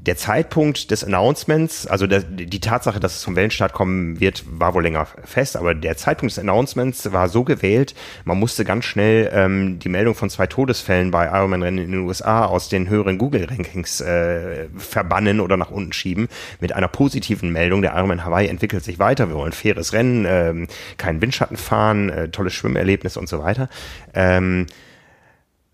[0.00, 4.74] der Zeitpunkt des Announcements, also der, die Tatsache, dass es zum Wellenstart kommen wird, war
[4.74, 7.94] wohl länger fest, aber der Zeitpunkt des Announcements war so gewählt,
[8.24, 12.44] man musste ganz schnell ähm, die Meldung von zwei Todesfällen bei Ironman-Rennen in den USA
[12.44, 16.28] aus den höheren Google-Rankings äh, verbannen oder nach unten schieben,
[16.60, 20.68] mit einer positiven Meldung, der Ironman Hawaii entwickelt sich weiter, wir wollen faires Rennen, ähm,
[20.96, 23.68] keinen Windschatten fahren, äh, tolles Schwimmerlebnis und so weiter.
[24.14, 24.66] Ähm,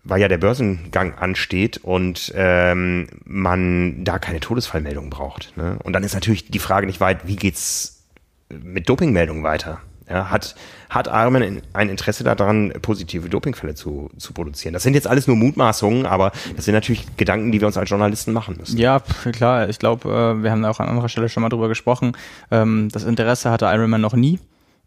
[0.05, 5.57] weil ja der Börsengang ansteht und ähm, man da keine Todesfallmeldung braucht.
[5.57, 5.77] Ne?
[5.83, 8.03] Und dann ist natürlich die Frage nicht weit, wie geht's
[8.49, 9.79] mit Dopingmeldungen weiter?
[10.07, 10.55] Ja, hat,
[10.87, 14.73] hat Armen ein Interesse daran, positive Dopingfälle zu, zu produzieren?
[14.73, 17.89] Das sind jetzt alles nur Mutmaßungen, aber das sind natürlich Gedanken, die wir uns als
[17.89, 18.77] Journalisten machen müssen.
[18.77, 19.01] Ja,
[19.31, 19.67] klar.
[19.67, 22.15] Ich glaube, äh, wir haben auch an anderer Stelle schon mal drüber gesprochen.
[22.51, 24.39] Ähm, das Interesse hatte Ironman noch nie.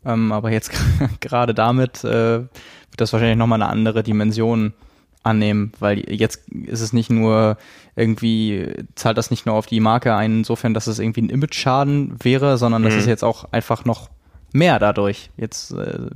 [0.05, 0.71] Ähm, aber jetzt
[1.21, 2.49] gerade damit äh, wird
[2.99, 4.73] das wahrscheinlich nochmal eine andere Dimension
[5.23, 7.57] annehmen, weil jetzt ist es nicht nur
[7.97, 12.17] irgendwie, zahlt das nicht nur auf die Marke ein, insofern, dass es irgendwie ein Image-Schaden
[12.23, 12.87] wäre, sondern mhm.
[12.87, 14.09] das ist jetzt auch einfach noch
[14.53, 15.31] mehr dadurch.
[15.37, 16.11] Jetzt, äh,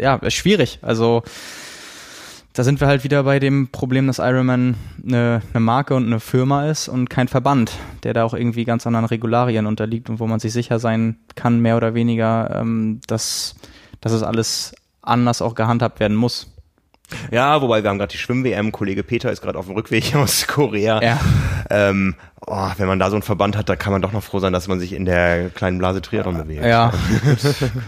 [0.00, 0.78] ja, ist schwierig.
[0.82, 1.22] Also,
[2.52, 6.20] da sind wir halt wieder bei dem Problem, dass Ironman eine, eine Marke und eine
[6.20, 10.26] Firma ist und kein Verband, der da auch irgendwie ganz anderen Regularien unterliegt und wo
[10.26, 13.56] man sich sicher sein kann, mehr oder weniger, ähm, dass,
[14.00, 16.55] dass es alles anders auch gehandhabt werden muss.
[17.30, 20.46] Ja, wobei wir haben gerade die Schwimm-WM, Kollege Peter ist gerade auf dem Rückweg aus
[20.46, 21.02] Korea.
[21.02, 21.20] Ja.
[21.70, 22.14] Ähm,
[22.46, 24.52] oh, wenn man da so einen Verband hat, da kann man doch noch froh sein,
[24.52, 26.64] dass man sich in der kleinen Blase Triathlon bewegt.
[26.64, 26.92] Ja.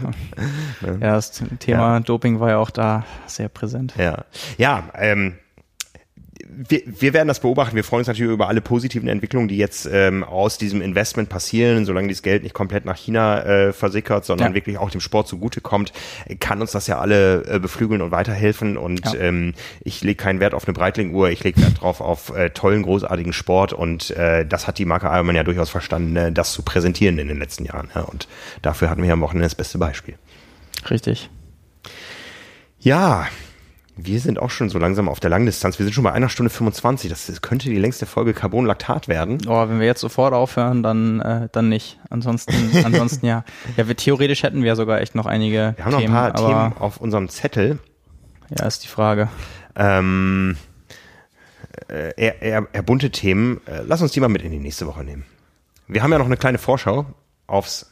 [1.01, 2.01] ja, das Thema ja.
[2.01, 3.95] Doping war ja auch da sehr präsent.
[3.97, 4.25] Ja,
[4.57, 5.35] ja ähm,
[6.51, 7.77] wir, wir werden das beobachten.
[7.77, 11.85] Wir freuen uns natürlich über alle positiven Entwicklungen, die jetzt ähm, aus diesem Investment passieren.
[11.85, 14.55] Solange dieses Geld nicht komplett nach China äh, versickert, sondern ja.
[14.55, 15.93] wirklich auch dem Sport zugutekommt,
[16.41, 18.77] kann uns das ja alle äh, beflügeln und weiterhelfen.
[18.77, 19.21] Und ja.
[19.21, 22.83] ähm, ich lege keinen Wert auf eine Breitling-Uhr, ich lege Wert drauf auf äh, tollen,
[22.83, 23.73] großartigen Sport.
[23.73, 27.29] Und äh, das hat die Marke Ironman ja durchaus verstanden, äh, das zu präsentieren in
[27.29, 27.91] den letzten Jahren.
[27.95, 28.03] Ja.
[28.03, 28.29] Und
[28.63, 30.15] dafür hatten wir am Wochenende das beste Beispiel.
[30.91, 31.29] Richtig.
[32.81, 33.27] Ja,
[34.01, 35.79] wir sind auch schon so langsam auf der Langdistanz.
[35.81, 37.11] Wir sind schon bei einer Stunde 25.
[37.11, 39.39] Das, das könnte die längste Folge Carbonlaktat werden.
[39.49, 41.99] Oh, wenn wir jetzt sofort aufhören, dann, äh, dann nicht.
[42.09, 42.55] Ansonsten,
[42.85, 43.45] ansonsten ja.
[43.77, 46.35] Ja, wir, theoretisch hätten wir sogar echt noch einige Wir haben Themen, noch ein paar
[46.35, 47.81] Themen auf unserem Zettel.
[48.57, 49.29] Ja, ist die Frage.
[49.75, 50.57] Ähm,
[51.89, 53.61] äh, eher, eher, eher bunte Themen.
[53.67, 55.25] Äh, lass uns die mal mit in die nächste Woche nehmen.
[55.89, 57.07] Wir haben ja noch eine kleine Vorschau
[57.49, 57.91] aufs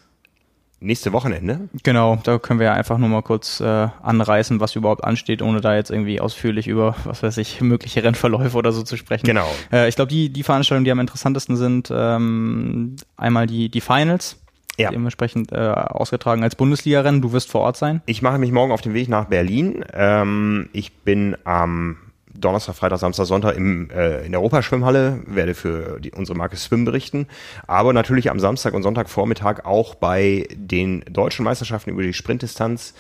[0.81, 1.69] nächste Wochenende.
[1.83, 5.75] Genau, da können wir einfach nur mal kurz äh, anreißen, was überhaupt ansteht, ohne da
[5.75, 9.27] jetzt irgendwie ausführlich über, was weiß ich, mögliche Rennverläufe oder so zu sprechen.
[9.27, 9.49] Genau.
[9.73, 14.41] Äh, ich glaube, die, die Veranstaltungen, die am interessantesten sind, ähm, einmal die, die Finals.
[14.79, 14.91] Ja.
[14.91, 17.23] Dementsprechend äh, ausgetragen als Bundesliga-Rennen.
[17.23, 18.03] Du wirst vor Ort sein.
[18.05, 19.83] Ich mache mich morgen auf den Weg nach Berlin.
[19.95, 21.97] Ähm, ich bin am
[22.41, 26.85] Donnerstag, Freitag, Samstag, Sonntag im, äh, in der Europaschwimmhalle, werde für die, unsere Marke Swim
[26.85, 27.27] berichten,
[27.67, 32.95] aber natürlich am Samstag und Sonntagvormittag auch bei den deutschen Meisterschaften über die Sprintdistanz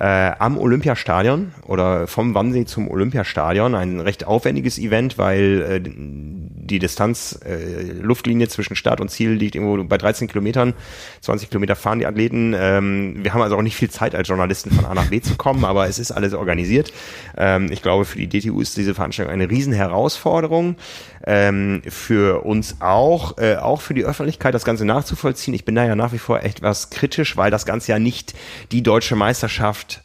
[0.00, 3.74] äh, am Olympiastadion oder vom Wannsee zum Olympiastadion.
[3.74, 9.56] Ein recht aufwendiges Event, weil äh, die Distanz, äh, Luftlinie zwischen Start und Ziel liegt
[9.56, 10.72] irgendwo bei 13 Kilometern.
[11.20, 12.54] 20 Kilometer fahren die Athleten.
[12.56, 15.36] Ähm, wir haben also auch nicht viel Zeit als Journalisten von A nach B zu
[15.36, 16.94] kommen, aber es ist alles organisiert.
[17.36, 20.76] Ähm, ich glaube, für die DTU ist diese Veranstaltung eine Riesenherausforderung.
[21.26, 25.52] Ähm, für uns auch, äh, auch für die Öffentlichkeit das Ganze nachzuvollziehen.
[25.52, 28.34] Ich bin da ja nach wie vor etwas kritisch, weil das Ganze ja nicht
[28.72, 30.02] die deutsche Meisterschaft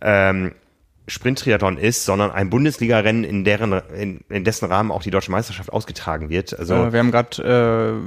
[0.00, 0.52] ähm,
[1.06, 5.70] Sprint-Triathlon ist, sondern ein Bundesliga-Rennen, in deren in, in dessen Rahmen auch die deutsche Meisterschaft
[5.70, 6.58] ausgetragen wird.
[6.58, 8.00] Also äh, wir haben gerade,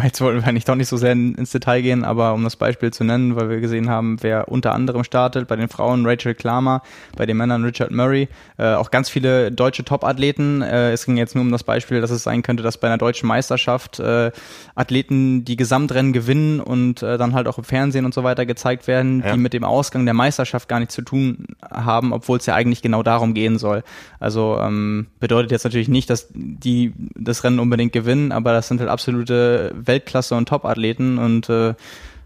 [0.00, 2.54] äh, jetzt wollten wir nicht doch nicht so sehr ins Detail gehen, aber um das
[2.54, 6.36] Beispiel zu nennen, weil wir gesehen haben, wer unter anderem startet, bei den Frauen Rachel
[6.36, 6.82] Klammer,
[7.16, 8.28] bei den Männern Richard Murray,
[8.58, 10.62] äh, auch ganz viele deutsche Top-Athleten.
[10.62, 12.98] Äh, es ging jetzt nur um das Beispiel, dass es sein könnte, dass bei einer
[12.98, 14.30] deutschen Meisterschaft äh,
[14.76, 18.86] Athleten die Gesamtrennen gewinnen und äh, dann halt auch im Fernsehen und so weiter gezeigt
[18.86, 19.32] werden, ja.
[19.32, 22.54] die mit dem Ausgang der Meisterschaft gar nichts zu tun haben, obwohl obwohl es ja
[22.54, 23.82] eigentlich genau darum gehen soll.
[24.20, 28.80] Also ähm, bedeutet jetzt natürlich nicht, dass die das Rennen unbedingt gewinnen, aber das sind
[28.80, 31.74] halt absolute Weltklasse und Top-Athleten und äh,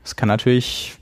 [0.05, 0.97] es kann natürlich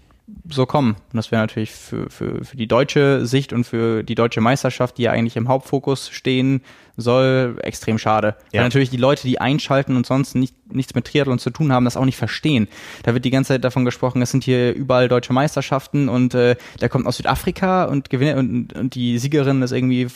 [0.51, 0.97] so kommen.
[1.13, 4.99] Und das wäre natürlich für, für, für die deutsche Sicht und für die deutsche Meisterschaft,
[4.99, 6.61] die ja eigentlich im Hauptfokus stehen
[6.99, 8.35] soll, extrem schade.
[8.53, 8.59] Ja.
[8.59, 11.85] Weil natürlich die Leute, die einschalten und sonst nicht, nichts mit Triathlon zu tun haben,
[11.85, 12.67] das auch nicht verstehen.
[13.05, 16.57] Da wird die ganze Zeit davon gesprochen, es sind hier überall deutsche Meisterschaften und äh,
[16.81, 20.09] der kommt aus Südafrika und gewinnt und, und die Siegerin ist irgendwie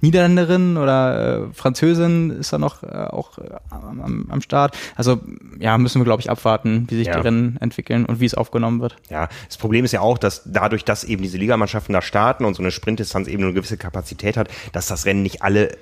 [0.00, 4.78] Niederländerin oder äh, Französin ist da noch äh, auch äh, am, am Start.
[4.94, 5.20] Also
[5.58, 7.16] ja, müssen wir glaube ich abwarten, wie sich ja.
[7.16, 8.96] die Rennen entwickeln und wie es aufgenommen wird.
[9.10, 12.54] Ja, das Problem ist ja auch, dass dadurch, dass eben diese Ligamannschaften da starten und
[12.54, 15.76] so eine Sprintdistanz eben eine gewisse Kapazität hat, dass das Rennen nicht alle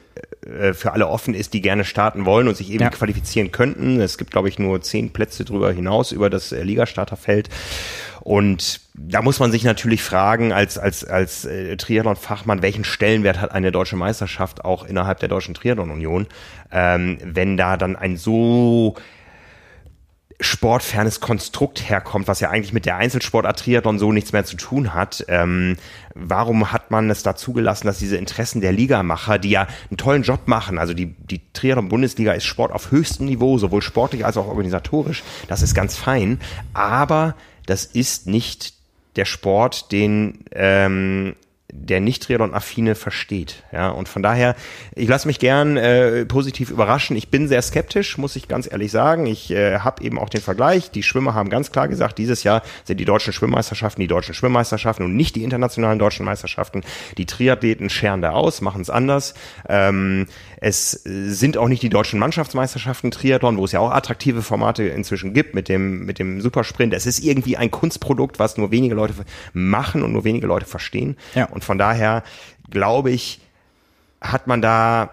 [0.47, 2.91] äh, für alle offen ist, die gerne starten wollen und sich eben ja.
[2.91, 4.01] qualifizieren könnten.
[4.01, 7.49] Es gibt, glaube ich, nur zehn Plätze drüber hinaus über das äh, Ligastarterfeld.
[8.21, 13.53] Und da muss man sich natürlich fragen, als, als, als äh, Triathlon-Fachmann, welchen Stellenwert hat
[13.53, 16.27] eine deutsche Meisterschaft auch innerhalb der Deutschen Triathlon-Union,
[16.71, 18.97] ähm, wenn da dann ein so
[20.41, 24.95] sportfernes Konstrukt herkommt, was ja eigentlich mit der Einzelsportart Triathlon so nichts mehr zu tun
[24.95, 25.25] hat.
[25.29, 25.77] Ähm,
[26.15, 30.23] warum hat man es da zugelassen, dass diese Interessen der Ligamacher, die ja einen tollen
[30.23, 34.47] Job machen, also die, die Triathlon-Bundesliga ist Sport auf höchstem Niveau, sowohl sportlich als auch
[34.47, 36.41] organisatorisch, das ist ganz fein,
[36.73, 37.35] aber
[37.67, 38.75] das ist nicht
[39.17, 41.35] der Sport, den ähm,
[41.71, 43.63] der nicht Triathlon-affine versteht.
[43.73, 44.57] Ja, und von daher,
[44.95, 47.15] ich lasse mich gern äh, positiv überraschen.
[47.17, 49.27] Ich bin sehr skeptisch, muss ich ganz ehrlich sagen.
[49.27, 50.91] Ich äh, habe eben auch den Vergleich.
[50.91, 55.05] Die Schwimmer haben ganz klar gesagt, dieses Jahr sind die deutschen Schwimmmeisterschaften die deutschen Schwimmmeisterschaften
[55.05, 56.83] und nicht die internationalen deutschen Meisterschaften.
[57.19, 59.35] Die Triathleten scheren da aus, machen es anders.
[59.69, 60.27] Ähm,
[60.61, 65.33] es sind auch nicht die deutschen Mannschaftsmeisterschaften Triathlon, wo es ja auch attraktive Formate inzwischen
[65.33, 66.95] gibt mit dem, mit dem Supersprint.
[66.95, 69.15] Es ist irgendwie ein Kunstprodukt, was nur wenige Leute
[69.53, 71.17] machen und nur wenige Leute verstehen.
[71.35, 71.47] Ja.
[71.47, 72.25] Und von daher
[72.71, 73.41] glaube ich,
[74.21, 75.11] hat man da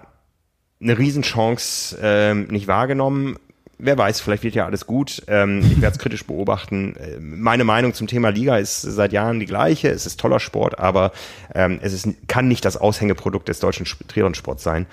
[0.82, 3.38] eine Riesenchance ähm, nicht wahrgenommen.
[3.78, 5.22] Wer weiß, vielleicht wird ja alles gut.
[5.28, 6.96] Ähm, ich werde es kritisch beobachten.
[6.96, 9.90] Äh, meine Meinung zum Thema Liga ist seit Jahren die gleiche.
[9.90, 11.12] Es ist toller Sport, aber
[11.54, 14.88] ähm, es ist, kann nicht das Aushängeprodukt des deutschen Triathlonsports sein.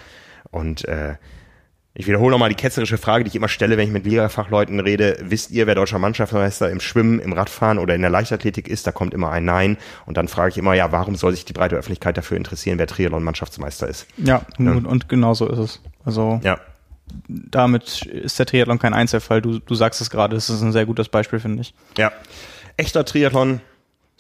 [0.52, 1.16] Und äh,
[1.94, 5.18] ich wiederhole nochmal die ketzerische Frage, die ich immer stelle, wenn ich mit Liga-Fachleuten rede.
[5.20, 8.86] Wisst ihr, wer deutscher Mannschaftsmeister im Schwimmen, im Radfahren oder in der Leichtathletik ist?
[8.86, 9.76] Da kommt immer ein Nein.
[10.06, 12.86] Und dann frage ich immer, ja, warum soll sich die breite Öffentlichkeit dafür interessieren, wer
[12.86, 14.06] Triathlon-Mannschaftsmeister ist?
[14.16, 15.80] Ja, ja, Und, genau so ist es.
[16.04, 16.58] Also ja.
[17.28, 19.42] damit ist der Triathlon kein Einzelfall.
[19.42, 21.74] Du, du sagst es gerade, das ist ein sehr gutes Beispiel, finde ich.
[21.98, 22.10] Ja.
[22.78, 23.60] Echter Triathlon,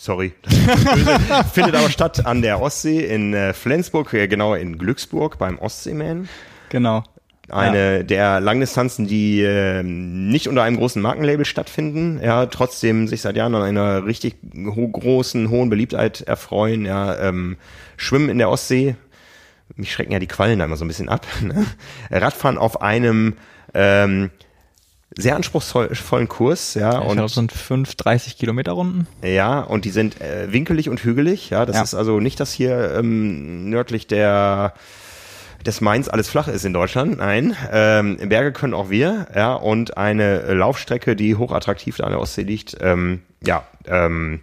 [0.02, 0.32] Sorry,
[1.54, 6.28] findet aber statt an der Ostsee in äh, Flensburg, äh, genauer in Glücksburg beim Ostseeman.
[6.70, 7.04] Genau
[7.48, 8.02] eine ja.
[8.02, 13.54] der Langdistanzen, die äh, nicht unter einem großen Markenlabel stattfinden, ja, trotzdem sich seit Jahren
[13.54, 14.34] an einer richtig
[14.74, 17.56] ho großen, hohen Beliebtheit erfreuen, ja, ähm,
[17.96, 18.96] Schwimmen in der Ostsee,
[19.76, 21.64] mich schrecken ja die Quallen da immer so ein bisschen ab, ne?
[22.10, 23.34] Radfahren auf einem
[23.72, 24.30] ähm,
[25.16, 27.00] sehr anspruchsvollen Kurs, ja.
[27.00, 29.06] ich und glaube, sind fünf 30 Kilometer Runden.
[29.22, 31.66] Ja, und die sind äh, winkelig und hügelig, ja.
[31.66, 31.82] Das ja.
[31.82, 34.74] ist also nicht das hier ähm, nördlich der
[35.64, 37.18] des Mainz alles flach ist in Deutschland.
[37.18, 42.20] Nein, ähm, Berge können auch wir, ja, und eine Laufstrecke, die hochattraktiv da an der
[42.20, 44.40] Ostsee liegt, ähm, ja, ähm,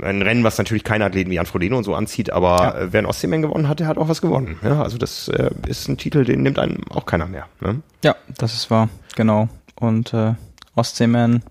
[0.00, 2.78] ein Rennen, was natürlich keine Athleten wie Jan Frodeno und so anzieht, aber ja.
[2.78, 4.58] Äh, wer ein Ostseeman gewonnen hat, der hat auch was gewonnen.
[4.62, 7.46] Ja, also das äh, ist ein Titel, den nimmt einem auch keiner mehr.
[7.60, 7.82] Ne?
[8.02, 9.48] Ja, das ist wahr, genau.
[9.82, 10.34] Und äh,
[10.76, 11.42] Ostseeman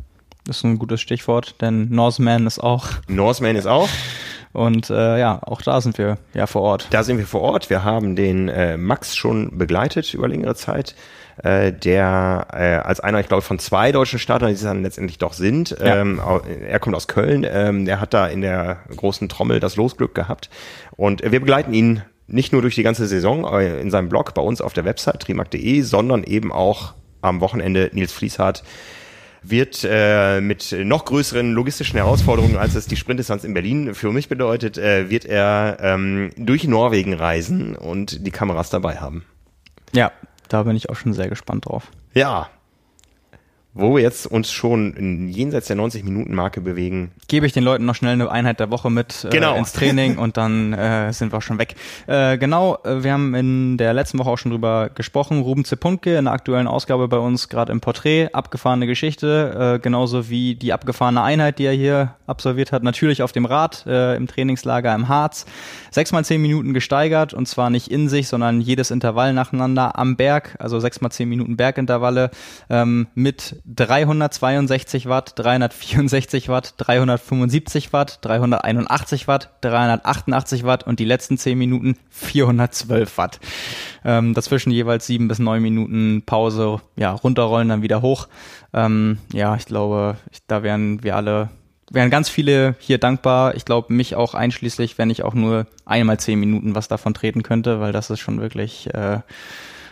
[0.48, 2.88] ist ein gutes Stichwort, denn Norseman ist auch.
[3.08, 3.90] Norseman ist auch.
[4.54, 6.88] Und äh, ja, auch da sind wir ja vor Ort.
[6.92, 7.70] Da sind wir vor Ort.
[7.70, 10.96] Wir haben den äh, Max schon begleitet über längere Zeit
[11.44, 15.18] äh, der äh, als einer, ich glaube, von zwei deutschen Startern, die es dann letztendlich
[15.18, 15.98] doch sind, ja.
[15.98, 16.22] ähm,
[16.68, 20.50] er kommt aus Köln, ähm, der hat da in der großen Trommel das Losglück gehabt
[20.98, 24.42] und wir begleiten ihn nicht nur durch die ganze Saison äh, in seinem Blog bei
[24.42, 28.64] uns auf der Website trimark.de, sondern eben auch am Wochenende Nils Fließhardt
[29.44, 34.30] wird äh, mit noch größeren logistischen Herausforderungen, als es die Sprintdistanz in Berlin für mich
[34.30, 39.26] bedeutet, äh, wird er ähm, durch Norwegen reisen und die Kameras dabei haben.
[39.94, 40.12] Ja,
[40.48, 41.90] da bin ich auch schon sehr gespannt drauf.
[42.14, 42.50] Ja,
[43.74, 47.12] wo wir jetzt uns schon jenseits der 90 Minuten Marke bewegen.
[47.28, 49.56] Gebe ich den Leuten noch schnell eine Einheit der Woche mit äh, genau.
[49.56, 51.76] ins Training und dann äh, sind wir schon weg.
[52.08, 55.42] Äh, genau, äh, wir haben in der letzten Woche auch schon drüber gesprochen.
[55.42, 60.30] Ruben Zepunke in der aktuellen Ausgabe bei uns gerade im Porträt, abgefahrene Geschichte, äh, genauso
[60.30, 64.28] wie die abgefahrene Einheit, die er hier absolviert hat, natürlich auf dem Rad äh, im
[64.28, 65.46] Trainingslager im Harz.
[65.92, 70.18] Sechs mal zehn Minuten gesteigert und zwar nicht in sich, sondern jedes Intervall nacheinander am
[70.18, 72.32] Berg, also sechs mal zehn Minuten Bergintervalle
[72.70, 81.38] ähm, mit 362 Watt, 364 Watt, 375 Watt, 381 Watt, 388 Watt und die letzten
[81.38, 83.40] 10 Minuten 412 Watt.
[84.04, 88.28] Ähm, dazwischen jeweils 7 bis 9 Minuten Pause, ja, runterrollen, dann wieder hoch.
[88.74, 91.50] Ähm, ja, ich glaube, ich, da wären wir alle
[91.92, 93.56] wären ganz viele hier dankbar.
[93.56, 97.44] Ich glaube, mich auch einschließlich, wenn ich auch nur einmal zehn Minuten was davon treten
[97.44, 99.20] könnte, weil das ist schon wirklich äh,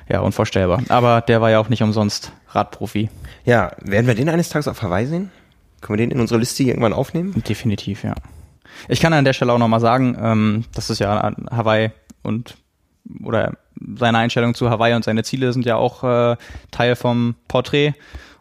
[0.09, 0.81] ja unvorstellbar.
[0.89, 3.09] Aber der war ja auch nicht umsonst Radprofi.
[3.49, 5.31] Ja, werden wir den eines Tages auf Hawaii sehen?
[5.81, 7.43] Können wir den in unsere Liste irgendwann aufnehmen?
[7.49, 8.13] Definitiv, ja.
[8.87, 11.89] Ich kann an der Stelle auch nochmal sagen, ähm, das ist ja Hawaii
[12.21, 12.57] und
[13.23, 13.53] oder
[13.97, 16.37] seine Einstellung zu Hawaii und seine Ziele sind ja auch äh,
[16.69, 17.95] Teil vom Porträt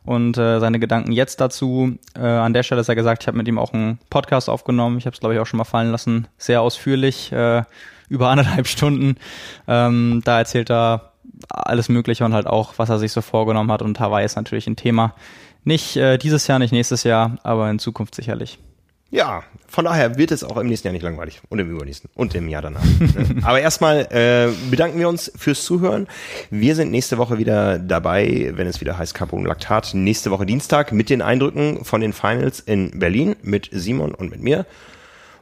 [0.05, 1.97] und äh, seine Gedanken jetzt dazu.
[2.15, 4.99] Äh, an der Stelle ist er gesagt, ich habe mit ihm auch einen Podcast aufgenommen.
[4.99, 6.29] Ich habe es, glaube ich, auch schon mal fallen lassen.
[6.37, 7.63] Sehr ausführlich, äh,
[8.11, 9.17] über anderthalb Stunden.
[9.67, 11.08] Ähm, da erzählt er
[11.49, 13.83] alles Mögliche und halt auch, was er sich so vorgenommen hat.
[13.83, 15.15] Und Hawaii ist natürlich ein Thema.
[15.65, 18.59] Nicht äh, dieses Jahr, nicht nächstes Jahr, aber in Zukunft sicherlich.
[19.11, 22.35] Ja, von daher wird es auch im nächsten Jahr nicht langweilig und im übernächsten und
[22.35, 22.85] im Jahr danach.
[22.85, 23.37] Ne?
[23.43, 26.09] Aber erstmal äh, bedanken wir uns fürs Zuhören.
[26.51, 29.95] Wir sind nächste Woche wieder dabei, wenn es wieder heißt und Laktat.
[29.95, 34.43] Nächste Woche Dienstag mit den Eindrücken von den Finals in Berlin mit Simon und mit
[34.43, 34.67] mir.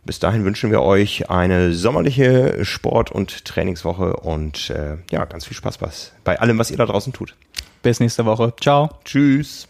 [0.07, 5.57] Bis dahin wünschen wir euch eine sommerliche Sport- und Trainingswoche und äh, ja, ganz viel
[5.57, 5.79] Spaß
[6.23, 7.35] bei allem, was ihr da draußen tut.
[7.83, 8.55] Bis nächste Woche.
[8.61, 8.91] Ciao.
[9.05, 9.67] Tschüss.